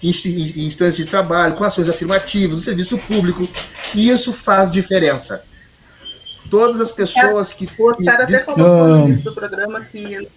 em, 0.03 0.11
em 0.11 0.67
instâncias 0.67 0.97
de 0.97 1.07
trabalho, 1.07 1.55
com 1.55 1.65
ações 1.65 1.89
afirmativas, 1.89 2.57
no 2.57 2.63
serviço 2.63 2.99
público, 2.99 3.49
e 3.95 4.11
isso 4.11 4.31
faz 4.31 4.71
diferença 4.71 5.43
todas 6.51 6.81
as 6.81 6.91
pessoas 6.91 7.53
que. 7.53 7.69
O 7.79 7.91
Oscar 7.91 8.23
até 8.23 8.43
colocou 8.43 8.89
no 8.89 9.05
início 9.07 9.25
do 9.25 9.35
programa 9.35 9.81
que 9.81 10.29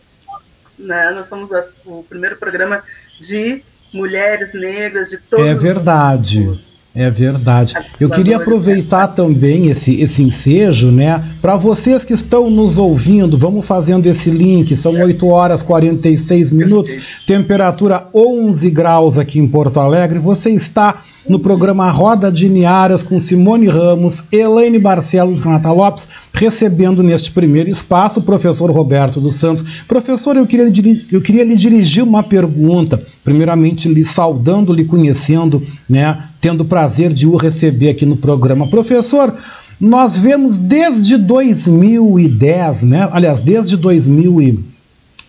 né, 0.78 1.12
nós 1.12 1.28
somos 1.28 1.52
as, 1.52 1.74
o 1.86 2.04
primeiro 2.04 2.38
programa 2.38 2.84
de 3.20 3.64
mulheres 3.94 4.54
negras 4.54 5.10
de 5.10 5.18
todos 5.18 5.46
É 5.46 5.54
verdade. 5.54 6.48
Os, 6.48 6.71
é 6.94 7.10
verdade. 7.10 7.74
Eu 8.00 8.10
queria 8.10 8.36
aproveitar 8.36 9.08
também 9.08 9.68
esse, 9.68 10.02
esse 10.02 10.22
ensejo, 10.22 10.92
né? 10.92 11.24
Para 11.42 11.56
vocês 11.56 12.04
que 12.04 12.14
estão 12.14 12.50
nos 12.50 12.78
ouvindo, 12.78 13.38
vamos 13.38 13.66
fazendo 13.66 14.08
esse 14.08 14.30
link. 14.30 14.76
São 14.76 14.94
8 14.94 15.26
horas 15.28 15.62
46 15.62 16.52
minutos, 16.52 16.94
temperatura 17.26 18.08
11 18.14 18.70
graus 18.70 19.18
aqui 19.18 19.40
em 19.40 19.48
Porto 19.48 19.80
Alegre. 19.80 20.20
Você 20.20 20.52
está 20.52 21.02
no 21.30 21.40
programa 21.40 21.90
Roda 21.90 22.32
de 22.32 22.50
Niaras 22.50 23.04
com 23.04 23.20
Simone 23.20 23.68
Ramos, 23.68 24.24
Elaine 24.32 24.80
Barcelos 24.80 25.40
e 25.40 25.42
Renata 25.42 25.72
Lopes, 25.72 26.08
recebendo 26.34 27.04
neste 27.04 27.32
primeiro 27.32 27.70
espaço 27.70 28.20
o 28.20 28.24
professor 28.24 28.70
Roberto 28.72 29.22
dos 29.22 29.36
Santos. 29.36 29.64
Professor, 29.88 30.36
eu 30.36 30.48
queria, 30.48 30.66
eu 31.12 31.22
queria 31.22 31.44
lhe 31.44 31.56
dirigir 31.56 32.04
uma 32.04 32.24
pergunta, 32.24 33.02
primeiramente 33.24 33.88
lhe 33.88 34.04
saudando, 34.04 34.74
lhe 34.74 34.84
conhecendo, 34.84 35.66
né, 35.88 36.18
tendo 36.42 36.62
o 36.62 36.66
prazer 36.66 37.14
de 37.14 37.28
o 37.28 37.38
receber 37.38 37.90
aqui 37.90 38.06
no 38.06 38.18
programa. 38.18 38.68
Professor, 38.68 39.34
nós 39.80 40.18
vemos 40.18 40.58
desde 40.58 41.16
2010, 41.18 42.84
né, 42.84 43.08
aliás, 43.12 43.40
desde 43.40 43.78
2000 43.78 44.42
e 44.42 44.60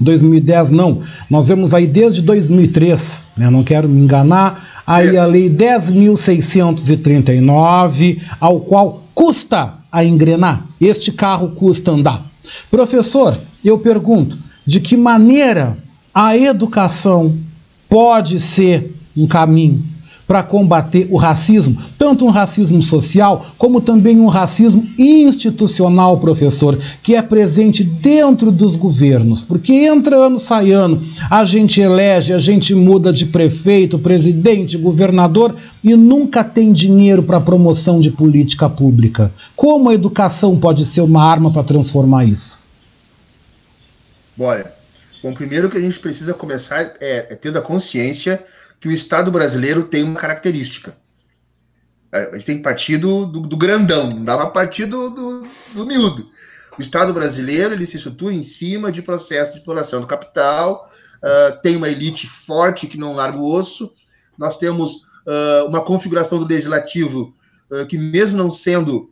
2010 0.00 0.70
não, 0.70 1.00
nós 1.30 1.46
vemos 1.48 1.74
aí 1.74 1.86
desde 1.86 2.22
2003, 2.22 3.26
né, 3.36 3.50
não 3.50 3.62
quero 3.62 3.86
me 3.88 4.00
enganar, 4.00 4.82
aí 4.86 5.16
a 5.16 5.26
lei 5.26 5.48
10.639, 5.48 8.20
ao 8.40 8.58
qual 8.60 9.04
custa 9.14 9.74
a 9.92 10.02
engrenar, 10.02 10.66
este 10.80 11.12
carro 11.12 11.50
custa 11.50 11.92
andar. 11.92 12.26
Professor, 12.70 13.38
eu 13.64 13.78
pergunto, 13.78 14.36
de 14.66 14.80
que 14.80 14.96
maneira 14.96 15.78
a 16.14 16.36
educação 16.36 17.34
pode 17.88 18.38
ser 18.38 18.94
um 19.16 19.26
caminho 19.26 19.82
para 20.33 20.43
combater 20.43 21.07
o 21.11 21.18
racismo, 21.18 21.76
tanto 21.99 22.24
um 22.24 22.30
racismo 22.30 22.80
social 22.80 23.45
como 23.59 23.83
também 23.83 24.18
um 24.18 24.28
racismo 24.28 24.89
institucional, 24.99 26.20
professor, 26.20 26.78
que 27.03 27.14
é 27.14 27.20
presente 27.20 27.85
dentro 27.85 28.51
dos 28.51 28.74
governos, 28.74 29.43
porque 29.43 29.74
entra 29.74 30.16
ano 30.16 30.39
sai 30.39 30.72
ano, 30.72 31.07
a 31.30 31.45
gente 31.45 31.83
elege, 31.83 32.33
a 32.33 32.39
gente 32.39 32.74
muda 32.74 33.12
de 33.12 33.26
prefeito, 33.26 33.99
presidente, 33.99 34.78
governador 34.78 35.55
e 35.85 35.95
nunca 35.95 36.43
tem 36.43 36.72
dinheiro 36.72 37.22
para 37.22 37.39
promoção 37.39 38.01
de 38.01 38.11
política 38.11 38.70
pública. 38.70 39.30
Como 39.55 39.91
a 39.91 39.95
educação 39.95 40.59
pode 40.59 40.87
ser 40.87 41.03
uma 41.03 41.22
arma 41.22 41.53
para 41.53 41.62
transformar 41.62 42.24
isso? 42.24 42.59
Bora. 44.35 44.74
Bom, 45.22 45.35
primeiro 45.35 45.68
que 45.68 45.76
a 45.76 45.80
gente 45.83 45.99
precisa 45.99 46.33
começar 46.33 46.95
é, 47.01 47.26
é 47.28 47.35
tendo 47.35 47.59
a 47.59 47.62
consciência 47.62 48.43
que 48.83 48.89
o 48.89 48.93
Estado 48.93 49.30
brasileiro 49.30 49.85
tem 49.85 50.03
uma 50.03 50.18
característica. 50.18 50.97
É, 52.11 52.30
a 52.30 52.33
gente 52.33 52.45
tem 52.45 52.57
que 52.57 52.64
partir 52.64 52.97
do, 52.97 53.26
do, 53.26 53.57
grandão, 53.57 54.11
não 54.11 54.24
dá 54.24 54.37
para 54.37 54.51
partir 54.51 54.87
do, 54.87 55.09
do, 55.09 55.49
do, 55.72 55.87
miúdo. 55.87 56.28
O 56.76 56.83
Estado 56.83 57.12
brasileiro 57.12 57.72
ele 57.72 57.87
se 57.87 57.97
estrutura 57.97 58.35
em 58.35 58.43
cima 58.43 58.91
de 58.91 59.01
processo 59.01 59.53
de 59.53 59.59
exploração 59.59 60.01
do 60.01 60.07
capital, 60.09 60.91
uh, 61.18 61.62
tem 61.62 61.76
uma 61.76 61.89
elite 61.89 62.26
forte 62.26 62.89
que 62.89 62.99
não 62.99 63.14
larga 63.14 63.39
o 63.39 63.49
osso, 63.49 63.93
nós 64.37 64.59
temos 64.59 64.95
uh, 64.95 65.64
uma 65.68 65.85
configuração 65.85 66.41
do 66.41 66.49
legislativo 66.49 67.33
uh, 67.70 67.87
que, 67.87 67.97
mesmo 67.97 68.37
não 68.37 68.51
sendo 68.51 69.11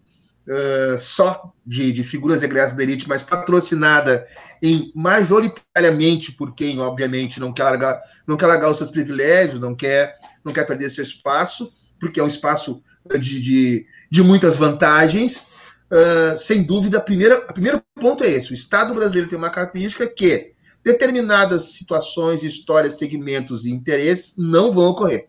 só 0.99 1.53
de, 1.65 1.93
de 1.93 2.03
figuras 2.03 2.43
egressas 2.43 2.77
da 2.77 2.83
elite, 2.83 3.09
mas 3.09 3.23
patrocinada 3.23 4.27
em 4.63 4.93
majoritariamente 4.95 6.33
por 6.33 6.55
quem, 6.55 6.79
obviamente, 6.81 7.41
não 7.41 7.53
quer 7.53 7.65
largar, 7.65 8.01
não 8.27 8.37
quer 8.37 8.47
largar 8.47 8.71
os 8.71 8.79
seus 8.79 8.91
privilégios, 8.91 9.61
não 9.61 9.75
quer, 9.75 10.17
não 10.45 10.53
quer 10.53 10.67
perder 10.67 10.91
seu 10.91 11.05
espaço, 11.05 11.73
porque 11.99 12.21
é 12.21 12.23
um 12.23 12.29
espaço 12.29 12.83
de, 13.19 13.41
de, 13.41 13.87
de 14.11 14.23
muitas 14.23 14.57
vantagens. 14.57 15.49
Uh, 15.91 16.37
sem 16.37 16.63
dúvida, 16.63 16.99
a 16.99 17.01
primeira, 17.01 17.39
o 17.39 17.53
primeiro 17.53 17.83
ponto 18.01 18.23
é 18.23 18.31
esse: 18.31 18.51
o 18.51 18.55
Estado 18.55 18.95
brasileiro 18.95 19.29
tem 19.29 19.39
uma 19.39 19.51
característica 19.51 20.07
que 20.07 20.53
determinadas 20.85 21.73
situações, 21.73 22.43
histórias, 22.43 22.95
segmentos 22.95 23.65
e 23.65 23.71
interesses 23.71 24.35
não 24.37 24.73
vão 24.73 24.91
ocorrer. 24.91 25.29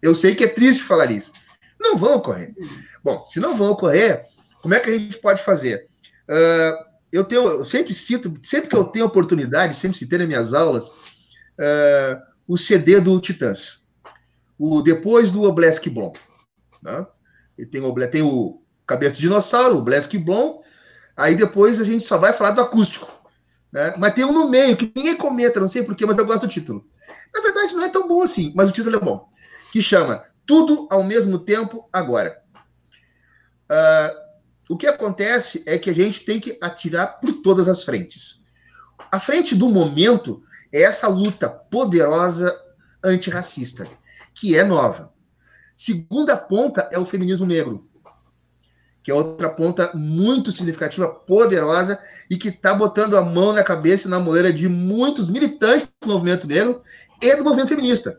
Eu 0.00 0.14
sei 0.14 0.34
que 0.34 0.44
é 0.44 0.48
triste 0.48 0.82
falar 0.82 1.10
isso. 1.10 1.32
Não 1.80 1.96
vão 1.96 2.16
ocorrer. 2.16 2.54
Bom, 3.02 3.24
se 3.26 3.40
não 3.40 3.56
vão 3.56 3.70
ocorrer, 3.70 4.26
como 4.62 4.74
é 4.74 4.80
que 4.80 4.90
a 4.90 4.98
gente 4.98 5.18
pode 5.18 5.42
fazer? 5.42 5.88
Uh, 6.28 6.88
eu 7.10 7.24
tenho, 7.24 7.48
eu 7.48 7.64
sempre 7.64 7.94
cito, 7.94 8.34
sempre 8.42 8.68
que 8.68 8.76
eu 8.76 8.84
tenho 8.84 9.06
oportunidade, 9.06 9.76
sempre 9.76 9.98
citei 9.98 10.18
nas 10.18 10.28
minhas 10.28 10.52
aulas, 10.52 10.88
uh, 10.88 12.20
o 12.46 12.56
CD 12.56 13.00
do 13.00 13.18
Titãs. 13.20 13.88
O, 14.58 14.82
depois 14.82 15.30
do 15.30 15.42
Oblesk 15.44 15.88
Blom. 15.88 16.12
Né? 16.82 17.06
E 17.56 17.64
tem, 17.64 17.80
o, 17.80 17.94
tem 18.08 18.22
o 18.22 18.62
Cabeça 18.86 19.16
de 19.16 19.22
Dinossauro, 19.22 19.78
o 19.78 19.82
Blesk 19.82 20.14
Blom, 20.18 20.60
aí 21.16 21.34
depois 21.34 21.80
a 21.80 21.84
gente 21.84 22.04
só 22.04 22.18
vai 22.18 22.32
falar 22.32 22.50
do 22.52 22.60
acústico. 22.60 23.10
Né? 23.72 23.94
Mas 23.98 24.14
tem 24.14 24.24
um 24.24 24.32
no 24.32 24.48
meio 24.48 24.76
que 24.76 24.90
ninguém 24.94 25.16
comenta, 25.16 25.60
não 25.60 25.68
sei 25.68 25.82
porquê, 25.82 26.04
mas 26.06 26.18
eu 26.18 26.26
gosto 26.26 26.46
do 26.46 26.48
título. 26.48 26.84
Na 27.34 27.40
verdade, 27.40 27.74
não 27.74 27.84
é 27.84 27.88
tão 27.88 28.08
bom 28.08 28.22
assim, 28.22 28.52
mas 28.56 28.68
o 28.68 28.72
título 28.72 28.96
é 28.96 29.00
bom. 29.00 29.28
Que 29.70 29.82
chama 29.82 30.22
Tudo 30.46 30.88
ao 30.90 31.04
mesmo 31.04 31.38
tempo 31.38 31.88
agora. 31.92 32.42
Uh, 33.70 34.28
o 34.68 34.76
que 34.76 34.86
acontece 34.86 35.62
é 35.66 35.78
que 35.78 35.88
a 35.90 35.94
gente 35.94 36.24
tem 36.24 36.38
que 36.38 36.58
atirar 36.60 37.18
por 37.20 37.32
todas 37.42 37.68
as 37.68 37.84
frentes. 37.84 38.44
A 39.10 39.18
frente 39.18 39.54
do 39.54 39.70
momento 39.70 40.42
é 40.70 40.82
essa 40.82 41.08
luta 41.08 41.48
poderosa 41.48 42.54
antirracista, 43.02 43.88
que 44.34 44.56
é 44.56 44.64
nova. 44.64 45.12
Segunda 45.74 46.36
ponta 46.36 46.88
é 46.92 46.98
o 46.98 47.06
feminismo 47.06 47.46
negro, 47.46 47.88
que 49.02 49.10
é 49.10 49.14
outra 49.14 49.48
ponta 49.48 49.90
muito 49.94 50.52
significativa, 50.52 51.08
poderosa 51.08 51.98
e 52.28 52.36
que 52.36 52.48
está 52.48 52.74
botando 52.74 53.16
a 53.16 53.22
mão 53.22 53.52
na 53.52 53.64
cabeça 53.64 54.06
e 54.06 54.10
na 54.10 54.20
moleira 54.20 54.52
de 54.52 54.68
muitos 54.68 55.30
militantes 55.30 55.90
do 56.02 56.08
movimento 56.08 56.46
negro 56.46 56.82
e 57.22 57.36
do 57.36 57.44
movimento 57.44 57.68
feminista, 57.68 58.18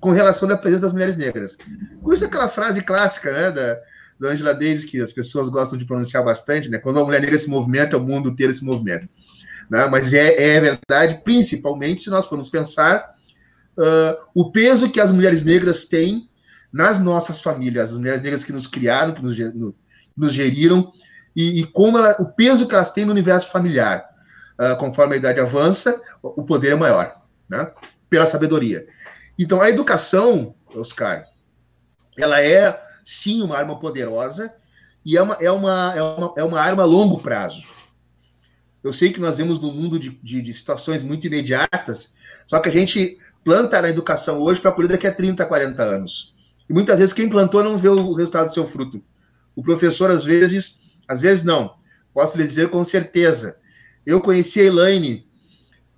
com 0.00 0.10
relação 0.10 0.50
à 0.50 0.56
presença 0.56 0.82
das 0.82 0.92
mulheres 0.92 1.16
negras. 1.16 1.58
Por 2.00 2.14
isso 2.14 2.24
aquela 2.24 2.48
frase 2.48 2.80
clássica, 2.80 3.32
né, 3.32 3.50
da, 3.50 3.78
da 4.18 4.30
Angela 4.30 4.52
Davis, 4.52 4.84
que 4.84 5.00
as 5.00 5.12
pessoas 5.12 5.48
gostam 5.48 5.78
de 5.78 5.84
pronunciar 5.84 6.24
bastante, 6.24 6.68
né? 6.68 6.78
Quando 6.78 6.98
a 6.98 7.04
mulher 7.04 7.20
negra 7.20 7.38
se 7.38 7.48
movimenta, 7.48 7.96
o 7.96 8.00
mundo 8.00 8.30
inteiro 8.30 8.52
se 8.52 8.64
movimenta. 8.64 9.08
Né? 9.70 9.86
Mas 9.86 10.14
é, 10.14 10.56
é 10.56 10.60
verdade, 10.60 11.20
principalmente 11.22 12.02
se 12.02 12.10
nós 12.10 12.26
formos 12.26 12.48
pensar 12.48 13.14
uh, 13.76 14.18
o 14.34 14.50
peso 14.50 14.90
que 14.90 15.00
as 15.00 15.10
mulheres 15.10 15.44
negras 15.44 15.86
têm 15.86 16.28
nas 16.72 17.00
nossas 17.00 17.40
famílias, 17.40 17.92
as 17.92 17.98
mulheres 17.98 18.22
negras 18.22 18.44
que 18.44 18.52
nos 18.52 18.66
criaram, 18.66 19.14
que 19.14 19.22
nos, 19.22 19.38
no, 19.54 19.74
nos 20.16 20.32
geriram, 20.32 20.92
e, 21.34 21.60
e 21.60 21.66
como 21.66 21.98
ela, 21.98 22.16
o 22.18 22.26
peso 22.26 22.66
que 22.66 22.74
elas 22.74 22.90
têm 22.90 23.04
no 23.04 23.12
universo 23.12 23.50
familiar. 23.50 24.04
Uh, 24.58 24.76
conforme 24.76 25.14
a 25.14 25.18
idade 25.18 25.38
avança, 25.38 26.00
o 26.20 26.42
poder 26.42 26.72
é 26.72 26.74
maior, 26.74 27.14
né? 27.48 27.70
pela 28.10 28.26
sabedoria. 28.26 28.84
Então, 29.38 29.60
a 29.60 29.70
educação, 29.70 30.52
Oscar, 30.74 31.24
ela 32.18 32.42
é 32.42 32.87
sim 33.10 33.40
uma 33.40 33.56
arma 33.56 33.80
poderosa 33.80 34.54
e 35.02 35.16
é 35.16 35.22
uma, 35.22 35.34
é 35.40 35.50
uma, 35.50 35.94
é 35.96 36.02
uma, 36.02 36.34
é 36.36 36.44
uma 36.44 36.60
arma 36.60 36.82
a 36.82 36.86
longo 36.86 37.22
prazo. 37.22 37.68
Eu 38.84 38.92
sei 38.92 39.10
que 39.10 39.18
nós 39.18 39.38
vemos 39.38 39.58
no 39.60 39.72
mundo 39.72 39.98
de, 39.98 40.10
de, 40.22 40.42
de 40.42 40.52
situações 40.52 41.02
muito 41.02 41.26
imediatas, 41.26 42.14
só 42.46 42.60
que 42.60 42.68
a 42.68 42.72
gente 42.72 43.18
planta 43.42 43.80
na 43.80 43.88
educação 43.88 44.42
hoje 44.42 44.60
para 44.60 44.72
colher 44.72 44.88
daqui 44.88 45.06
a 45.06 45.14
30, 45.14 45.46
40 45.46 45.82
anos. 45.82 46.34
E 46.68 46.72
muitas 46.74 46.98
vezes 46.98 47.14
quem 47.14 47.30
plantou 47.30 47.64
não 47.64 47.78
vê 47.78 47.88
o 47.88 48.12
resultado 48.12 48.48
do 48.48 48.52
seu 48.52 48.66
fruto. 48.66 49.02
O 49.56 49.62
professor, 49.62 50.10
às 50.10 50.22
vezes, 50.22 50.78
às 51.08 51.22
vezes 51.22 51.44
não, 51.46 51.74
posso 52.12 52.36
lhe 52.36 52.46
dizer 52.46 52.68
com 52.68 52.84
certeza. 52.84 53.56
Eu 54.04 54.20
conheci 54.20 54.60
a 54.60 54.64
Elaine 54.64 55.26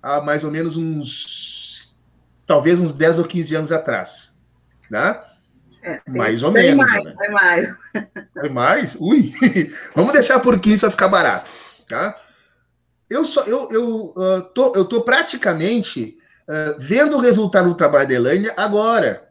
há 0.01 0.21
mais 0.21 0.45
ou 0.45 0.51
menos 0.51 0.77
uns, 0.77 1.93
talvez 2.45 2.79
uns 2.79 2.93
10 2.93 3.19
ou 3.19 3.25
15 3.25 3.53
anos 3.53 3.71
atrás. 3.73 4.39
Né? 4.89 5.21
É, 5.83 6.01
mais 6.07 6.43
ou 6.43 6.51
menos. 6.51 6.87
Mais, 6.87 7.03
né? 7.03 7.27
mais. 7.29 7.75
É 8.37 8.49
mais? 8.49 8.95
Ui! 8.99 9.33
Vamos 9.95 10.13
deixar 10.13 10.39
por 10.39 10.59
15 10.59 10.79
para 10.79 10.91
ficar 10.91 11.07
barato. 11.07 11.51
Tá? 11.87 12.15
Eu, 13.09 13.25
só, 13.25 13.43
eu, 13.43 13.69
eu, 13.71 14.13
uh, 14.15 14.41
tô, 14.53 14.73
eu 14.75 14.85
tô 14.85 15.01
praticamente 15.01 16.15
uh, 16.47 16.79
vendo 16.79 17.17
o 17.17 17.19
resultado 17.19 17.69
do 17.69 17.75
trabalho 17.75 18.07
da 18.07 18.13
Elaine 18.13 18.49
agora. 18.55 19.29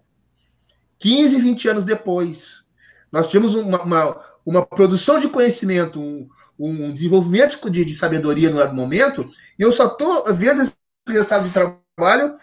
15, 0.98 1.40
20 1.40 1.68
anos 1.68 1.84
depois. 1.84 2.68
Nós 3.10 3.26
tivemos 3.26 3.54
uma, 3.54 3.82
uma, 3.82 4.24
uma 4.44 4.66
produção 4.66 5.18
de 5.18 5.28
conhecimento, 5.28 6.00
um, 6.00 6.28
um 6.58 6.92
desenvolvimento 6.92 7.70
de, 7.70 7.84
de, 7.84 7.94
sabedoria 7.94 8.50
no 8.50 8.58
dado 8.58 8.74
momento, 8.74 9.28
e 9.58 9.62
eu 9.62 9.72
só 9.72 9.86
estou 9.86 10.32
vendo 10.34 10.62
esse 10.62 10.74
resultado 11.08 11.48
de 11.48 11.54
trabalho 11.54 12.36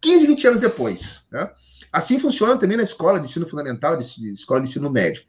15, 0.00 0.26
20 0.26 0.46
anos 0.48 0.60
depois. 0.60 1.26
Né? 1.30 1.48
Assim 1.92 2.20
funciona 2.20 2.56
também 2.56 2.76
na 2.76 2.82
escola 2.82 3.18
de 3.18 3.26
ensino 3.26 3.48
fundamental, 3.48 3.96
de, 3.96 4.04
de 4.20 4.32
escola 4.32 4.60
de 4.60 4.68
ensino 4.68 4.90
médio. 4.90 5.22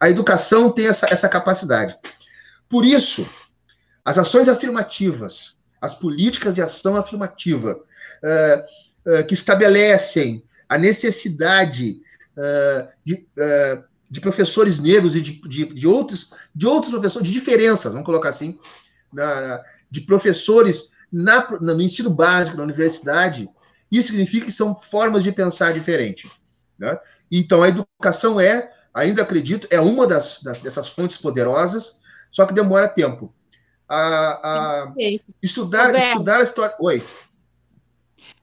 A 0.00 0.08
educação 0.08 0.70
tem 0.70 0.86
essa, 0.86 1.06
essa 1.10 1.28
capacidade. 1.28 1.96
Por 2.68 2.84
isso, 2.84 3.28
as 4.04 4.18
ações 4.18 4.48
afirmativas, 4.48 5.56
as 5.80 5.94
políticas 5.94 6.54
de 6.54 6.62
ação 6.62 6.96
afirmativa, 6.96 7.76
uh, 7.76 9.12
uh, 9.20 9.26
que 9.26 9.34
estabelecem 9.34 10.44
a 10.68 10.78
necessidade 10.78 12.00
uh, 12.36 12.88
de, 13.04 13.26
de, 14.10 14.20
professores 14.20 14.78
negros 14.78 15.14
e 15.16 15.20
de, 15.20 15.40
de, 15.48 15.66
de, 15.66 15.86
outros, 15.86 16.30
de 16.54 16.66
outros 16.66 16.92
professores, 16.92 17.28
de 17.28 17.34
diferenças, 17.34 17.92
vamos 17.92 18.06
colocar 18.06 18.30
assim, 18.30 18.58
na, 19.12 19.62
de 19.90 20.00
professores 20.00 20.90
na, 21.12 21.48
no 21.60 21.80
ensino 21.80 22.10
básico, 22.10 22.56
na 22.56 22.64
universidade, 22.64 23.48
isso 23.98 24.08
significa 24.08 24.46
que 24.46 24.52
são 24.52 24.74
formas 24.74 25.22
de 25.22 25.32
pensar 25.32 25.72
diferente. 25.72 26.30
Né? 26.78 26.98
Então, 27.30 27.62
a 27.62 27.68
educação 27.68 28.40
é, 28.40 28.70
ainda 28.92 29.22
acredito, 29.22 29.66
é 29.70 29.80
uma 29.80 30.06
das, 30.06 30.42
das 30.42 30.58
dessas 30.58 30.88
fontes 30.88 31.16
poderosas, 31.16 32.00
só 32.30 32.46
que 32.46 32.54
demora 32.54 32.88
tempo. 32.88 33.34
A, 33.88 34.86
a 34.86 34.94
estudar, 35.42 35.94
estudar 35.94 36.40
a 36.40 36.42
história. 36.42 36.74
Oi. 36.80 37.02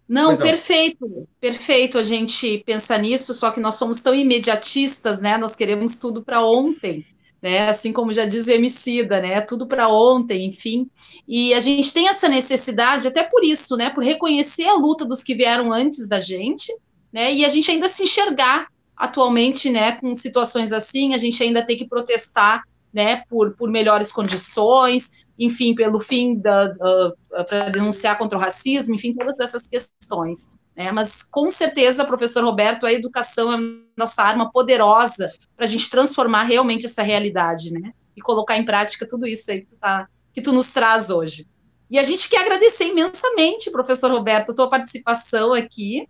Não, 0.08 0.36
perfeito, 0.38 1.28
perfeito 1.40 1.98
a 1.98 2.04
gente 2.04 2.62
pensar 2.66 3.00
nisso, 3.00 3.34
só 3.34 3.50
que 3.50 3.62
nós 3.62 3.76
somos 3.76 4.02
tão 4.02 4.14
imediatistas, 4.14 5.22
né? 5.22 5.38
Nós 5.38 5.56
queremos 5.56 5.98
tudo 5.98 6.22
para 6.22 6.46
ontem 6.46 7.06
né? 7.42 7.68
Assim 7.68 7.92
como 7.92 8.14
já 8.14 8.26
diz 8.26 8.48
o 8.48 8.52
Emicida, 8.52 9.20
né? 9.20 9.42
Tudo 9.42 9.66
para 9.66 9.90
ontem, 9.90 10.46
enfim. 10.46 10.90
E 11.28 11.54
a 11.54 11.60
gente 11.60 11.92
tem 11.92 12.08
essa 12.08 12.30
necessidade, 12.30 13.08
até 13.08 13.24
por 13.24 13.44
isso, 13.44 13.76
né? 13.76 13.90
Por 13.90 14.04
reconhecer 14.04 14.66
a 14.66 14.76
luta 14.76 15.04
dos 15.04 15.24
que 15.24 15.34
vieram 15.34 15.72
antes 15.72 16.08
da 16.08 16.20
gente, 16.20 16.72
né? 17.12 17.34
E 17.34 17.44
a 17.44 17.50
gente 17.50 17.72
ainda 17.72 17.88
se 17.88 18.04
enxergar 18.04 18.68
atualmente, 18.96 19.70
né? 19.72 19.94
Com 19.94 20.14
situações 20.14 20.72
assim, 20.72 21.14
a 21.14 21.18
gente 21.18 21.42
ainda 21.42 21.66
tem 21.66 21.78
que 21.78 21.88
protestar, 21.88 22.64
né? 22.94 23.24
Por, 23.28 23.56
por 23.56 23.72
melhores 23.72 24.12
condições, 24.12 25.26
enfim, 25.40 25.74
pelo 25.74 26.00
fim 26.00 26.36
da, 26.36 26.76
uh, 26.76 27.46
para 27.46 27.70
denunciar 27.70 28.18
contra 28.18 28.38
o 28.38 28.42
racismo, 28.42 28.94
enfim, 28.94 29.14
todas 29.14 29.40
essas 29.40 29.66
questões. 29.66 30.54
Né? 30.76 30.92
Mas 30.92 31.22
com 31.24 31.50
certeza, 31.50 32.06
professor 32.06 32.44
Roberto, 32.44 32.86
a 32.86 32.94
educação 32.94 33.54
é 33.54 33.58
nossa 33.98 34.24
arma 34.24 34.52
poderosa 34.52 35.32
para 35.56 35.66
a 35.66 35.68
gente 35.68 35.90
transformar 35.90 36.44
realmente 36.44 36.86
essa 36.86 37.04
realidade, 37.04 37.72
né? 37.74 37.94
E 38.16 38.22
colocar 38.22 38.58
em 38.58 38.66
prática 38.66 39.08
tudo 39.08 39.28
isso 39.28 39.52
aí 39.52 39.62
que 39.62 39.68
tu, 39.68 39.80
tá, 39.80 40.08
que 40.34 40.42
tu 40.42 40.54
nos 40.54 40.72
traz 40.72 41.10
hoje. 41.10 41.48
E 41.90 42.00
a 42.00 42.04
gente 42.04 42.30
quer 42.30 42.42
agradecer 42.42 42.86
imensamente, 42.86 43.70
professor 43.70 44.10
Roberto, 44.12 44.52
a 44.52 44.56
tua 44.56 44.70
participação 44.70 45.54
aqui. 45.54 46.08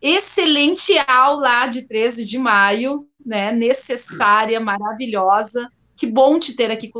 Excelente 0.00 0.92
aula 1.06 1.66
de 1.66 1.82
13 1.82 2.24
de 2.24 2.38
maio, 2.38 3.08
né? 3.24 3.50
Necessária, 3.50 4.60
maravilhosa. 4.60 5.68
Que 5.96 6.06
bom 6.06 6.38
te 6.38 6.54
ter 6.54 6.70
aqui 6.70 6.92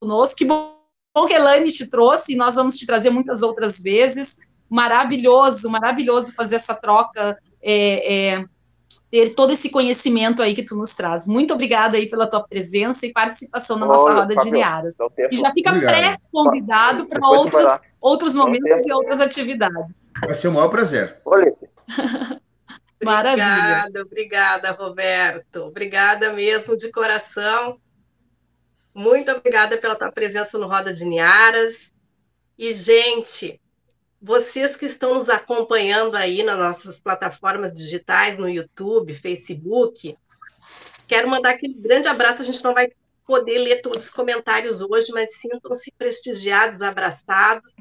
conosco. 0.00 0.36
Que 0.36 0.46
bom 0.46 0.78
que 1.26 1.34
a 1.34 1.36
Elaine 1.36 1.70
te 1.70 1.86
trouxe 1.90 2.32
e 2.32 2.36
nós 2.36 2.54
vamos 2.54 2.78
te 2.78 2.86
trazer 2.86 3.10
muitas 3.10 3.42
outras 3.42 3.82
vezes 3.82 4.38
maravilhoso, 4.68 5.68
maravilhoso 5.70 6.34
fazer 6.34 6.56
essa 6.56 6.74
troca, 6.74 7.38
é, 7.62 8.36
é, 8.36 8.44
ter 9.10 9.34
todo 9.34 9.52
esse 9.52 9.70
conhecimento 9.70 10.42
aí 10.42 10.54
que 10.54 10.62
tu 10.62 10.76
nos 10.76 10.94
traz. 10.94 11.26
Muito 11.26 11.54
obrigada 11.54 11.96
aí 11.96 12.06
pela 12.06 12.28
tua 12.28 12.46
presença 12.46 13.06
e 13.06 13.12
participação 13.12 13.78
na 13.78 13.86
nossa 13.86 14.12
roda 14.12 14.36
de 14.36 14.50
Niaras. 14.50 14.94
E 15.30 15.36
já 15.36 15.52
fica 15.52 15.72
pré-convidado 15.72 17.06
para 17.06 17.26
outros, 17.26 17.80
outros 18.00 18.34
momentos 18.34 18.86
e 18.86 18.92
outras 18.92 19.20
atividades. 19.20 20.10
Vai 20.24 20.34
ser 20.34 20.48
um 20.48 20.52
maior 20.52 20.68
prazer. 20.68 21.16
Maravilha. 23.02 23.46
Obrigada, 23.46 24.02
obrigada, 24.02 24.70
Roberto. 24.72 25.56
Obrigada 25.64 26.32
mesmo, 26.32 26.76
de 26.76 26.90
coração. 26.90 27.78
Muito 28.92 29.30
obrigada 29.30 29.78
pela 29.78 29.94
tua 29.94 30.10
presença 30.10 30.58
no 30.58 30.66
Roda 30.66 30.92
de 30.92 31.04
Niaras. 31.04 31.94
E, 32.58 32.74
gente, 32.74 33.60
vocês 34.20 34.76
que 34.76 34.86
estão 34.86 35.14
nos 35.14 35.28
acompanhando 35.28 36.16
aí 36.16 36.42
nas 36.42 36.58
nossas 36.58 36.98
plataformas 36.98 37.72
digitais, 37.72 38.38
no 38.38 38.48
YouTube, 38.48 39.14
Facebook, 39.14 40.16
quero 41.06 41.28
mandar 41.28 41.50
aquele 41.50 41.74
grande 41.74 42.08
abraço. 42.08 42.42
A 42.42 42.44
gente 42.44 42.62
não 42.62 42.74
vai 42.74 42.90
poder 43.24 43.58
ler 43.58 43.80
todos 43.80 44.06
os 44.06 44.10
comentários 44.10 44.80
hoje, 44.80 45.12
mas 45.12 45.36
sintam-se 45.36 45.92
prestigiados, 45.92 46.82
abraçados. 46.82 47.74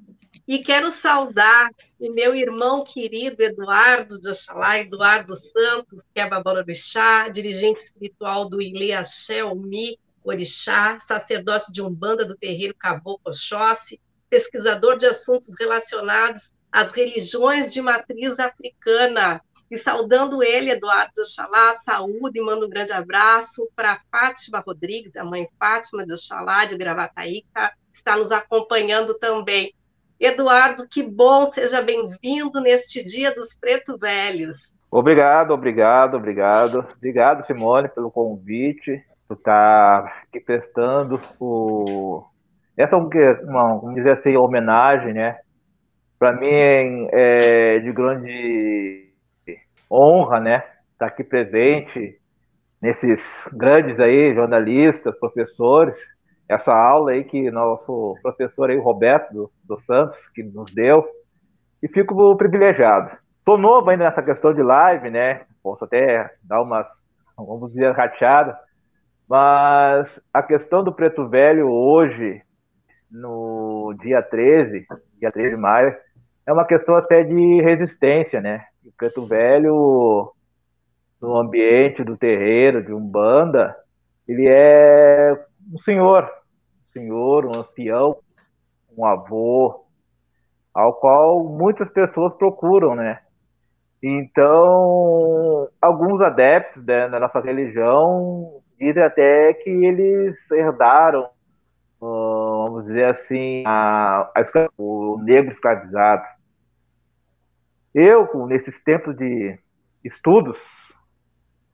E 0.48 0.60
quero 0.60 0.92
saudar 0.92 1.70
o 2.00 2.14
meu 2.14 2.34
irmão 2.34 2.84
querido 2.84 3.44
Eduardo 3.44 4.20
de 4.22 4.30
Oxalá, 4.30 4.80
Eduardo 4.80 5.36
Santos, 5.36 6.02
que 6.14 6.22
é 6.22 6.30
Babona 6.30 6.64
Chá, 6.74 7.28
dirigente 7.28 7.82
espiritual 7.82 8.48
do 8.48 8.62
Ile 8.62 8.94
Axé, 8.94 9.44
Mi, 9.54 10.00
orixá, 10.24 11.00
sacerdote 11.00 11.72
de 11.74 11.82
Umbanda 11.82 12.24
do 12.24 12.36
terreiro 12.36 12.76
Caboclo 12.76 13.20
Oxóssi, 13.26 14.00
pesquisador 14.30 14.98
de 14.98 15.06
assuntos 15.06 15.50
relacionados 15.60 16.52
às 16.72 16.92
religiões 16.92 17.74
de 17.74 17.82
matriz 17.82 18.40
africana. 18.40 19.42
E 19.70 19.78
saudando 19.78 20.42
ele, 20.42 20.72
Eduardo 20.72 21.22
Oxalá, 21.22 21.74
saúde 21.76 22.40
e 22.40 22.42
mando 22.42 22.66
um 22.66 22.70
grande 22.70 22.94
abraço 22.94 23.70
para 23.76 24.00
Fátima 24.10 24.64
Rodrigues, 24.66 25.16
a 25.18 25.26
mãe 25.26 25.48
Fátima 25.60 26.06
de 26.06 26.14
Oxalá, 26.14 26.64
de 26.64 26.78
Gravataí, 26.78 27.44
que 27.54 27.98
está 27.98 28.16
nos 28.16 28.32
acompanhando 28.32 29.14
também. 29.16 29.74
Eduardo, 30.20 30.88
que 30.88 31.04
bom, 31.04 31.52
seja 31.52 31.82
bem-vindo 31.82 32.62
neste 32.62 33.04
Dia 33.04 33.36
dos 33.36 33.54
Preto 33.54 33.98
Velhos. 33.98 34.74
Obrigado, 34.90 35.52
obrigado, 35.54 36.16
obrigado. 36.16 36.88
Obrigado, 36.96 37.46
Simone, 37.46 37.90
pelo 37.90 38.10
convite, 38.10 39.04
por 39.28 39.36
estar 39.36 40.24
aqui 40.24 40.40
prestando 40.40 41.20
o... 41.40 42.24
essa 42.78 42.96
é 42.96 43.00
uma, 43.00 43.80
vamos 43.80 43.96
dizer 43.96 44.12
assim, 44.12 44.36
homenagem, 44.38 45.14
né? 45.14 45.40
Para 46.20 46.34
mim 46.34 47.08
é 47.12 47.80
de 47.80 47.92
grande 47.92 49.12
honra, 49.92 50.40
né? 50.40 50.64
Estar 50.94 51.08
aqui 51.08 51.24
presente 51.24 52.20
nesses 52.82 53.22
grandes 53.54 54.00
aí 54.00 54.34
jornalistas, 54.34 55.18
professores, 55.20 55.96
essa 56.48 56.74
aula 56.74 57.12
aí 57.12 57.24
que 57.24 57.52
nosso 57.52 58.16
professor 58.22 58.70
aí, 58.70 58.78
Roberto 58.78 59.34
do, 59.34 59.52
do 59.64 59.82
Santos, 59.82 60.18
que 60.34 60.44
nos 60.44 60.74
deu, 60.74 61.06
e 61.82 61.88
fico 61.88 62.36
privilegiado. 62.36 63.18
Estou 63.40 63.58
novo 63.58 63.90
ainda 63.90 64.06
nessa 64.06 64.22
questão 64.22 64.54
de 64.54 64.62
live, 64.62 65.10
né? 65.10 65.42
Posso 65.62 65.84
até 65.86 66.32
dar 66.44 66.62
umas, 66.62 66.88
vamos 67.36 67.72
dizer, 67.72 67.92
rateadas, 67.92 68.56
mas 69.28 70.08
a 70.34 70.42
questão 70.42 70.84
do 70.84 70.94
Preto 70.94 71.28
Velho 71.28 71.70
hoje, 71.70 72.42
no 73.10 73.96
dia 74.02 74.22
13, 74.22 74.86
dia 75.20 75.32
13 75.32 75.52
de 75.52 75.56
maio, 75.56 75.96
é 76.46 76.54
uma 76.54 76.66
questão 76.66 76.96
até 76.96 77.24
de 77.24 77.62
resistência, 77.62 78.40
né? 78.42 78.66
O 78.86 78.92
Preto 78.98 79.26
Velho, 79.26 80.32
no 81.22 81.36
ambiente 81.38 82.04
do 82.04 82.18
terreiro, 82.18 82.84
de 82.84 82.94
Umbanda, 82.94 83.76
ele 84.28 84.48
é 84.48 85.38
um 85.74 85.78
senhor, 85.80 86.24
um 86.24 86.92
senhor, 86.94 87.46
um 87.46 87.60
ancião, 87.60 88.18
um 88.98 89.06
avô, 89.06 89.86
ao 90.74 90.94
qual 90.94 91.44
muitas 91.44 91.90
pessoas 91.90 92.34
procuram, 92.36 92.96
né? 92.96 93.20
Então, 94.02 95.68
alguns 95.82 96.22
adeptos 96.22 96.86
né, 96.86 97.10
da 97.10 97.20
nossa 97.20 97.40
religião 97.40 98.62
dizem 98.80 99.02
até 99.02 99.54
que 99.54 99.70
eles 99.70 100.36
herdaram, 100.52 101.28
vamos 102.70 102.86
dizer 102.86 103.06
assim, 103.06 103.64
a, 103.66 104.30
a, 104.36 104.70
o 104.78 105.18
negro 105.24 105.52
escravizado. 105.52 106.24
Eu, 107.94 108.28
nesses 108.48 108.82
tempos 108.84 109.16
de 109.16 109.58
estudos, 110.04 110.58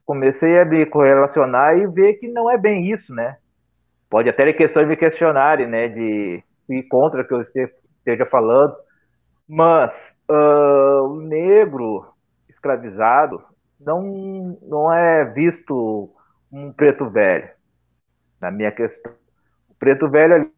comecei 0.05 0.59
a 0.59 0.65
me 0.65 0.85
correlacionar 0.85 1.77
e 1.77 1.87
ver 1.87 2.13
que 2.13 2.27
não 2.27 2.49
é 2.49 2.57
bem 2.57 2.91
isso, 2.91 3.13
né? 3.13 3.37
Pode 4.09 4.29
até 4.29 4.45
ter 4.45 4.53
questões 4.53 4.87
de 4.87 4.95
questionarem, 4.95 5.67
né? 5.67 5.87
De 5.87 6.43
ir 6.69 6.83
contra 6.83 7.23
que 7.23 7.33
eu 7.33 7.41
esteja 7.41 8.25
falando, 8.29 8.75
mas 9.47 9.91
uh, 10.29 11.07
o 11.07 11.19
negro 11.21 12.05
escravizado 12.47 13.43
não, 13.79 14.57
não 14.61 14.93
é 14.93 15.25
visto 15.25 16.09
um 16.51 16.71
preto 16.71 17.09
velho, 17.09 17.49
na 18.39 18.51
minha 18.51 18.71
questão. 18.71 19.11
O 19.67 19.73
preto 19.75 20.07
velho 20.09 20.49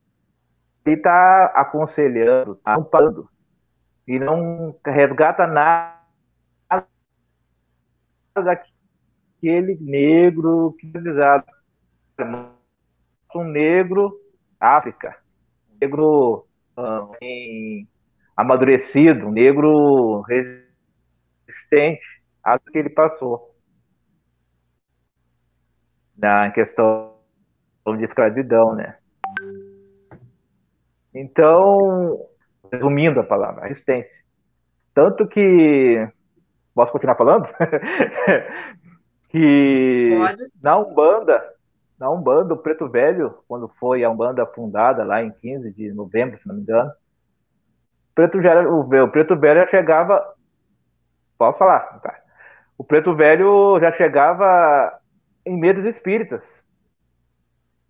ali 0.85 0.95
está 0.95 1.45
aconselhando, 1.47 2.53
está 2.53 2.75
amparando, 2.75 3.27
e 4.07 4.19
não 4.19 4.77
resgata 4.85 5.47
nada 5.47 5.95
daquele 8.35 9.77
negro 9.81 10.75
escravizado 10.81 11.45
um 13.35 13.43
negro 13.43 14.17
África, 14.59 15.17
um 15.69 15.77
negro 15.81 16.47
um, 16.77 17.11
em, 17.21 17.87
amadurecido, 18.37 19.27
um 19.27 19.31
negro 19.31 20.21
resistente 20.21 22.01
ao 22.43 22.59
que 22.59 22.77
ele 22.77 22.89
passou 22.89 23.53
na 26.15 26.49
questão 26.51 27.17
de 27.97 28.05
escravidão, 28.05 28.73
né? 28.73 28.97
Então, 31.15 32.19
resumindo 32.71 33.19
a 33.19 33.23
palavra, 33.23 33.67
resistência. 33.67 34.23
Tanto 34.93 35.27
que 35.27 36.07
posso 36.73 36.91
continuar 36.91 37.15
falando? 37.15 37.47
que 39.31 40.09
Pode. 40.19 40.43
na 40.61 40.77
Umbanda 40.77 41.55
na 41.99 42.09
Umbanda, 42.09 42.53
o 42.53 42.57
Preto 42.57 42.89
Velho, 42.89 43.39
quando 43.47 43.67
foi 43.79 44.03
a 44.03 44.09
Umbanda 44.09 44.45
fundada 44.45 45.03
lá 45.03 45.23
em 45.23 45.31
15 45.31 45.71
de 45.71 45.91
novembro, 45.93 46.37
se 46.39 46.47
não 46.47 46.55
me 46.55 46.61
engano, 46.61 46.89
o 46.89 48.15
Preto, 48.15 48.41
já, 48.41 48.61
o, 48.61 48.81
o 48.81 49.11
Preto 49.11 49.37
Velho 49.37 49.61
já 49.61 49.67
chegava. 49.67 50.35
Posso 51.37 51.59
falar? 51.59 51.99
Tá. 51.99 52.17
O 52.77 52.83
Preto 52.83 53.15
Velho 53.15 53.79
já 53.79 53.91
chegava 53.93 54.99
em 55.45 55.57
medos 55.57 55.85
espíritas. 55.85 56.41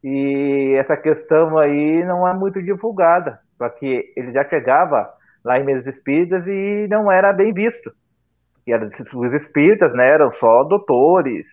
E 0.07 0.75
essa 0.77 0.95
questão 0.95 1.57
aí 1.57 2.05
não 2.05 2.27
é 2.27 2.31
muito 2.31 2.61
divulgada, 2.61 3.39
porque 3.57 4.13
ele 4.15 4.31
já 4.31 4.47
chegava 4.47 5.11
lá 5.43 5.59
em 5.59 5.63
medos 5.63 5.87
espíritas 5.87 6.45
e 6.45 6.85
não 6.87 7.11
era 7.11 7.33
bem 7.33 7.51
visto. 7.51 7.91
E 8.67 8.75
os 8.75 9.33
espíritas 9.33 9.91
né, 9.95 10.07
eram 10.07 10.31
só 10.31 10.63
doutores, 10.63 11.47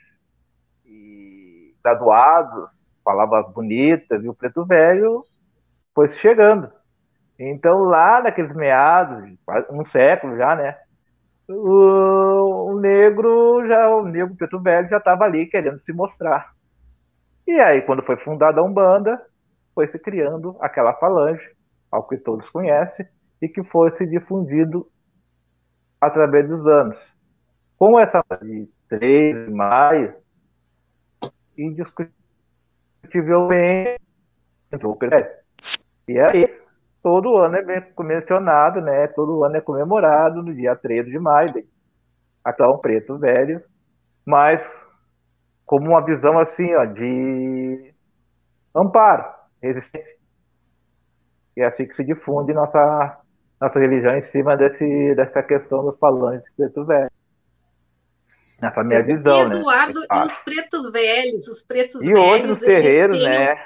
graduados, 1.83 2.69
palavras 3.03 3.51
bonitas, 3.55 4.23
e 4.23 4.29
o 4.29 4.35
preto 4.35 4.67
velho 4.67 5.23
foi 5.95 6.09
chegando. 6.09 6.71
Então, 7.39 7.85
lá 7.85 8.21
naqueles 8.21 8.55
meados, 8.55 9.35
um 9.71 9.83
século 9.87 10.37
já, 10.37 10.55
né? 10.55 10.77
O, 11.49 12.73
o 12.73 12.81
negro, 12.81 13.67
já, 13.67 13.89
o 13.89 14.05
negro 14.05 14.37
preto 14.37 14.61
velho 14.61 14.91
já 14.91 14.99
estava 14.99 15.25
ali 15.25 15.47
querendo 15.47 15.81
se 15.81 15.93
mostrar. 15.95 16.52
E 17.47 17.61
aí, 17.61 17.83
quando 17.83 18.03
foi 18.03 18.17
fundada 18.17 18.61
a 18.61 18.65
Umbanda, 18.65 19.25
foi 19.75 19.87
se 19.89 19.99
criando 19.99 20.57
aquela 20.61 20.95
falange, 20.95 21.45
ao 21.91 22.07
que 22.07 22.17
todos 22.17 22.49
conhecem, 22.51 23.07
e 23.41 23.49
que 23.49 23.65
foi 23.65 23.91
se 23.97 24.07
difundindo 24.07 24.87
através 26.01 26.49
dos 26.49 26.65
anos. 26.67 26.97
Com 27.77 27.99
essa 27.99 28.25
de 28.43 28.69
3 28.89 29.47
de 29.47 29.53
maio, 29.53 30.15
indiscutivelmente 31.59 34.01
entrou 34.71 34.93
o 34.93 34.97
E 36.09 36.19
aí, 36.19 36.47
todo 37.03 37.37
ano 37.37 37.57
é 37.57 37.93
mencionado, 38.01 38.81
né? 38.81 39.09
Todo 39.09 39.45
ano 39.45 39.57
é 39.57 39.61
comemorado 39.61 40.43
no 40.43 40.55
dia 40.55 40.77
13 40.77 41.11
de 41.11 41.19
maio, 41.19 41.53
um 42.61 42.79
Preto 42.79 43.19
Velho, 43.19 43.63
mas 44.25 44.65
como 45.73 45.89
uma 45.89 46.05
visão 46.05 46.39
assim, 46.39 46.75
ó, 46.75 46.85
de 46.85 47.95
amparo, 48.75 49.25
resistência. 49.63 50.17
E 51.57 51.63
é 51.63 51.65
assim 51.65 51.87
que 51.87 51.97
se 51.97 52.05
difunde 52.05 52.53
nossa, 52.53 53.19
nossa 53.59 53.79
religião 53.79 54.15
em 54.15 54.21
cima 54.21 54.55
desse, 54.55 55.15
dessa 55.15 55.43
questão 55.43 55.83
dos 55.83 55.99
falantes 55.99 56.53
preto 56.55 56.85
velho. 56.85 57.11
Nessa 58.61 58.85
minha 58.85 59.03
visão, 59.03 59.49
né? 59.49 59.57
Eduardo, 59.57 60.01
né? 60.01 60.07
e 60.11 60.19
os 60.27 60.35
pretos 60.45 60.93
velhos, 60.93 61.49
os 61.49 61.63
pretos 61.63 62.03
e 62.03 62.13
velhos. 62.13 62.21
E 62.21 62.23
hoje 62.23 62.51
os 62.51 62.61
terreiros, 62.61 63.25
né? 63.25 63.57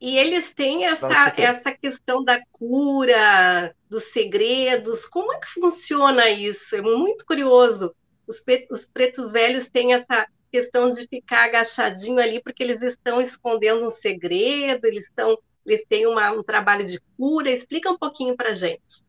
E 0.00 0.16
eles 0.16 0.54
têm 0.54 0.86
essa, 0.86 1.34
essa 1.36 1.72
questão 1.72 2.24
da 2.24 2.40
cura, 2.50 3.74
dos 3.88 4.04
segredos. 4.04 5.04
Como 5.06 5.32
é 5.32 5.38
que 5.38 5.48
funciona 5.48 6.30
isso? 6.30 6.74
É 6.74 6.80
muito 6.80 7.26
curioso. 7.26 7.94
Os, 8.26 8.42
os 8.70 8.86
pretos 8.86 9.30
velhos 9.30 9.68
têm 9.68 9.92
essa 9.92 10.26
questão 10.50 10.88
de 10.88 11.06
ficar 11.06 11.44
agachadinho 11.44 12.18
ali 12.18 12.42
porque 12.42 12.62
eles 12.62 12.82
estão 12.82 13.20
escondendo 13.20 13.86
um 13.86 13.90
segredo, 13.90 14.86
eles 14.86 15.04
estão 15.04 15.38
eles 15.66 15.84
têm 15.86 16.06
uma, 16.06 16.32
um 16.32 16.42
trabalho 16.42 16.86
de 16.86 16.98
cura. 17.16 17.50
Explica 17.50 17.90
um 17.90 17.98
pouquinho 17.98 18.34
para 18.36 18.54
gente. 18.54 19.04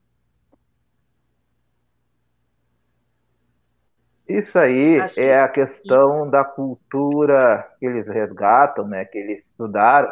Isso 4.27 4.57
aí 4.57 4.99
Acho 4.99 5.21
é 5.21 5.41
a 5.41 5.47
questão 5.47 6.25
que... 6.25 6.31
da 6.31 6.43
cultura 6.43 7.69
que 7.79 7.85
eles 7.85 8.07
resgatam, 8.07 8.87
né, 8.87 9.03
que 9.05 9.17
eles 9.17 9.39
estudaram, 9.39 10.11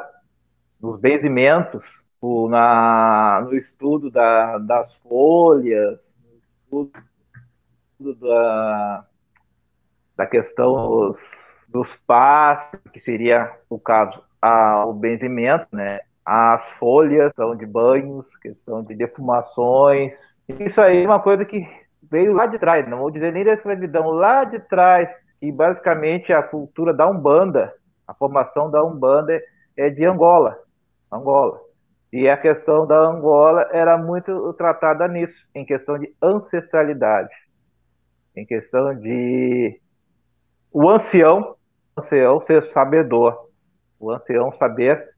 nos 0.82 0.99
benzimentos, 0.99 1.86
na, 2.49 3.41
no 3.45 3.55
estudo 3.55 4.09
da, 4.11 4.57
das 4.57 4.93
folhas, 4.95 5.99
no 6.71 6.91
estudo 7.93 8.27
da, 8.27 9.05
da 10.17 10.25
questão 10.25 10.73
dos, 10.73 11.19
dos 11.67 11.95
pastos, 12.07 12.80
que 12.91 12.99
seria, 12.99 13.51
o 13.69 13.80
caso, 13.80 14.21
a, 14.41 14.86
o 14.86 14.93
benzimento, 14.93 15.67
né? 15.71 15.99
as 16.25 16.69
folhas, 16.73 17.27
questão 17.27 17.55
de 17.55 17.65
banhos, 17.65 18.36
questão 18.38 18.84
de 18.84 18.95
defumações. 18.95 20.39
Isso 20.47 20.80
aí 20.80 21.03
é 21.03 21.07
uma 21.07 21.19
coisa 21.19 21.43
que 21.43 21.65
veio 22.03 22.34
lá 22.34 22.45
de 22.45 22.59
trás, 22.59 22.88
não 22.88 22.99
vou 22.99 23.11
dizer 23.11 23.34
nem 23.34 23.43
da 23.43 23.53
escravidão, 23.53 24.09
lá 24.11 24.43
de 24.43 24.59
trás, 24.59 25.09
e 25.41 25.51
basicamente 25.51 26.32
a 26.32 26.43
cultura 26.43 26.93
da 26.93 27.09
Umbanda, 27.09 27.73
a 28.07 28.13
formação 28.13 28.69
da 28.69 28.84
Umbanda 28.84 29.41
é 29.75 29.89
de 29.89 30.05
Angola, 30.05 30.57
Angola. 31.12 31.60
E 32.12 32.28
a 32.28 32.38
questão 32.38 32.88
da 32.88 32.97
Angola 32.97 33.68
era 33.72 33.97
muito 33.97 34.53
tratada 34.53 35.07
nisso, 35.07 35.47
em 35.53 35.64
questão 35.64 35.97
de 35.99 36.14
ancestralidade, 36.22 37.34
em 38.36 38.45
questão 38.45 38.95
de 38.95 39.80
o 40.72 40.89
ancião, 40.89 41.55
o 41.95 42.01
ancião 42.01 42.41
ser 42.41 42.64
sabedor, 42.72 43.49
o 43.99 44.12
ancião 44.12 44.51
saber 44.53 45.10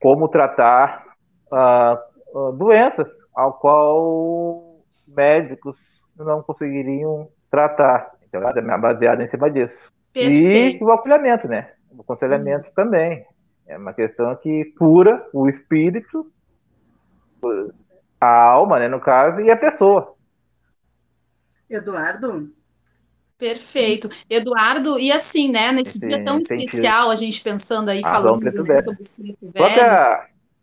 como 0.00 0.28
tratar 0.28 1.04
uh, 1.52 2.52
doenças 2.52 3.08
ao 3.34 3.54
qual 3.54 4.80
médicos 5.06 5.78
não 6.16 6.42
conseguiriam 6.42 7.28
tratar. 7.50 8.12
Então, 8.26 8.42
é 8.42 8.78
baseado 8.78 9.20
em 9.20 9.26
cima 9.26 9.50
disso. 9.50 9.92
Perfeito. 10.12 10.82
E 10.82 10.84
o 10.84 10.92
acolhimento, 10.92 11.48
né? 11.48 11.72
O 11.90 12.02
aconselhamento 12.02 12.68
hum. 12.68 12.72
também. 12.74 13.24
É 13.68 13.76
uma 13.76 13.92
questão 13.92 14.34
que 14.34 14.64
cura 14.78 15.28
o 15.32 15.46
espírito 15.46 16.32
a 18.20 18.26
alma, 18.26 18.78
né, 18.78 18.88
no 18.88 18.98
caso, 18.98 19.40
e 19.40 19.50
a 19.50 19.56
pessoa. 19.56 20.14
Eduardo? 21.68 22.50
Perfeito. 23.36 24.08
Eduardo, 24.28 24.98
e 24.98 25.12
assim, 25.12 25.50
né, 25.50 25.70
nesse 25.70 25.98
Sim, 25.98 26.08
dia 26.08 26.24
tão 26.24 26.40
especial, 26.40 27.10
a 27.10 27.14
gente 27.14 27.40
pensando 27.42 27.90
aí, 27.90 28.00
ah, 28.02 28.10
falando 28.10 28.42
né, 28.42 28.50
sobre 28.82 29.02
os 29.02 29.10
pretos 29.10 29.52
velhos, 29.52 30.00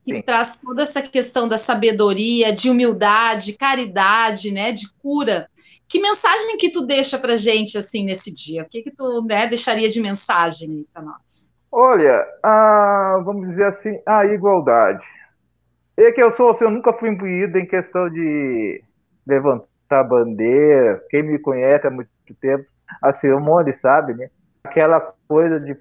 que 0.04 0.16
Sim. 0.16 0.22
traz 0.24 0.60
toda 0.60 0.82
essa 0.82 1.02
questão 1.02 1.48
da 1.48 1.58
sabedoria, 1.58 2.52
de 2.52 2.70
humildade, 2.70 3.54
caridade, 3.54 4.52
né, 4.52 4.72
de 4.72 4.92
cura. 4.96 5.48
Que 5.88 6.02
mensagem 6.02 6.58
que 6.58 6.72
tu 6.72 6.82
deixa 6.82 7.20
pra 7.20 7.36
gente, 7.36 7.78
assim, 7.78 8.04
nesse 8.04 8.34
dia? 8.34 8.64
O 8.64 8.70
que 8.70 8.82
que 8.82 8.92
tu, 8.92 9.22
né, 9.22 9.48
deixaria 9.48 9.88
de 9.88 10.02
mensagem 10.02 10.86
para 10.92 11.04
nós? 11.04 11.55
Olha, 11.78 12.26
a, 12.42 13.22
vamos 13.26 13.50
dizer 13.50 13.66
assim, 13.66 14.00
a 14.06 14.26
igualdade. 14.26 15.04
É 15.98 16.10
que 16.10 16.24
eu 16.24 16.32
sou, 16.32 16.52
assim, 16.52 16.64
eu 16.64 16.72
nunca 16.72 16.94
fui 16.94 17.10
imbuído 17.10 17.58
em 17.60 17.66
questão 17.66 18.10
de 18.10 18.82
levantar 19.28 20.06
bandeira. 20.06 21.04
Quem 21.10 21.22
me 21.22 21.38
conhece 21.38 21.86
há 21.86 21.92
muito 21.92 22.10
tempo, 22.40 22.66
assim, 23.02 23.30
o 23.30 23.42
Monde 23.42 23.74
sabe, 23.74 24.14
né? 24.14 24.30
Aquela 24.64 25.02
coisa 25.28 25.60
de 25.60 25.78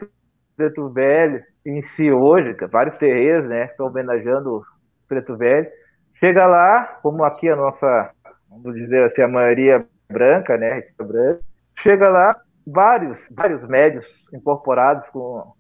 preto 0.57 0.89
velho 0.91 1.41
em 1.65 1.81
si 1.85 2.11
hoje, 2.11 2.57
vários 2.73 2.97
terreiros, 2.97 3.49
né? 3.49 3.67
Estão 3.67 3.87
homenageando 3.87 4.57
o 4.57 4.65
preto 5.07 5.37
velho. 5.37 5.71
Chega 6.15 6.45
lá, 6.45 6.99
como 7.03 7.23
aqui 7.23 7.49
a 7.49 7.55
nossa, 7.55 8.11
vamos 8.51 8.75
dizer 8.75 9.05
assim, 9.05 9.23
a 9.23 9.29
maioria 9.29 9.87
branca, 10.11 10.57
né? 10.57 10.83
Branca, 10.99 11.39
chega 11.79 12.09
lá, 12.09 12.37
vários, 12.67 13.29
vários 13.31 13.65
médios 13.69 14.27
incorporados 14.33 15.09
com 15.11 15.55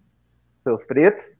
seus 0.64 0.84
pretos, 0.84 1.38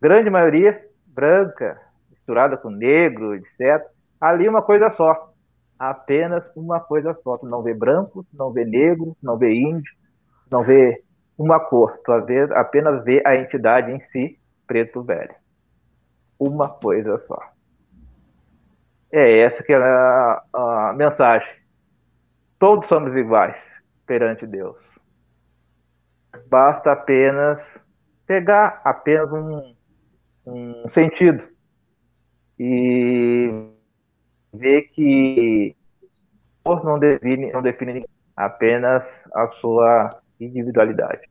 grande 0.00 0.28
maioria 0.30 0.84
branca, 1.06 1.80
misturada 2.10 2.56
com 2.56 2.70
negro, 2.70 3.34
etc. 3.34 3.86
Ali 4.20 4.48
uma 4.48 4.62
coisa 4.62 4.90
só, 4.90 5.32
apenas 5.78 6.44
uma 6.56 6.80
coisa 6.80 7.14
só. 7.14 7.38
Tu 7.38 7.46
não 7.46 7.62
vê 7.62 7.72
branco, 7.72 8.26
não 8.32 8.50
vê 8.50 8.64
negro, 8.64 9.16
não 9.22 9.36
vê 9.36 9.52
índio, 9.54 9.94
não 10.50 10.64
vê 10.64 11.04
uma 11.38 11.60
cor. 11.60 11.98
Tu 12.04 12.12
apenas 12.54 13.04
vê 13.04 13.22
a 13.24 13.36
entidade 13.36 13.92
em 13.92 14.00
si, 14.10 14.38
preto 14.66 15.02
velho. 15.02 15.34
Uma 16.38 16.68
coisa 16.68 17.18
só. 17.26 17.38
É 19.12 19.40
essa 19.40 19.62
que 19.62 19.72
é 19.72 19.76
a, 19.76 20.42
a 20.52 20.92
mensagem. 20.96 21.48
Todos 22.58 22.88
somos 22.88 23.14
iguais 23.16 23.60
perante 24.06 24.46
Deus. 24.46 24.78
Basta 26.48 26.92
apenas 26.92 27.60
pegar 28.30 28.80
apenas 28.84 29.28
um, 29.32 29.74
um 30.46 30.88
sentido 30.88 31.42
e 32.56 33.50
ver 34.54 34.82
que 34.94 35.74
não 36.64 36.96
define, 36.96 37.50
não 37.50 37.60
define 37.60 38.06
apenas 38.36 39.04
a 39.34 39.48
sua 39.60 40.10
individualidade, 40.38 41.22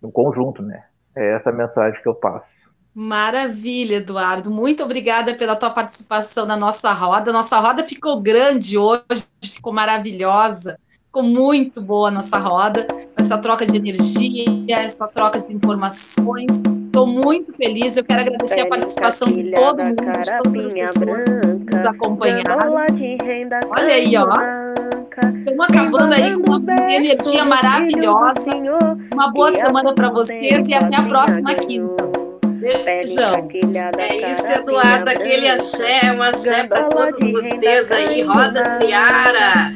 no 0.00 0.12
conjunto, 0.12 0.62
né? 0.62 0.84
É 1.16 1.32
essa 1.32 1.50
mensagem 1.50 2.00
que 2.00 2.08
eu 2.08 2.14
passo. 2.14 2.54
Maravilha, 2.94 3.96
Eduardo. 3.96 4.48
Muito 4.48 4.84
obrigada 4.84 5.34
pela 5.34 5.56
tua 5.56 5.70
participação 5.70 6.46
na 6.46 6.56
nossa 6.56 6.92
roda. 6.92 7.32
Nossa 7.32 7.58
roda 7.58 7.82
ficou 7.82 8.22
grande 8.22 8.78
hoje, 8.78 9.26
ficou 9.42 9.72
maravilhosa. 9.72 10.78
Ficou 11.16 11.30
muito 11.30 11.80
boa 11.80 12.08
a 12.08 12.10
nossa 12.10 12.36
roda, 12.36 12.86
essa 13.16 13.38
troca 13.38 13.64
de 13.64 13.78
energia, 13.78 14.44
essa 14.68 15.08
troca 15.08 15.38
de 15.38 15.50
informações. 15.50 16.62
Estou 16.84 17.06
muito 17.06 17.54
feliz. 17.54 17.96
Eu 17.96 18.04
quero 18.04 18.20
agradecer 18.20 18.60
a 18.60 18.68
participação 18.68 19.26
de 19.28 19.50
todo 19.52 19.82
mundo, 19.82 19.96
de 19.96 20.42
todas 20.42 20.66
as 20.66 20.74
pessoas 20.74 21.24
que 21.24 21.74
nos 21.74 21.86
acompanharam. 21.86 22.74
Olha 22.74 23.94
aí, 23.94 24.14
ó. 24.14 24.30
Estamos 25.38 25.66
acabando 25.70 26.12
aí 26.12 26.38
com 26.38 26.52
uma 26.52 26.92
energia 26.92 27.46
maravilhosa. 27.46 28.50
Uma 29.14 29.32
boa 29.32 29.52
semana 29.52 29.94
para 29.94 30.10
vocês 30.10 30.68
e 30.68 30.74
até 30.74 30.96
a 30.96 31.02
próxima 31.02 31.54
quinta. 31.54 32.04
Beijão. 32.84 33.48
É 33.96 34.32
isso, 34.32 34.46
Eduardo. 34.46 35.08
Aquele 35.08 35.48
axé, 35.48 36.12
um 36.12 36.22
axé 36.22 36.64
para 36.64 36.84
todos 36.84 37.18
vocês 37.18 37.90
aí. 37.90 38.20
Roda 38.20 38.62
de 38.62 38.86
Liara. 38.86 39.72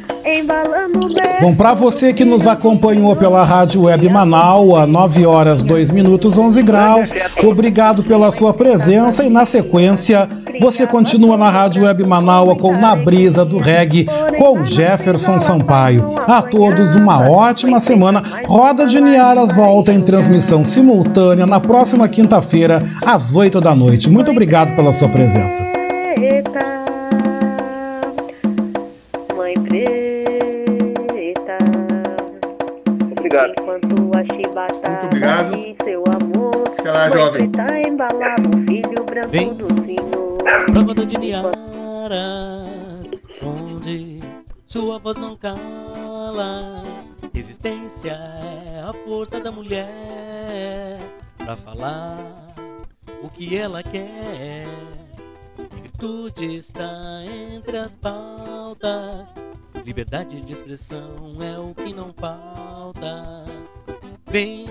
Bom, 1.40 1.54
para 1.54 1.72
você 1.72 2.12
que 2.12 2.24
nos 2.24 2.46
acompanhou 2.46 3.16
pela 3.16 3.42
Rádio 3.42 3.84
Web 3.84 4.08
Manaus, 4.10 4.74
a 4.74 4.86
9 4.86 5.24
horas 5.24 5.62
2 5.62 5.90
minutos 5.90 6.36
11 6.36 6.62
graus, 6.62 7.10
obrigado 7.42 8.02
pela 8.02 8.30
sua 8.30 8.52
presença 8.52 9.24
e 9.24 9.30
na 9.30 9.46
sequência 9.46 10.28
você 10.60 10.86
continua 10.86 11.38
na 11.38 11.48
Rádio 11.48 11.84
Web 11.84 12.06
Manaus 12.06 12.60
com 12.60 12.76
Na 12.76 12.94
Brisa 12.94 13.44
do 13.44 13.56
Reggae 13.56 14.06
com 14.36 14.62
Jefferson 14.62 15.38
Sampaio. 15.38 16.14
A 16.26 16.42
todos 16.42 16.94
uma 16.94 17.30
ótima 17.30 17.80
semana. 17.80 18.22
Roda 18.46 18.86
de 18.86 19.00
Niaras 19.00 19.52
volta 19.52 19.92
em 19.92 20.02
transmissão 20.02 20.62
simultânea 20.62 21.46
na 21.46 21.58
próxima 21.58 22.06
quinta-feira 22.06 22.82
às 23.04 23.34
8 23.34 23.60
da 23.60 23.74
noite. 23.74 24.10
Muito 24.10 24.30
obrigado 24.30 24.76
pela 24.76 24.92
sua 24.92 25.08
presença. 25.08 25.62
Obrigado. 33.40 33.54
Enquanto 33.60 34.10
a 34.16 34.22
chibata 34.22 34.90
Muito 34.90 35.06
obrigado. 35.06 35.54
seu 35.84 36.04
amor. 36.20 36.68
Até 36.78 36.92
lá, 36.92 37.08
jovem. 37.08 37.48
Tá 37.48 37.80
embalado, 37.80 38.50
filho 38.68 39.04
branco 39.04 39.28
Vem. 39.28 39.54
do 39.54 39.66
Senhor. 39.84 40.38
Prova 40.72 40.94
de 41.06 41.18
Niaras, 41.18 41.50
onde 43.42 44.20
sua 44.66 44.98
voz 44.98 45.16
não 45.16 45.36
cala. 45.36 46.82
Resistência 47.32 48.12
é 48.12 48.82
a 48.88 48.92
força 48.92 49.40
da 49.40 49.52
mulher 49.52 50.98
pra 51.38 51.56
falar 51.56 52.16
o 53.22 53.28
que 53.28 53.56
ela 53.56 53.82
quer. 53.82 54.66
Virtude 55.82 56.56
está 56.56 57.22
entre 57.24 57.76
as 57.76 57.94
pautas 57.94 59.28
Liberdade 59.84 60.40
de 60.40 60.52
expressão 60.52 61.36
é 61.40 61.58
o 61.58 61.74
que 61.74 61.92
não 61.92 62.12
falta. 62.12 63.44
Vem 64.26 64.66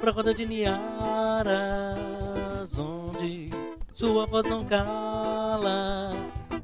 pra 0.00 0.10
roda 0.12 0.32
de 0.34 0.46
Niaras, 0.46 1.58
onde 2.78 3.50
sua 3.92 4.26
voz 4.26 4.44
não 4.46 4.64
cala. 4.64 6.12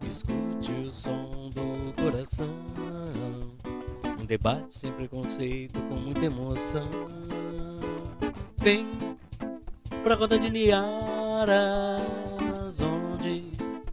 Escute 0.08 0.72
o 0.72 0.92
som 0.92 1.50
do 1.50 1.92
coração. 2.00 2.54
Um 4.20 4.24
debate 4.24 4.78
sem 4.78 4.92
preconceito, 4.92 5.80
com 5.88 5.96
muita 5.96 6.24
emoção. 6.24 6.88
Vem 8.58 8.86
pra 10.02 10.14
roda 10.14 10.38
de 10.38 10.50
Niaras 10.50 12.20